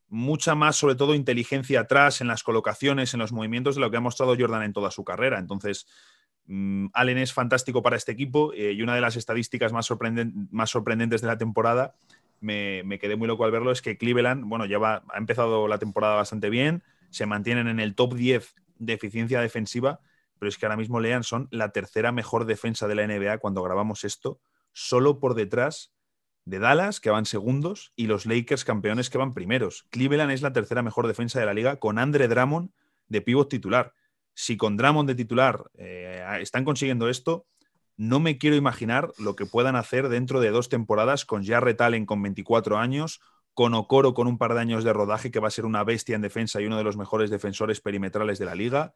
mucha 0.08 0.54
más, 0.54 0.76
sobre 0.76 0.94
todo, 0.94 1.14
inteligencia 1.14 1.80
atrás 1.80 2.20
en 2.20 2.28
las 2.28 2.42
colocaciones, 2.42 3.12
en 3.12 3.20
los 3.20 3.32
movimientos 3.32 3.74
de 3.74 3.80
lo 3.80 3.90
que 3.90 3.96
ha 3.96 4.00
mostrado 4.00 4.36
Jordan 4.38 4.62
en 4.62 4.72
toda 4.72 4.90
su 4.90 5.04
carrera. 5.04 5.38
Entonces, 5.38 5.86
mm, 5.86 6.15
Allen 6.48 7.18
es 7.18 7.32
fantástico 7.32 7.82
para 7.82 7.96
este 7.96 8.12
equipo 8.12 8.52
eh, 8.52 8.72
y 8.72 8.82
una 8.82 8.94
de 8.94 9.00
las 9.00 9.16
estadísticas 9.16 9.72
más, 9.72 9.86
sorprendentes 9.86 11.20
de 11.20 11.26
la 11.26 11.38
temporada, 11.38 11.94
me, 12.40 12.98
quedé 13.00 13.16
muy 13.16 13.26
loco 13.26 13.44
al 13.44 13.50
verlo, 13.50 13.72
es 13.72 13.82
que 13.82 13.96
Cleveland, 13.98 14.44
bueno, 14.44 14.66
ya 14.66 14.78
ha 14.78 15.18
empezado 15.18 15.68
la 15.68 15.78
temporada 15.78 16.14
bastante 16.14 16.50
bien, 16.50 16.82
se 17.10 17.26
mantienen 17.26 17.66
en 17.68 17.80
el 17.80 17.94
top 17.94 18.14
10 18.14 18.54
de 18.78 18.92
eficiencia 18.92 19.40
defensiva, 19.40 20.00
pero 20.38 20.48
es 20.48 20.58
que 20.58 20.66
ahora 20.66 20.76
mismo 20.76 21.00
Lean 21.00 21.24
son 21.24 21.48
la 21.50 21.72
tercera 21.72 22.12
mejor 22.12 22.44
defensa 22.44 22.86
de 22.86 22.94
la 22.94 23.06
NBA 23.06 23.38
cuando 23.38 23.62
grabamos 23.62 24.04
esto, 24.04 24.40
solo 24.72 25.18
por 25.18 25.34
detrás 25.34 25.92
de 26.44 26.58
Dallas, 26.60 27.00
que 27.00 27.10
van 27.10 27.26
segundos, 27.26 27.92
y 27.96 28.06
los 28.06 28.26
Lakers 28.26 28.64
campeones 28.64 29.10
que 29.10 29.18
van 29.18 29.34
primeros. 29.34 29.86
Cleveland 29.90 30.30
es 30.30 30.42
la 30.42 30.52
tercera 30.52 30.82
mejor 30.82 31.08
defensa 31.08 31.40
de 31.40 31.46
la 31.46 31.54
liga 31.54 31.76
con 31.76 31.98
Andre 31.98 32.28
Drummond 32.28 32.70
de 33.08 33.20
pivot 33.20 33.48
titular. 33.48 33.94
Si 34.38 34.58
con 34.58 34.76
Drummond 34.76 35.08
de 35.08 35.14
titular 35.14 35.64
eh, 35.78 36.22
están 36.40 36.66
consiguiendo 36.66 37.08
esto, 37.08 37.46
no 37.96 38.20
me 38.20 38.36
quiero 38.36 38.54
imaginar 38.54 39.10
lo 39.18 39.34
que 39.34 39.46
puedan 39.46 39.76
hacer 39.76 40.10
dentro 40.10 40.40
de 40.40 40.50
dos 40.50 40.68
temporadas 40.68 41.24
con 41.24 41.42
Jarrett 41.42 41.80
Allen 41.80 42.04
con 42.04 42.22
24 42.22 42.76
años, 42.76 43.22
con 43.54 43.72
Okoro 43.72 44.12
con 44.12 44.26
un 44.26 44.36
par 44.36 44.52
de 44.52 44.60
años 44.60 44.84
de 44.84 44.92
rodaje 44.92 45.30
que 45.30 45.40
va 45.40 45.48
a 45.48 45.50
ser 45.50 45.64
una 45.64 45.84
bestia 45.84 46.14
en 46.14 46.20
defensa 46.20 46.60
y 46.60 46.66
uno 46.66 46.76
de 46.76 46.84
los 46.84 46.98
mejores 46.98 47.30
defensores 47.30 47.80
perimetrales 47.80 48.38
de 48.38 48.44
la 48.44 48.54
liga. 48.54 48.94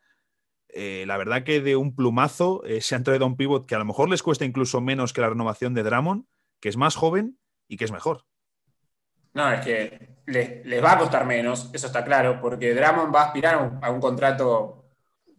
Eh, 0.68 1.05
la 1.07 1.16
verdad 1.16 1.42
que 1.42 1.62
de 1.62 1.74
un 1.74 1.96
plumazo 1.96 2.62
eh, 2.64 2.83
se 2.83 2.94
han 2.94 3.03
traído 3.03 3.24
a 3.24 3.29
un 3.29 3.38
pivot 3.38 3.64
que 3.64 3.74
a 3.74 3.79
lo 3.79 3.87
mejor 3.87 4.11
les 4.11 4.22
cuesta 4.22 4.44
incluso 4.44 4.83
menos 4.83 5.14
que 5.14 5.22
la 5.22 5.31
renovación 5.31 5.72
de 5.72 5.85
Drummond, 5.85 6.26
que 6.61 6.68
es 6.68 6.76
más 6.76 6.96
joven 6.96 7.38
y 7.66 7.79
que 7.79 7.87
es 7.87 7.92
mejor. 7.92 8.26
No, 9.33 9.50
es 9.50 9.64
que 9.64 10.11
les, 10.26 10.85
va 10.85 10.92
a 10.92 10.98
costar 10.98 11.24
menos, 11.24 11.70
eso 11.72 11.87
está 11.87 12.05
claro, 12.05 12.40
porque 12.40 12.74
Dramon 12.74 13.12
va 13.14 13.22
a 13.22 13.24
aspirar 13.26 13.79
a 13.81 13.90
un, 13.90 14.00
contrato 14.00 14.80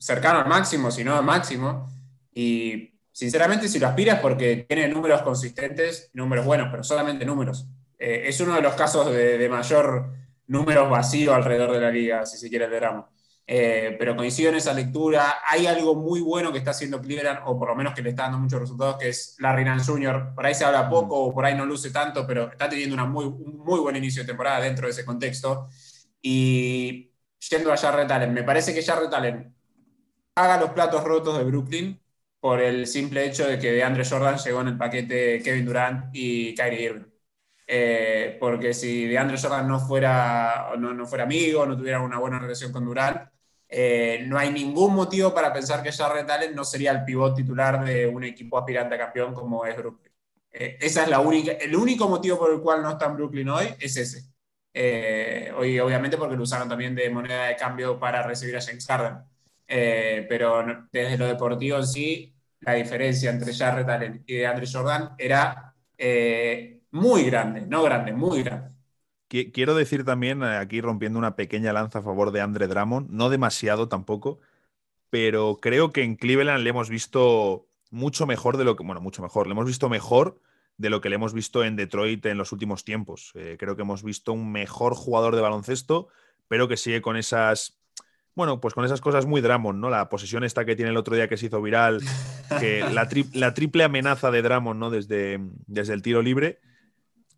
cercano 0.01 0.39
al 0.39 0.47
máximo, 0.47 0.89
si 0.89 1.03
no 1.03 1.15
al 1.15 1.23
máximo, 1.23 1.87
y 2.33 2.99
sinceramente 3.11 3.67
si 3.67 3.77
lo 3.77 3.87
aspira 3.87 4.13
es 4.15 4.19
porque 4.19 4.65
tiene 4.67 4.87
números 4.87 5.21
consistentes, 5.21 6.09
números 6.13 6.43
buenos, 6.43 6.69
pero 6.71 6.83
solamente 6.83 7.23
números. 7.23 7.67
Eh, 7.99 8.23
es 8.25 8.39
uno 8.41 8.55
de 8.55 8.61
los 8.61 8.73
casos 8.73 9.13
de, 9.13 9.47
mayor 9.47 10.11
números 10.47 10.89
vacío 10.89 11.35
alrededor 11.35 11.71
de 11.71 11.81
la 11.81 11.91
liga, 11.91 12.25
si 12.25 12.39
se 12.39 12.49
quiere, 12.49 12.67
de 12.67 12.77
Dramon. 12.77 13.05
Eh, 13.45 13.95
pero 13.99 14.15
coincido 14.15 14.49
en 14.49 14.55
esa 14.55 14.73
lectura. 14.73 15.35
Hay 15.47 15.67
algo 15.67 15.93
muy 15.93 16.19
bueno 16.19 16.51
que 16.51 16.57
está 16.57 16.71
haciendo 16.71 16.99
Cleveland, 16.99 17.41
o 17.45 17.59
por 17.59 17.69
lo 17.69 17.75
menos 17.75 17.93
que 17.93 18.01
le 18.01 18.09
está 18.09 18.23
dando 18.23 18.39
muchos 18.39 18.59
resultados, 18.59 18.97
que 18.97 19.09
es 19.09 19.35
Larry 19.37 19.65
Nance 19.65 19.91
Jr. 19.91 20.33
Por 20.33 20.45
ahí 20.45 20.55
se 20.55 20.65
habla 20.65 20.89
poco, 20.89 21.25
o 21.25 21.33
por 21.33 21.45
ahí 21.45 21.53
no 21.53 21.65
luce 21.65 21.91
tanto, 21.91 22.25
pero 22.25 22.51
está 22.51 22.67
teniendo 22.67 22.95
una 22.95 23.05
muy, 23.05 23.25
un 23.25 23.59
muy 23.59 23.79
buen 23.79 23.95
inicio 23.95 24.23
de 24.23 24.27
temporada 24.27 24.61
dentro 24.61 24.87
de 24.87 24.93
ese 24.93 25.05
contexto. 25.05 25.67
Y 26.23 27.11
yendo 27.49 27.71
a 27.71 27.77
Jarrett 27.77 28.09
Allen, 28.09 28.33
me 28.33 28.43
parece 28.43 28.73
que 28.73 28.81
Jarrett 28.81 29.13
Allen 29.13 29.60
haga 30.43 30.59
los 30.59 30.71
platos 30.71 31.03
rotos 31.03 31.37
de 31.37 31.43
Brooklyn 31.43 31.99
por 32.39 32.59
el 32.61 32.87
simple 32.87 33.25
hecho 33.25 33.47
de 33.47 33.59
que 33.59 33.71
de 33.71 33.83
Andre 33.83 34.05
Jordan 34.05 34.37
llegó 34.37 34.61
en 34.61 34.69
el 34.69 34.77
paquete 34.77 35.41
Kevin 35.43 35.65
Durant 35.65 36.09
y 36.13 36.55
Kyrie 36.55 36.81
Irving. 36.83 37.05
Eh, 37.67 38.37
porque 38.39 38.73
si 38.73 39.07
de 39.07 39.17
Andre 39.17 39.37
Jordan 39.41 39.67
no 39.67 39.79
fuera, 39.79 40.73
no, 40.77 40.93
no 40.93 41.05
fuera 41.07 41.23
amigo, 41.25 41.65
no 41.65 41.77
tuviera 41.77 42.01
una 42.01 42.19
buena 42.19 42.39
relación 42.39 42.71
con 42.71 42.85
Durant, 42.85 43.29
eh, 43.73 44.25
no 44.27 44.37
hay 44.37 44.51
ningún 44.51 44.93
motivo 44.93 45.33
para 45.33 45.53
pensar 45.53 45.81
que 45.81 45.91
Jarrett 45.93 46.29
Allen 46.29 46.53
no 46.53 46.65
sería 46.65 46.91
el 46.91 47.05
pivot 47.05 47.35
titular 47.35 47.85
de 47.85 48.05
un 48.07 48.23
equipo 48.25 48.57
aspirante 48.57 48.95
a 48.95 48.97
campeón 48.97 49.33
como 49.33 49.65
es 49.65 49.77
Brooklyn. 49.77 50.11
Eh, 50.51 50.77
esa 50.81 51.03
es 51.03 51.09
la 51.09 51.19
única, 51.21 51.53
el 51.53 51.75
único 51.75 52.09
motivo 52.09 52.37
por 52.37 52.51
el 52.51 52.59
cual 52.59 52.83
no 52.83 52.91
está 52.91 53.05
en 53.05 53.15
Brooklyn 53.15 53.47
hoy 53.49 53.67
es 53.79 53.95
ese. 53.95 54.25
Eh, 54.73 55.51
hoy, 55.55 55.79
obviamente, 55.79 56.17
porque 56.17 56.35
lo 56.35 56.43
usaron 56.43 56.67
también 56.69 56.95
de 56.95 57.09
moneda 57.09 57.45
de 57.47 57.55
cambio 57.55 57.97
para 57.99 58.23
recibir 58.23 58.57
a 58.57 58.61
James 58.61 58.85
Harden. 58.85 59.23
Pero 59.71 60.87
desde 60.91 61.17
lo 61.17 61.27
deportivo 61.27 61.77
en 61.77 61.87
sí, 61.87 62.33
la 62.59 62.73
diferencia 62.73 63.31
entre 63.31 63.53
Jarrett 63.53 64.23
y 64.27 64.43
Andre 64.43 64.67
Jordan 64.71 65.15
era 65.17 65.73
muy 66.91 67.23
grande, 67.23 67.61
no 67.61 67.83
grande, 67.83 68.13
muy 68.13 68.43
grande. 68.43 68.71
Quiero 69.53 69.75
decir 69.75 70.03
también, 70.03 70.43
eh, 70.43 70.57
aquí 70.57 70.81
rompiendo 70.81 71.17
una 71.17 71.37
pequeña 71.37 71.71
lanza 71.71 71.99
a 71.99 72.01
favor 72.01 72.31
de 72.31 72.41
Andre 72.41 72.67
Drummond, 72.67 73.09
no 73.11 73.29
demasiado 73.29 73.87
tampoco, 73.87 74.41
pero 75.09 75.59
creo 75.61 75.93
que 75.93 76.03
en 76.03 76.17
Cleveland 76.17 76.63
le 76.63 76.69
hemos 76.69 76.89
visto 76.89 77.69
mucho 77.91 78.27
mejor 78.27 78.57
de 78.57 78.65
lo 78.65 78.75
que, 78.75 78.83
bueno, 78.83 78.99
mucho 78.99 79.21
mejor, 79.21 79.47
le 79.47 79.53
hemos 79.53 79.65
visto 79.65 79.87
mejor 79.87 80.41
de 80.75 80.89
lo 80.89 80.99
que 80.99 81.07
le 81.07 81.15
hemos 81.15 81.33
visto 81.33 81.63
en 81.63 81.77
Detroit 81.77 82.25
en 82.25 82.37
los 82.37 82.51
últimos 82.51 82.83
tiempos. 82.83 83.31
Eh, 83.35 83.55
creo 83.57 83.77
que 83.77 83.83
hemos 83.83 84.03
visto 84.03 84.33
un 84.33 84.51
mejor 84.51 84.95
jugador 84.95 85.33
de 85.35 85.41
baloncesto, 85.41 86.09
pero 86.49 86.67
que 86.67 86.75
sigue 86.75 87.01
con 87.01 87.15
esas, 87.15 87.80
bueno, 88.35 88.61
pues 88.61 88.73
con 88.73 88.85
esas 88.85 89.01
cosas 89.01 89.25
muy 89.25 89.41
Drummond, 89.41 89.79
¿no? 89.79 89.89
La 89.89 90.09
posesión 90.09 90.43
esta 90.43 90.65
que 90.65 90.75
tiene 90.75 90.91
el 90.91 90.97
otro 90.97 91.15
día 91.15 91.27
que 91.27 91.37
se 91.37 91.47
hizo 91.47 91.61
viral, 91.61 92.01
que 92.59 92.79
la, 92.91 93.07
la 93.33 93.53
triple 93.53 93.83
amenaza 93.83 94.31
de 94.31 94.41
Drummond, 94.41 94.79
¿no? 94.79 94.89
Desde, 94.89 95.39
desde 95.67 95.93
el 95.93 96.01
tiro 96.01 96.21
libre 96.21 96.59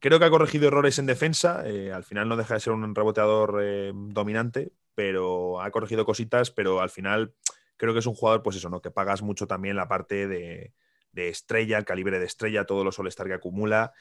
Creo 0.04 0.20
que 0.20 0.26
ha 0.26 0.30
corregido 0.30 0.68
errores 0.68 1.00
en 1.00 1.06
defensa. 1.06 1.64
Eh, 1.66 1.94
al 1.94 2.04
final 2.04 2.28
no 2.28 2.36
deja 2.36 2.56
de 2.56 2.60
ser 2.60 2.74
un 2.74 2.94
reboteador 2.94 3.62
eh, 3.64 3.94
dominante, 3.96 4.74
pero 4.96 5.62
ha 5.62 5.72
corregido 5.72 6.04
cositas, 6.04 6.52
pero 6.52 6.82
al 6.82 6.90
final 6.90 7.34
creo 7.78 7.94
que 7.94 8.00
es 8.00 8.06
un 8.06 8.14
jugador, 8.14 8.44
pues 8.44 8.58
eso, 8.58 8.70
¿no? 8.70 8.82
Que 8.82 8.92
pagas 8.92 9.22
mucho 9.22 9.48
también 9.48 9.78
la 9.78 9.88
parte 9.88 10.28
de, 10.28 10.74
estrella, 11.14 11.78
el 11.78 11.86
calibre 11.86 12.20
de 12.20 12.26
estrella, 12.26 12.66
todos 12.66 12.84
los 12.84 13.00
all 13.00 13.08
que 13.16 13.34
acumula. 13.34 13.94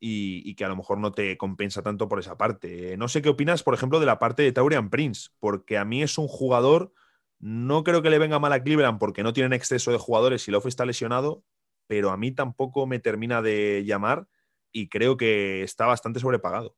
Y, 0.00 0.54
que 0.54 0.64
a 0.64 0.68
lo 0.68 0.76
mejor 0.76 0.98
no 0.98 1.12
te 1.12 1.36
compensa 1.36 1.82
tanto 1.82 2.08
por 2.08 2.20
esa 2.20 2.36
parte. 2.36 2.96
no 2.96 3.08
sé 3.08 3.20
qué 3.20 3.30
opinas, 3.30 3.62
por 3.62 3.74
ejemplo, 3.74 3.98
de 3.98 4.06
la 4.06 4.18
parte 4.18 4.42
de 4.42 4.52
Taurian 4.52 4.90
Prince, 4.90 5.30
porque 5.40 5.76
a 5.76 5.84
mí 5.84 6.02
es 6.02 6.18
un 6.18 6.28
jugador, 6.28 6.92
no 7.40 7.82
creo 7.82 8.00
que 8.02 8.10
le 8.10 8.18
venga 8.18 8.38
mal 8.38 8.52
a 8.52 8.62
Cleveland 8.62 8.98
porque 8.98 9.22
no 9.22 9.32
tienen 9.32 9.52
exceso 9.52 9.90
de 9.90 9.98
jugadores 9.98 10.46
y 10.46 10.52
Love 10.52 10.66
está 10.66 10.84
lesionado, 10.84 11.42
pero 11.88 12.10
a 12.10 12.16
mí 12.16 12.30
tampoco 12.30 12.86
me 12.86 13.00
termina 13.00 13.42
de 13.42 13.82
llamar 13.84 14.28
y 14.72 14.88
creo 14.88 15.16
que 15.16 15.62
está 15.62 15.86
bastante 15.86 16.20
sobrepagado. 16.20 16.76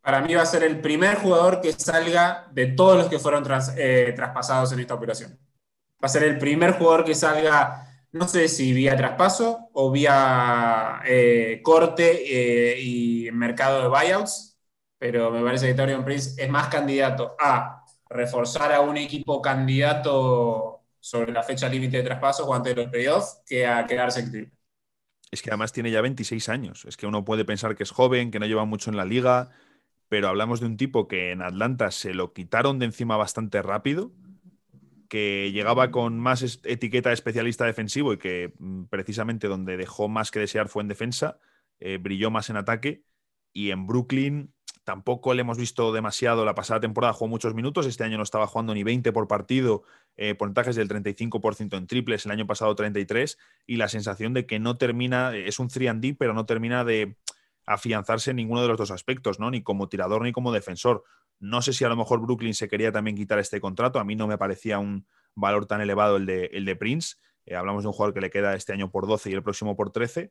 Para 0.00 0.20
mí 0.20 0.34
va 0.34 0.42
a 0.42 0.46
ser 0.46 0.64
el 0.64 0.80
primer 0.80 1.16
jugador 1.16 1.60
que 1.60 1.72
salga 1.72 2.48
de 2.52 2.68
todos 2.68 2.96
los 2.96 3.08
que 3.08 3.18
fueron 3.18 3.44
eh, 3.76 4.12
traspasados 4.14 4.72
en 4.72 4.80
esta 4.80 4.94
operación. 4.94 5.38
Va 6.02 6.06
a 6.06 6.08
ser 6.08 6.22
el 6.22 6.38
primer 6.38 6.72
jugador 6.72 7.04
que 7.04 7.14
salga 7.14 7.87
no 8.12 8.26
sé 8.28 8.48
si 8.48 8.72
vía 8.72 8.96
traspaso 8.96 9.70
o 9.72 9.90
vía 9.90 11.00
eh, 11.06 11.60
corte 11.62 12.74
eh, 12.74 12.80
y 12.80 13.30
mercado 13.32 13.82
de 13.82 13.88
buyouts, 13.88 14.58
pero 14.98 15.30
me 15.30 15.42
parece 15.42 15.66
que 15.68 15.74
Torian 15.74 16.04
Prince 16.04 16.42
es 16.42 16.50
más 16.50 16.68
candidato 16.68 17.36
a 17.38 17.84
reforzar 18.08 18.72
a 18.72 18.80
un 18.80 18.96
equipo 18.96 19.42
candidato 19.42 20.82
sobre 21.00 21.32
la 21.32 21.42
fecha 21.42 21.68
límite 21.68 21.98
de 21.98 22.02
traspaso 22.02 22.46
o 22.46 22.54
antes 22.54 22.74
de 22.74 22.82
los 22.82 22.90
playoffs 22.90 23.42
que 23.46 23.66
a 23.66 23.86
quedarse 23.86 24.20
en 24.20 24.52
Es 25.30 25.42
que 25.42 25.50
además 25.50 25.72
tiene 25.72 25.90
ya 25.90 26.00
26 26.00 26.48
años. 26.48 26.84
Es 26.86 26.96
que 26.96 27.06
uno 27.06 27.24
puede 27.24 27.44
pensar 27.44 27.76
que 27.76 27.82
es 27.82 27.90
joven, 27.90 28.30
que 28.30 28.38
no 28.40 28.46
lleva 28.46 28.64
mucho 28.64 28.90
en 28.90 28.96
la 28.96 29.04
liga, 29.04 29.50
pero 30.08 30.28
hablamos 30.28 30.60
de 30.60 30.66
un 30.66 30.76
tipo 30.76 31.08
que 31.08 31.32
en 31.32 31.42
Atlanta 31.42 31.90
se 31.90 32.14
lo 32.14 32.32
quitaron 32.32 32.78
de 32.78 32.86
encima 32.86 33.16
bastante 33.16 33.62
rápido 33.62 34.12
que 35.08 35.50
llegaba 35.52 35.90
con 35.90 36.18
más 36.18 36.60
etiqueta 36.64 37.10
de 37.10 37.14
especialista 37.14 37.64
defensivo 37.64 38.12
y 38.12 38.18
que 38.18 38.52
mm, 38.58 38.84
precisamente 38.84 39.48
donde 39.48 39.76
dejó 39.76 40.08
más 40.08 40.30
que 40.30 40.40
desear 40.40 40.68
fue 40.68 40.82
en 40.82 40.88
defensa, 40.88 41.38
eh, 41.80 41.98
brilló 41.98 42.30
más 42.30 42.50
en 42.50 42.56
ataque 42.56 43.02
y 43.52 43.70
en 43.70 43.86
Brooklyn 43.86 44.52
tampoco 44.84 45.34
le 45.34 45.42
hemos 45.42 45.58
visto 45.58 45.92
demasiado. 45.92 46.44
La 46.44 46.54
pasada 46.54 46.80
temporada 46.80 47.12
jugó 47.12 47.28
muchos 47.28 47.54
minutos, 47.54 47.86
este 47.86 48.04
año 48.04 48.16
no 48.16 48.22
estaba 48.22 48.46
jugando 48.46 48.74
ni 48.74 48.84
20 48.84 49.12
por 49.12 49.28
partido, 49.28 49.82
eh, 50.16 50.34
porcentajes 50.34 50.76
del 50.76 50.88
35% 50.88 51.76
en 51.76 51.86
triples, 51.86 52.24
el 52.24 52.32
año 52.32 52.46
pasado 52.46 52.74
33, 52.74 53.38
y 53.66 53.76
la 53.76 53.88
sensación 53.88 54.32
de 54.32 54.46
que 54.46 54.58
no 54.58 54.78
termina, 54.78 55.36
es 55.36 55.58
un 55.58 55.68
3D, 55.68 56.16
pero 56.18 56.32
no 56.32 56.46
termina 56.46 56.84
de 56.84 57.16
afianzarse 57.68 58.30
en 58.30 58.36
ninguno 58.36 58.62
de 58.62 58.68
los 58.68 58.78
dos 58.78 58.90
aspectos, 58.90 59.38
¿no? 59.38 59.50
Ni 59.50 59.62
como 59.62 59.88
tirador 59.88 60.22
ni 60.22 60.32
como 60.32 60.52
defensor. 60.52 61.04
No 61.38 61.60
sé 61.60 61.72
si 61.72 61.84
a 61.84 61.88
lo 61.88 61.96
mejor 61.96 62.20
Brooklyn 62.20 62.54
se 62.54 62.66
quería 62.66 62.90
también 62.90 63.16
quitar 63.16 63.38
este 63.38 63.60
contrato. 63.60 64.00
A 64.00 64.04
mí 64.04 64.16
no 64.16 64.26
me 64.26 64.38
parecía 64.38 64.78
un 64.78 65.06
valor 65.34 65.66
tan 65.66 65.80
elevado 65.82 66.16
el 66.16 66.24
de, 66.24 66.46
el 66.46 66.64
de 66.64 66.76
Prince. 66.76 67.16
Eh, 67.44 67.56
hablamos 67.56 67.84
de 67.84 67.88
un 67.88 67.92
jugador 67.92 68.14
que 68.14 68.22
le 68.22 68.30
queda 68.30 68.54
este 68.54 68.72
año 68.72 68.90
por 68.90 69.06
12 69.06 69.30
y 69.30 69.34
el 69.34 69.42
próximo 69.42 69.76
por 69.76 69.90
13, 69.90 70.30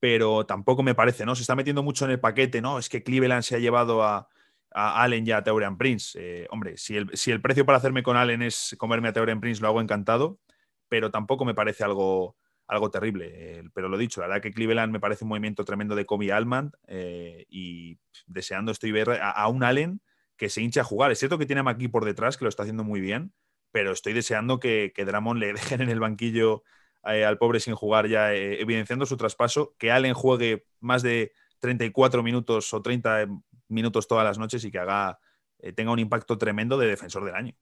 pero 0.00 0.46
tampoco 0.46 0.82
me 0.82 0.94
parece, 0.94 1.24
¿no? 1.24 1.36
Se 1.36 1.42
está 1.42 1.54
metiendo 1.54 1.82
mucho 1.82 2.04
en 2.04 2.10
el 2.10 2.20
paquete, 2.20 2.60
¿no? 2.60 2.78
Es 2.78 2.88
que 2.88 3.04
Cleveland 3.04 3.42
se 3.44 3.54
ha 3.54 3.60
llevado 3.60 4.02
a, 4.02 4.28
Allen 4.76 5.24
y 5.24 5.30
a 5.30 5.44
Teorian 5.44 5.78
Prince. 5.78 6.18
Eh, 6.20 6.48
hombre, 6.50 6.76
si 6.76 6.96
el, 6.96 7.08
si 7.16 7.30
el, 7.30 7.40
precio 7.40 7.64
para 7.64 7.78
hacerme 7.78 8.02
con 8.02 8.16
Allen 8.16 8.42
es 8.42 8.74
comerme 8.76 9.08
a 9.08 9.12
Teorian 9.12 9.40
Prince, 9.40 9.62
lo 9.62 9.68
hago 9.68 9.80
encantado, 9.80 10.40
pero 10.88 11.12
tampoco 11.12 11.44
me 11.44 11.54
parece 11.54 11.84
algo, 11.84 12.36
algo 12.66 12.90
terrible. 12.90 13.30
Eh, 13.32 13.62
pero 13.74 13.88
lo 13.88 13.98
dicho, 13.98 14.20
la 14.20 14.28
verdad 14.28 14.42
que 14.42 14.52
Cleveland 14.52 14.92
me 14.92 15.00
parece 15.00 15.24
un 15.24 15.30
movimiento 15.30 15.64
tremendo 15.64 15.94
de 15.94 16.06
Kobe 16.06 16.32
Alman 16.32 16.72
y 16.88 17.98
deseando 18.26 18.72
estoy 18.72 18.92
ver 18.92 19.18
a, 19.20 19.48
un 19.48 19.62
Allen 19.62 20.00
que 20.36 20.48
se 20.48 20.62
hincha 20.62 20.80
a 20.80 20.84
jugar. 20.84 21.12
Es 21.12 21.18
cierto 21.18 21.38
que 21.38 21.46
tiene 21.46 21.60
a 21.60 21.64
McGee 21.64 21.88
por 21.88 22.04
detrás, 22.04 22.36
que 22.36 22.44
lo 22.44 22.48
está 22.48 22.62
haciendo 22.62 22.84
muy 22.84 23.00
bien, 23.00 23.32
pero 23.70 23.92
estoy 23.92 24.12
deseando 24.12 24.60
que, 24.60 24.92
que 24.94 25.04
Dramon 25.04 25.38
le 25.38 25.52
dejen 25.52 25.82
en 25.82 25.90
el 25.90 26.00
banquillo 26.00 26.62
eh, 27.06 27.24
al 27.24 27.38
pobre 27.38 27.60
sin 27.60 27.74
jugar 27.74 28.08
ya, 28.08 28.32
eh, 28.32 28.60
evidenciando 28.60 29.04
su 29.04 29.16
traspaso, 29.16 29.74
que 29.78 29.90
Allen 29.90 30.14
juegue 30.14 30.64
más 30.80 31.02
de 31.02 31.32
34 31.58 32.22
minutos 32.22 32.72
o 32.72 32.80
30 32.80 33.26
minutos 33.68 34.08
todas 34.08 34.24
las 34.24 34.38
noches 34.38 34.64
y 34.64 34.70
que 34.70 34.78
haga, 34.78 35.18
eh, 35.58 35.72
tenga 35.72 35.92
un 35.92 35.98
impacto 35.98 36.38
tremendo 36.38 36.78
de 36.78 36.86
defensor 36.86 37.24
del 37.24 37.34
año. 37.34 37.54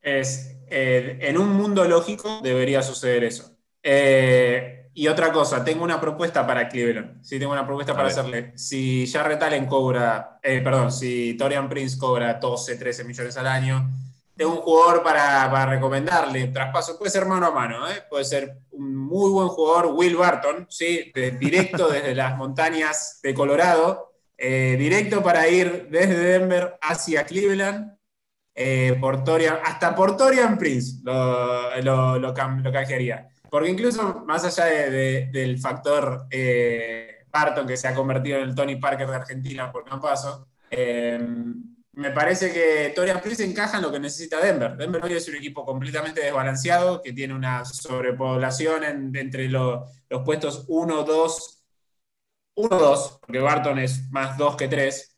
Es, 0.00 0.56
en 0.68 1.36
un 1.36 1.54
mundo 1.54 1.84
lógico 1.84 2.40
debería 2.42 2.80
suceder 2.80 3.24
eso. 3.24 3.55
Y 4.98 5.08
otra 5.08 5.30
cosa, 5.30 5.62
tengo 5.62 5.84
una 5.84 6.00
propuesta 6.00 6.46
para 6.46 6.70
Cleveland. 6.70 7.22
Sí, 7.22 7.38
tengo 7.38 7.52
una 7.52 7.66
propuesta 7.66 7.94
para 7.94 8.08
hacerle. 8.08 8.52
Si 8.56 9.06
Jarrett 9.06 9.42
Allen 9.42 9.66
cobra, 9.66 10.38
eh, 10.42 10.62
perdón, 10.62 10.90
si 10.90 11.34
Torian 11.34 11.68
Prince 11.68 11.98
cobra 11.98 12.32
12, 12.32 12.76
13 12.76 13.04
millones 13.04 13.36
al 13.36 13.46
año, 13.46 13.90
tengo 14.34 14.52
un 14.52 14.62
jugador 14.62 15.02
para, 15.02 15.50
para 15.50 15.66
recomendarle. 15.66 16.46
Traspaso 16.46 16.96
puede 16.96 17.10
ser 17.10 17.26
mano 17.26 17.44
a 17.44 17.50
mano, 17.50 17.86
¿eh? 17.90 18.04
puede 18.08 18.24
ser 18.24 18.56
un 18.70 18.96
muy 18.96 19.30
buen 19.30 19.48
jugador, 19.48 19.92
Will 19.94 20.16
Barton, 20.16 20.66
¿sí? 20.70 21.12
directo 21.38 21.88
desde 21.92 22.14
las 22.14 22.34
montañas 22.38 23.20
de 23.22 23.34
Colorado, 23.34 24.14
eh, 24.38 24.76
directo 24.78 25.22
para 25.22 25.46
ir 25.46 25.88
desde 25.90 26.16
Denver 26.16 26.78
hacia 26.80 27.26
Cleveland. 27.26 27.98
por 28.98 29.24
Torian, 29.24 29.58
hasta 29.62 29.94
por 29.94 30.16
Torian 30.16 30.56
Prince 30.56 31.02
lo, 31.04 31.82
lo, 31.82 32.18
lo, 32.18 32.32
lo 32.32 32.72
canjearía. 32.72 33.28
Porque 33.50 33.70
incluso 33.70 34.24
más 34.26 34.44
allá 34.44 34.66
del 34.90 35.58
factor 35.58 36.26
eh, 36.30 37.24
Barton, 37.30 37.66
que 37.66 37.76
se 37.76 37.88
ha 37.88 37.94
convertido 37.94 38.38
en 38.38 38.48
el 38.48 38.54
Tony 38.54 38.76
Parker 38.76 39.08
de 39.08 39.16
Argentina 39.16 39.70
por 39.70 39.88
no 39.88 40.00
paso, 40.00 40.48
eh, 40.70 41.18
me 41.92 42.10
parece 42.10 42.52
que 42.52 42.92
Torian 42.94 43.22
Prince 43.22 43.44
encaja 43.44 43.78
en 43.78 43.84
lo 43.84 43.90
que 43.90 43.98
necesita 43.98 44.38
Denver. 44.38 44.76
Denver 44.76 45.02
hoy 45.02 45.14
es 45.14 45.28
un 45.28 45.36
equipo 45.36 45.64
completamente 45.64 46.20
desbalanceado, 46.20 47.00
que 47.00 47.12
tiene 47.12 47.34
una 47.34 47.64
sobrepoblación 47.64 48.84
entre 49.16 49.48
los 49.48 49.88
puestos 50.24 50.66
1, 50.68 51.04
2, 51.04 51.64
1, 52.56 52.78
2, 52.78 53.18
porque 53.20 53.38
Barton 53.38 53.78
es 53.78 54.10
más 54.10 54.36
2 54.36 54.56
que 54.56 54.68
3 54.68 55.16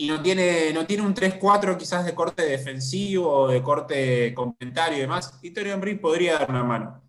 y 0.00 0.06
no 0.06 0.22
tiene, 0.22 0.72
no 0.72 0.86
tiene 0.86 1.02
un 1.02 1.12
3-4 1.12 1.76
quizás 1.76 2.06
de 2.06 2.14
corte 2.14 2.44
defensivo 2.44 3.28
o 3.28 3.48
de 3.48 3.60
corte 3.60 4.32
complementario 4.32 4.96
y 4.96 5.00
demás, 5.00 5.36
y 5.42 5.50
Torian 5.50 5.80
podría 6.00 6.38
dar 6.38 6.48
una 6.48 6.62
mano. 6.62 7.02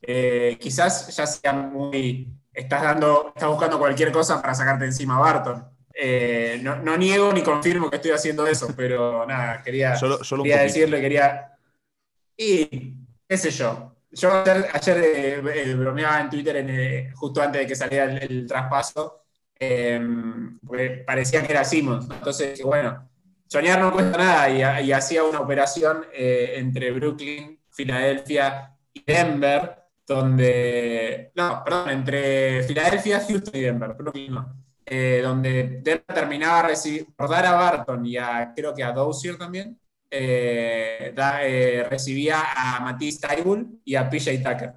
Eh, 0.00 0.56
quizás 0.60 1.14
ya 1.16 1.26
sea 1.26 1.52
muy. 1.52 2.28
Estás, 2.52 2.82
dando, 2.82 3.32
estás 3.34 3.48
buscando 3.48 3.80
cualquier 3.80 4.12
cosa 4.12 4.40
para 4.40 4.54
sacarte 4.54 4.84
encima 4.84 5.16
a 5.16 5.20
Barton. 5.20 5.64
Eh, 5.92 6.60
no, 6.62 6.96
niego 6.96 7.32
ni 7.32 7.42
confirmo 7.42 7.90
que 7.90 7.96
estoy 7.96 8.12
haciendo 8.12 8.46
eso, 8.46 8.68
pero 8.76 9.26
nada, 9.26 9.60
quería, 9.60 9.96
solo, 9.96 10.20
quería 10.44 10.62
decirle, 10.62 11.00
quería. 11.00 11.58
Y 12.36 12.94
qué 13.28 13.36
sé 13.36 13.50
yo. 13.50 13.92
Yo 14.12 14.30
ayer, 14.32 15.02
eh, 15.04 15.74
bromeaba 15.76 16.20
en 16.20 16.30
Twitter 16.30 17.12
justo 17.16 17.42
antes 17.42 17.62
de 17.62 17.66
que 17.66 17.74
saliera 17.74 18.04
el 18.18 18.46
traspaso 18.46 19.25
Em, 19.58 20.58
parecía 21.06 21.42
que 21.42 21.52
era 21.52 21.64
Simmons. 21.64 22.08
Entonces, 22.10 22.62
bueno, 22.62 23.08
soñar 23.46 23.80
no 23.80 23.92
cuesta 23.92 24.18
nada 24.18 24.82
y, 24.82 24.92
hacía 24.92 25.24
una 25.24 25.40
operación 25.40 26.04
eh, 26.12 26.54
entre 26.56 26.90
Brooklyn, 26.92 27.58
Filadelfia 27.70 28.76
y 28.92 29.02
Denver, 29.04 29.76
donde, 30.06 31.32
no, 31.34 31.62
perdón, 31.64 31.90
entre 31.90 32.62
Filadelfia, 32.64 33.20
Houston 33.20 33.56
y 33.56 33.60
Denver, 33.60 33.94
Brooklyn. 33.94 34.36
Eh, 34.88 35.20
donde 35.20 35.80
Denver 35.82 36.04
terminaba 36.06 36.68
por 37.16 37.28
dar 37.28 37.46
a 37.46 37.52
Barton 37.52 38.06
y 38.06 38.16
a, 38.16 38.52
creo 38.54 38.72
que 38.72 38.84
a 38.84 38.92
Dozier 38.92 39.36
también, 39.36 39.76
eh, 40.08 41.12
recibía 41.90 42.36
a 42.54 42.78
Matisse 42.80 43.20
Taibul 43.20 43.80
y 43.84 43.96
a 43.96 44.08
PJ 44.08 44.38
Tucker. 44.38 44.74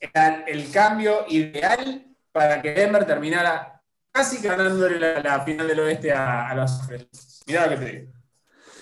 Era 0.00 0.44
el 0.46 0.70
cambio 0.70 1.26
ideal 1.28 2.06
para 2.32 2.62
que 2.62 2.72
Denver 2.72 3.04
terminara 3.04 3.77
casi 4.18 4.42
ganándole 4.42 4.98
la, 4.98 5.40
final 5.44 5.68
del 5.68 5.78
oeste 5.78 6.12
a, 6.12 6.52
los 6.56 6.80
Ángeles. 6.80 7.44
Mirá 7.46 7.68
lo 7.68 7.78
que 7.78 7.84
te 7.84 7.92
digo. 7.92 8.12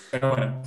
Pero 0.09 0.29
bueno, 0.31 0.63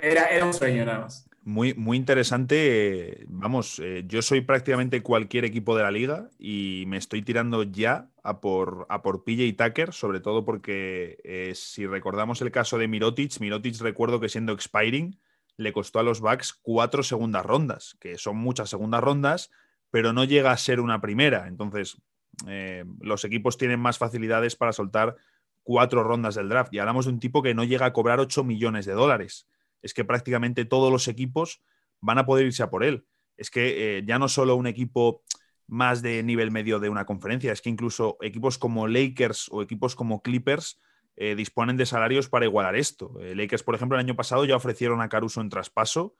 era, 0.00 0.46
un 0.46 0.54
sueño 0.54 0.86
nada 0.86 1.00
más. 1.00 1.28
Muy, 1.42 1.74
muy 1.74 1.98
interesante. 1.98 3.26
Vamos, 3.28 3.78
eh, 3.84 4.04
yo 4.06 4.22
soy 4.22 4.40
prácticamente 4.40 5.02
cualquier 5.02 5.44
equipo 5.44 5.76
de 5.76 5.82
la 5.82 5.90
liga 5.90 6.30
y 6.38 6.84
me 6.86 6.96
estoy 6.96 7.20
tirando 7.20 7.64
ya 7.64 8.08
a 8.22 8.40
por, 8.40 8.86
a 8.88 9.02
por 9.02 9.24
PJ 9.24 9.62
Tucker, 9.62 9.92
sobre 9.92 10.20
todo 10.20 10.42
porque 10.42 11.18
eh, 11.22 11.52
si 11.54 11.84
recordamos 11.86 12.40
el 12.40 12.50
caso 12.50 12.78
de 12.78 12.88
Mirotic, 12.88 13.38
Mirotic 13.40 13.78
recuerdo 13.80 14.20
que 14.20 14.30
siendo 14.30 14.54
expiring 14.54 15.20
le 15.58 15.74
costó 15.74 15.98
a 15.98 16.02
los 16.02 16.20
Bucks 16.20 16.54
cuatro 16.54 17.02
segundas 17.02 17.44
rondas, 17.44 17.98
que 18.00 18.16
son 18.16 18.38
muchas 18.38 18.70
segundas 18.70 19.02
rondas, 19.02 19.50
pero 19.90 20.14
no 20.14 20.24
llega 20.24 20.52
a 20.52 20.56
ser 20.56 20.80
una 20.80 21.02
primera. 21.02 21.46
Entonces, 21.46 21.98
eh, 22.46 22.84
los 23.00 23.24
equipos 23.24 23.58
tienen 23.58 23.80
más 23.80 23.98
facilidades 23.98 24.56
para 24.56 24.72
soltar 24.72 25.16
cuatro 25.62 26.02
rondas 26.02 26.34
del 26.34 26.48
draft. 26.48 26.72
Y 26.72 26.78
hablamos 26.78 27.06
de 27.06 27.12
un 27.12 27.20
tipo 27.20 27.42
que 27.42 27.54
no 27.54 27.64
llega 27.64 27.86
a 27.86 27.92
cobrar 27.92 28.20
8 28.20 28.44
millones 28.44 28.86
de 28.86 28.92
dólares. 28.92 29.48
Es 29.82 29.94
que 29.94 30.04
prácticamente 30.04 30.64
todos 30.64 30.92
los 30.92 31.08
equipos 31.08 31.62
van 32.00 32.18
a 32.18 32.26
poder 32.26 32.46
irse 32.46 32.62
a 32.62 32.70
por 32.70 32.84
él. 32.84 33.04
Es 33.36 33.50
que 33.50 33.98
eh, 33.98 34.04
ya 34.06 34.18
no 34.18 34.28
solo 34.28 34.56
un 34.56 34.66
equipo 34.66 35.22
más 35.66 36.00
de 36.00 36.22
nivel 36.22 36.50
medio 36.50 36.80
de 36.80 36.88
una 36.88 37.04
conferencia, 37.04 37.52
es 37.52 37.60
que 37.60 37.68
incluso 37.68 38.16
equipos 38.22 38.56
como 38.56 38.88
Lakers 38.88 39.48
o 39.50 39.62
equipos 39.62 39.94
como 39.94 40.22
Clippers 40.22 40.80
eh, 41.16 41.34
disponen 41.34 41.76
de 41.76 41.84
salarios 41.84 42.28
para 42.28 42.46
igualar 42.46 42.74
esto. 42.74 43.12
Lakers, 43.20 43.62
por 43.62 43.74
ejemplo, 43.74 43.98
el 43.98 44.04
año 44.04 44.16
pasado 44.16 44.44
ya 44.46 44.56
ofrecieron 44.56 45.02
a 45.02 45.08
Caruso 45.08 45.40
en 45.40 45.50
traspaso. 45.50 46.14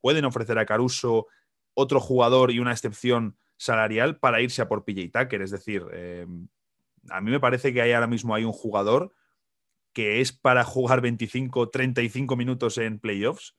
pueden 0.00 0.24
ofrecer 0.24 0.58
a 0.58 0.66
Caruso 0.66 1.26
otro 1.74 1.98
jugador 1.98 2.50
y 2.50 2.60
una 2.60 2.72
excepción 2.72 3.36
salarial 3.62 4.18
para 4.18 4.40
irse 4.40 4.60
a 4.60 4.68
por 4.68 4.84
PJ 4.84 5.10
Tucker. 5.12 5.40
Es 5.40 5.52
decir, 5.52 5.84
eh, 5.92 6.26
a 7.10 7.20
mí 7.20 7.30
me 7.30 7.38
parece 7.38 7.72
que 7.72 7.80
hay 7.80 7.92
ahora 7.92 8.08
mismo 8.08 8.34
hay 8.34 8.44
un 8.44 8.52
jugador 8.52 9.14
que 9.92 10.20
es 10.20 10.32
para 10.32 10.64
jugar 10.64 11.00
25, 11.00 11.68
35 11.70 12.34
minutos 12.34 12.78
en 12.78 12.98
playoffs 12.98 13.54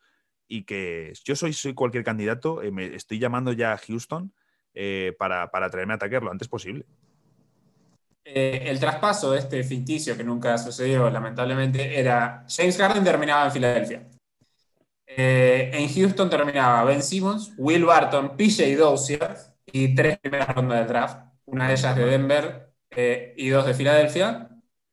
y 0.48 0.64
que 0.64 1.14
yo 1.24 1.36
soy, 1.36 1.54
cualquier 1.74 2.04
candidato, 2.04 2.62
eh, 2.62 2.72
me 2.72 2.94
estoy 2.96 3.18
llamando 3.18 3.54
ya 3.54 3.72
a 3.72 3.78
Houston 3.78 4.34
eh, 4.74 5.16
para, 5.18 5.48
traerme 5.72 5.94
a 5.94 5.98
Tucker 5.98 6.22
lo 6.22 6.32
antes 6.32 6.50
posible. 6.50 6.86
el 8.26 8.80
traspaso 8.80 9.36
este 9.36 9.64
ficticio 9.64 10.18
que 10.18 10.24
nunca 10.26 10.58
sucedió, 10.58 11.10
lamentablemente, 11.10 11.98
era 11.98 12.46
James 12.50 12.78
Harden 12.78 13.06
terminaba 13.06 13.46
en 13.46 13.52
Filadelfia. 13.52 14.08
En 15.06 15.88
Houston 15.94 16.30
terminaba 16.30 16.84
Ben 16.86 17.04
Simmons, 17.04 17.54
Will 17.58 17.86
Barton, 17.86 18.36
PJ 18.36 18.76
Dozier 18.76 19.53
y 19.74 19.96
tres 19.96 20.20
primeras 20.20 20.56
rondas 20.56 20.80
de 20.82 20.86
draft, 20.86 21.18
una 21.46 21.68
de 21.68 21.74
ellas 21.74 21.96
de 21.96 22.06
Denver 22.06 22.74
eh, 22.92 23.34
y 23.36 23.50
dos 23.50 23.66
de 23.66 23.74
Filadelfia. 23.74 24.48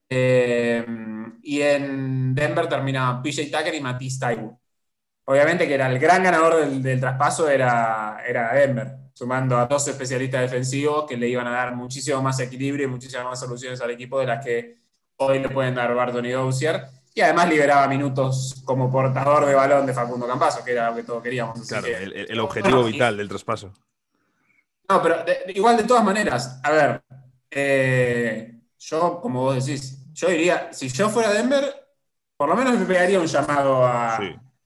Eh, 0.09 0.85
y 1.43 1.61
en 1.61 2.35
Denver 2.35 2.67
terminaba 2.67 3.23
PJ 3.23 3.51
Tucker 3.53 3.75
y 3.75 3.81
Matisse 3.81 4.19
Taiwo. 4.19 4.59
Obviamente 5.27 5.69
que 5.69 5.75
era 5.75 5.87
el 5.89 5.99
gran 5.99 6.25
ganador 6.25 6.67
del, 6.67 6.99
traspaso 6.99 7.49
era, 7.49 8.23
era 8.27 8.55
Denver, 8.55 8.97
sumando 9.13 9.59
a 9.59 9.67
dos 9.67 9.87
especialistas 9.87 10.41
defensivos 10.41 11.05
que 11.07 11.19
le 11.19 11.29
iban 11.29 11.47
a 11.47 11.51
dar 11.51 11.77
muchísimo 11.77 12.23
más 12.23 12.41
equilibrio 12.41 12.87
y 12.87 12.91
muchísimas 12.91 13.27
más 13.27 13.39
soluciones 13.39 13.81
al 13.83 13.91
equipo 13.91 14.19
de 14.19 14.27
las 14.27 14.45
que 14.45 14.79
hoy 15.17 15.41
le 15.41 15.51
pueden 15.51 15.75
dar 15.75 15.95
Barton 15.95 16.25
y 16.25 16.31
Dozier 16.31 16.85
y 17.15 17.21
además 17.21 17.51
liberaba 17.51 17.87
minutos 17.87 18.63
como 18.65 18.91
portador 18.91 19.45
de 19.45 19.55
balón 19.55 19.85
de 19.85 19.93
Facundo 19.93 20.27
Campaso, 20.27 20.65
que 20.65 20.73
era 20.73 20.89
lo 20.89 20.97
que 20.97 21.03
todos 21.03 21.23
queríamos. 21.23 21.69
Claro, 21.69 21.87
el, 21.87 22.41
objetivo 22.41 22.85
vital 22.85 23.19
del 23.19 23.29
traspaso. 23.29 23.75
No, 24.91 25.01
pero 25.01 25.25
igual 25.55 25.77
de 25.77 25.85
todas 25.85 26.03
maneras, 26.03 26.61
a 26.65 26.71
ver, 26.73 27.01
eh, 27.49 28.61
yo, 28.77 29.21
como 29.21 29.43
vos 29.43 29.65
decís, 29.65 30.13
yo 30.13 30.29
diría, 30.29 30.73
si 30.73 30.89
yo 30.89 31.09
fuera 31.09 31.33
Denver, 31.33 31.65
por 32.37 32.49
lo 32.49 32.57
menos 32.57 32.77
me 32.77 32.85
pegaría 32.85 33.21
un 33.21 33.27
llamado 33.27 33.87
a, 33.87 34.19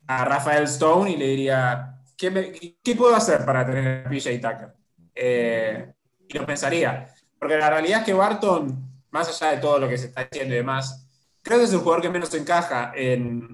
Rafael 0.06 0.64
Stone 0.64 1.10
y 1.10 1.16
le 1.18 1.26
diría, 1.26 1.98
¿qué, 2.16 2.78
¿qué, 2.82 2.94
puedo 2.94 3.14
hacer 3.14 3.44
para 3.44 3.66
tener 3.66 4.06
a 4.06 4.08
PJ 4.08 4.30
Tucker? 4.40 4.74
Eh, 5.14 5.92
y 6.26 6.38
lo 6.38 6.46
pensaría, 6.46 7.06
porque 7.38 7.58
la 7.58 7.68
realidad 7.68 8.00
es 8.00 8.06
que 8.06 8.14
Barton, 8.14 9.04
más 9.10 9.28
allá 9.28 9.52
de 9.52 9.60
todo 9.60 9.78
lo 9.78 9.88
que 9.90 9.98
se 9.98 10.06
está 10.06 10.24
diciendo 10.24 10.54
y 10.54 10.58
demás, 10.58 11.06
creo 11.42 11.58
que 11.58 11.64
es 11.64 11.72
el 11.74 11.80
jugador 11.80 12.00
que 12.00 12.08
menos 12.08 12.32
encaja 12.32 12.92
en, 12.94 13.52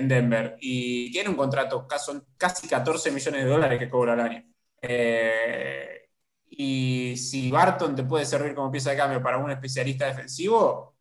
Denver 0.00 0.56
y 0.60 1.10
tiene 1.12 1.28
un 1.28 1.36
contrato 1.36 1.86
casi, 1.86 2.12
casi 2.36 2.66
14 2.66 3.10
millones 3.10 3.44
de 3.44 3.50
dólares 3.50 3.78
que 3.78 3.88
cobra 3.88 4.14
al 4.14 4.20
año. 4.20 4.44
Eh, 4.80 6.08
y 6.50 7.16
si 7.16 7.50
Barton 7.50 7.94
te 7.94 8.04
puede 8.04 8.24
servir 8.24 8.54
como 8.54 8.70
pieza 8.70 8.90
de 8.90 8.96
cambio 8.96 9.22
para 9.22 9.38
un 9.38 9.50
especialista 9.50 10.06
defensivo, 10.06 10.94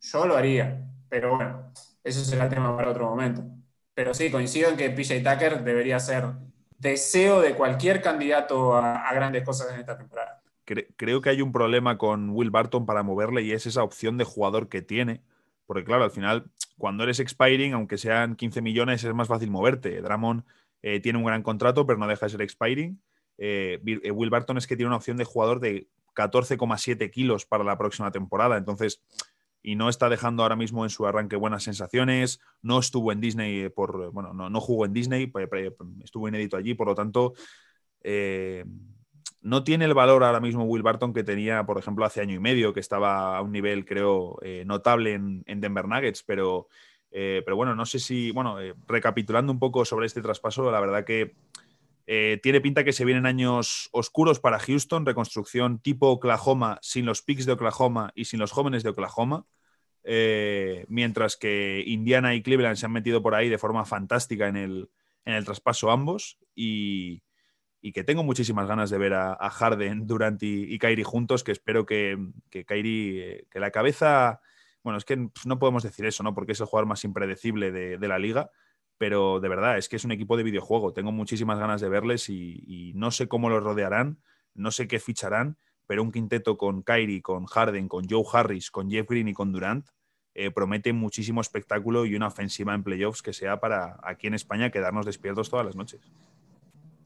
yo 0.00 0.26
lo 0.26 0.36
haría. 0.36 0.86
Pero 1.08 1.36
bueno, 1.36 1.72
eso 2.02 2.24
será 2.24 2.48
tema 2.48 2.76
para 2.76 2.90
otro 2.90 3.08
momento. 3.08 3.44
Pero 3.94 4.14
sí, 4.14 4.30
coincido 4.30 4.70
en 4.70 4.76
que 4.76 4.90
PJ 4.90 5.22
Tucker 5.22 5.62
debería 5.62 6.00
ser 6.00 6.24
deseo 6.78 7.40
de 7.40 7.54
cualquier 7.54 8.02
candidato 8.02 8.76
a 8.76 9.12
grandes 9.14 9.44
cosas 9.44 9.72
en 9.72 9.80
esta 9.80 9.96
temporada 9.96 10.44
creo 10.64 11.20
que 11.20 11.30
hay 11.30 11.42
un 11.42 11.52
problema 11.52 11.98
con 11.98 12.30
Will 12.30 12.50
Barton 12.50 12.86
para 12.86 13.02
moverle 13.02 13.42
y 13.42 13.52
es 13.52 13.66
esa 13.66 13.82
opción 13.82 14.16
de 14.18 14.24
jugador 14.24 14.68
que 14.68 14.82
tiene. 14.82 15.22
Porque 15.66 15.84
claro, 15.84 16.04
al 16.04 16.10
final, 16.10 16.50
cuando 16.78 17.04
eres 17.04 17.20
expiring, 17.20 17.74
aunque 17.74 17.98
sean 17.98 18.36
15 18.36 18.62
millones, 18.62 19.04
es 19.04 19.14
más 19.14 19.28
fácil 19.28 19.50
moverte. 19.50 20.00
Dramon 20.00 20.44
eh, 20.82 21.00
tiene 21.00 21.18
un 21.18 21.24
gran 21.24 21.42
contrato, 21.42 21.86
pero 21.86 21.98
no 21.98 22.06
deja 22.06 22.26
de 22.26 22.30
ser 22.30 22.42
expiring. 22.42 23.00
Eh, 23.38 23.80
eh, 23.84 24.10
Will 24.10 24.30
Barton 24.30 24.58
es 24.58 24.66
que 24.66 24.76
tiene 24.76 24.88
una 24.88 24.96
opción 24.96 25.16
de 25.16 25.24
jugador 25.24 25.60
de 25.60 25.88
14,7 26.14 27.10
kilos 27.10 27.46
para 27.46 27.64
la 27.64 27.78
próxima 27.78 28.10
temporada. 28.10 28.56
Entonces, 28.56 29.02
y 29.62 29.76
no 29.76 29.88
está 29.88 30.08
dejando 30.08 30.42
ahora 30.42 30.56
mismo 30.56 30.84
en 30.84 30.90
su 30.90 31.06
arranque 31.06 31.36
buenas 31.36 31.64
sensaciones. 31.64 32.40
No 32.62 32.78
estuvo 32.78 33.12
en 33.12 33.20
Disney 33.20 33.68
por, 33.70 34.10
bueno, 34.12 34.34
no, 34.34 34.50
no 34.50 34.60
jugó 34.60 34.84
en 34.84 34.92
Disney, 34.92 35.32
estuvo 36.02 36.28
inédito 36.28 36.56
allí, 36.56 36.74
por 36.74 36.86
lo 36.86 36.94
tanto, 36.94 37.32
no 39.44 39.62
tiene 39.62 39.84
el 39.84 39.92
valor 39.92 40.24
ahora 40.24 40.40
mismo 40.40 40.64
Will 40.64 40.82
Barton 40.82 41.12
que 41.12 41.22
tenía, 41.22 41.64
por 41.64 41.78
ejemplo, 41.78 42.06
hace 42.06 42.22
año 42.22 42.34
y 42.34 42.38
medio, 42.38 42.72
que 42.72 42.80
estaba 42.80 43.36
a 43.36 43.42
un 43.42 43.52
nivel, 43.52 43.84
creo, 43.84 44.38
eh, 44.40 44.64
notable 44.66 45.12
en, 45.12 45.60
Denver 45.60 45.86
Nuggets, 45.86 46.22
pero, 46.22 46.68
eh, 47.10 47.42
pero 47.44 47.54
bueno, 47.54 47.74
no 47.74 47.84
sé 47.84 47.98
si, 47.98 48.30
bueno, 48.30 48.58
eh, 48.58 48.74
recapitulando 48.88 49.52
un 49.52 49.58
poco 49.58 49.84
sobre 49.84 50.06
este 50.06 50.22
traspaso, 50.22 50.70
la 50.70 50.80
verdad 50.80 51.04
que 51.04 51.34
tiene 52.06 52.60
pinta 52.60 52.84
que 52.84 52.92
se 52.92 53.04
vienen 53.04 53.26
años 53.26 53.88
oscuros 53.92 54.40
para 54.40 54.58
Houston, 54.58 55.06
reconstrucción 55.06 55.78
tipo 55.80 56.08
Oklahoma, 56.08 56.78
sin 56.82 57.06
los 57.06 57.22
picks 57.22 57.46
de 57.46 57.52
Oklahoma 57.52 58.12
y 58.14 58.26
sin 58.26 58.40
los 58.40 58.52
jóvenes 58.52 58.82
de 58.82 58.90
Oklahoma. 58.90 59.46
mientras 60.88 61.36
que 61.36 61.82
Indiana 61.86 62.34
y 62.34 62.42
Cleveland 62.42 62.76
se 62.76 62.86
han 62.86 62.92
metido 62.92 63.22
por 63.22 63.34
ahí 63.34 63.48
de 63.48 63.58
forma 63.58 63.84
fantástica 63.84 64.48
en 64.48 64.56
el, 64.56 64.90
en 65.24 65.34
el 65.34 65.44
traspaso 65.44 65.90
ambos 65.90 66.38
y, 66.54 67.22
y 67.84 67.92
que 67.92 68.02
tengo 68.02 68.24
muchísimas 68.24 68.66
ganas 68.66 68.88
de 68.88 68.96
ver 68.96 69.12
a, 69.12 69.36
Harden, 69.50 70.06
Durant 70.06 70.42
y, 70.42 70.78
Kairi 70.78 71.02
juntos, 71.02 71.44
que 71.44 71.52
espero 71.52 71.84
que, 71.84 72.16
que 72.48 72.64
Kairi, 72.64 73.20
eh, 73.20 73.46
que 73.50 73.60
la 73.60 73.70
cabeza, 73.70 74.40
bueno, 74.82 74.96
es 74.96 75.04
que 75.04 75.28
no 75.44 75.58
podemos 75.58 75.82
decir 75.82 76.06
eso, 76.06 76.22
¿no? 76.22 76.34
Porque 76.34 76.52
es 76.52 76.60
el 76.60 76.66
jugador 76.66 76.88
más 76.88 77.04
impredecible 77.04 77.72
de, 77.72 78.08
la 78.08 78.18
liga, 78.18 78.50
pero 79.04 79.38
de 79.38 79.50
verdad, 79.50 79.76
es 79.76 79.90
que 79.90 79.96
es 79.96 80.04
un 80.06 80.12
equipo 80.12 80.34
de 80.34 80.42
videojuego, 80.42 80.94
tengo 80.94 81.12
muchísimas 81.12 81.58
ganas 81.58 81.82
de 81.82 81.90
verles 81.90 82.30
y, 82.30 82.92
no 82.94 83.10
sé 83.10 83.28
cómo 83.28 83.50
los 83.50 83.62
rodearán, 83.62 84.16
no 84.54 84.70
sé 84.70 84.88
qué 84.88 84.98
ficharán, 84.98 85.58
pero 85.86 86.02
un 86.02 86.10
quinteto 86.10 86.56
con 86.56 86.80
Kairi, 86.80 87.20
con 87.20 87.44
Harden, 87.44 87.86
con 87.86 88.08
Joe 88.08 88.24
Harris, 88.32 88.70
con 88.70 88.90
Jeff 88.90 89.06
Green 89.06 89.28
y 89.28 89.34
con 89.34 89.52
Durant, 89.52 89.88
eh, 90.32 90.50
promete 90.50 90.94
muchísimo 90.94 91.42
espectáculo 91.42 92.06
y 92.06 92.14
una 92.14 92.28
ofensiva 92.28 92.72
en 92.72 92.82
playoffs 92.82 93.20
que 93.20 93.34
sea 93.34 93.60
para 93.60 94.00
aquí 94.02 94.26
en 94.26 94.32
España 94.32 94.70
quedarnos 94.70 95.04
despiertos 95.04 95.50
todas 95.50 95.66
las 95.66 95.76
noches. 95.76 96.00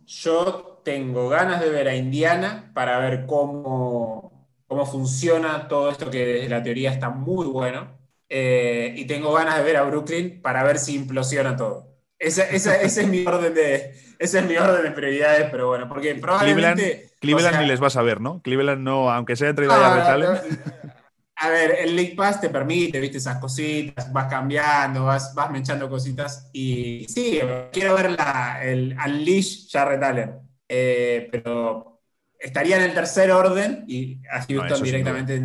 Yo 0.07 0.81
tengo 0.85 1.29
ganas 1.29 1.61
de 1.61 1.69
ver 1.69 1.89
a 1.89 1.97
Indiana 1.97 2.71
para 2.75 3.01
ver 3.01 3.27
cómo, 3.27 4.47
cómo 4.69 4.87
funciona 4.87 5.67
todo 5.67 5.91
esto 5.91 6.09
que 6.09 6.25
desde 6.25 6.49
la 6.49 6.63
teoría 6.63 6.93
está 6.93 7.11
muy 7.11 7.47
bueno. 7.47 7.98
Eh, 8.29 8.95
y 8.97 9.07
tengo 9.07 9.33
ganas 9.33 9.59
de 9.59 9.65
ver 9.65 9.77
a 9.77 9.83
Brooklyn 9.83 10.43
para 10.43 10.63
ver 10.63 10.79
si 10.79 10.95
implosiona 10.95 11.57
todo. 11.57 11.89
Ese, 12.19 12.49
es 12.55 13.07
mi 13.07 13.25
orden 13.27 13.55
de, 13.55 13.95
ese 14.19 14.39
es 14.41 14.45
mi 14.45 14.57
orden 14.57 14.83
de 14.83 14.91
prioridades, 14.91 15.49
pero 15.51 15.69
bueno, 15.69 15.89
porque 15.89 16.15
probablemente... 16.17 17.11
Cleveland, 17.21 17.61
ni 17.61 17.67
les 17.67 17.81
vas 17.81 17.97
a 17.97 18.03
ver, 18.03 18.21
¿no? 18.21 18.41
Cleveland 18.43 18.83
no, 18.83 19.11
aunque 19.11 19.35
sea 19.35 19.49
entre 19.49 19.67
la 19.67 20.17
no, 20.19 20.39
a 21.41 21.51
ver, 21.51 21.77
el 21.79 21.95
League 21.95 22.15
Pass 22.17 22.41
te 22.41 22.49
permite, 22.49 22.99
viste, 22.99 23.19
esas 23.19 23.39
cositas, 23.39 24.13
vas 24.13 24.27
cambiando, 24.27 25.05
vas, 25.05 25.33
vas 25.35 25.51
menchando 25.53 25.89
cositas. 25.89 26.51
Y 26.53 27.07
sí, 27.09 27.41
quiero 27.73 27.95
ver 27.95 28.11
la, 28.11 28.61
el 28.63 28.97
Unleash 29.07 29.71
Jarrett 29.71 30.03
Allen. 30.03 30.33
Eh, 30.69 31.29
pero 31.31 32.01
estaría 32.39 32.77
en 32.77 32.83
el 32.83 32.95
tercer 32.95 33.31
orden 33.31 33.85
y 33.87 34.21
a 34.29 34.43
Houston 34.43 34.83
directamente 34.83 35.37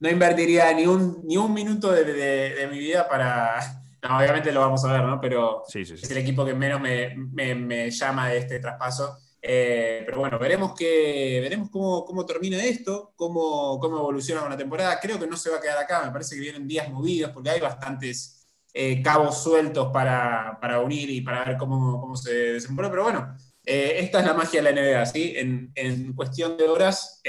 no 0.00 0.10
invertiría 0.10 0.72
ni 0.72 0.86
un, 0.86 1.20
ni 1.24 1.36
un 1.36 1.52
minuto 1.52 1.92
de, 1.92 2.66
mi 2.70 2.78
vida 2.78 3.08
para. 3.08 3.60
No, 4.02 4.16
obviamente 4.16 4.50
lo 4.50 4.60
vamos 4.60 4.82
a 4.84 4.92
ver, 4.92 5.04
¿no? 5.04 5.20
Pero 5.20 5.62
es 5.72 6.10
el 6.10 6.16
equipo 6.16 6.44
que 6.44 6.54
menos 6.54 6.80
me, 6.80 7.14
me, 7.14 7.54
me 7.54 7.90
llama 7.90 8.30
de 8.30 8.38
este 8.38 8.58
traspaso. 8.58 9.18
Eh, 9.42 10.02
pero 10.04 10.18
bueno, 10.18 10.38
veremos, 10.38 10.74
que, 10.74 11.38
veremos 11.42 11.70
cómo, 11.70 12.04
cómo 12.04 12.26
termina 12.26 12.62
esto, 12.62 13.12
cómo, 13.14 13.78
cómo 13.78 13.98
evoluciona 13.98 14.40
con 14.40 14.50
la 14.50 14.56
temporada. 14.56 14.98
Creo 15.00 15.18
que 15.18 15.26
no 15.26 15.36
se 15.36 15.50
va 15.50 15.58
a 15.58 15.60
quedar 15.60 15.78
acá, 15.78 16.02
me 16.04 16.12
parece 16.12 16.34
que 16.34 16.42
vienen 16.42 16.66
días 16.66 16.90
movidos 16.90 17.30
porque 17.32 17.50
hay 17.50 17.60
bastantes 17.60 18.46
eh, 18.72 19.02
cabos 19.02 19.42
sueltos 19.42 19.90
para, 19.92 20.58
para, 20.60 20.80
unir 20.80 21.10
y 21.10 21.20
para 21.20 21.44
ver 21.44 21.56
cómo, 21.58 22.00
cómo 22.00 22.16
se 22.16 22.32
desenvuelve. 22.32 22.90
Pero 22.90 23.02
bueno, 23.02 23.36
eh, 23.64 23.96
esta 23.98 24.20
es 24.20 24.26
la 24.26 24.34
magia 24.34 24.62
de 24.62 24.72
la 24.72 24.80
NBA, 24.80 25.06
¿sí? 25.06 25.34
En, 25.36 25.72
en 25.74 26.12
cuestión 26.14 26.56
de 26.56 26.64
horas, 26.64 27.20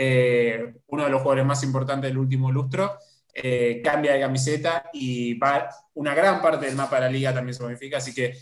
uno 0.87 1.03
de 1.03 1.09
los 1.09 1.21
jugadores 1.21 1.45
más 1.45 1.63
importantes 1.63 2.09
del 2.09 2.17
último 2.17 2.51
lustro 2.51 2.97
cambia 3.83 4.13
de 4.13 4.19
camiseta 4.19 4.89
y 4.91 5.35
va 5.35 5.69
una 5.93 6.13
gran 6.13 6.41
parte 6.41 6.65
del 6.65 6.75
mapa 6.75 6.97
de 6.97 7.01
la 7.03 7.09
liga 7.09 7.33
también 7.33 7.55
se 7.55 7.63
modifica, 7.63 7.97
así 7.97 8.13
que 8.13 8.33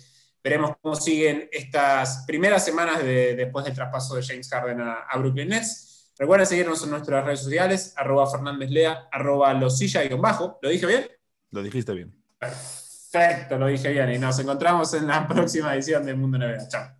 Veremos 0.43 0.71
cómo 0.81 0.95
siguen 0.95 1.49
estas 1.51 2.23
primeras 2.25 2.63
semanas 2.63 3.03
después 3.03 3.65
del 3.65 3.73
traspaso 3.73 4.15
de 4.15 4.23
James 4.23 4.49
Harden 4.49 4.79
a, 4.81 5.17
Brooklyn 5.17 5.49
Nets. 5.49 6.13
Recuerden 6.17 6.47
seguirnos 6.47 6.83
en 6.83 6.91
nuestras 6.91 7.25
redes 7.25 7.41
sociales, 7.41 7.93
arroba 7.97 8.29
Fernández 8.29 8.69
Lea, 8.69 9.07
arroba 9.11 9.53
losilla-bajo. 9.53 10.59
¿Lo 10.61 10.69
dije 10.69 10.85
bien? 10.85 11.07
Lo 11.51 11.61
dijiste 11.61 11.93
bien. 11.93 12.13
Perfecto, 12.37 13.57
lo 13.57 13.67
dije 13.67 13.89
bien. 13.89 14.13
Y 14.13 14.17
nos 14.17 14.39
encontramos 14.39 14.93
en 14.93 15.07
la 15.07 15.27
próxima 15.27 15.73
edición 15.75 16.05
de 16.05 16.13
Mundo 16.13 16.37
NBA. 16.37 16.67
Chao. 16.69 16.98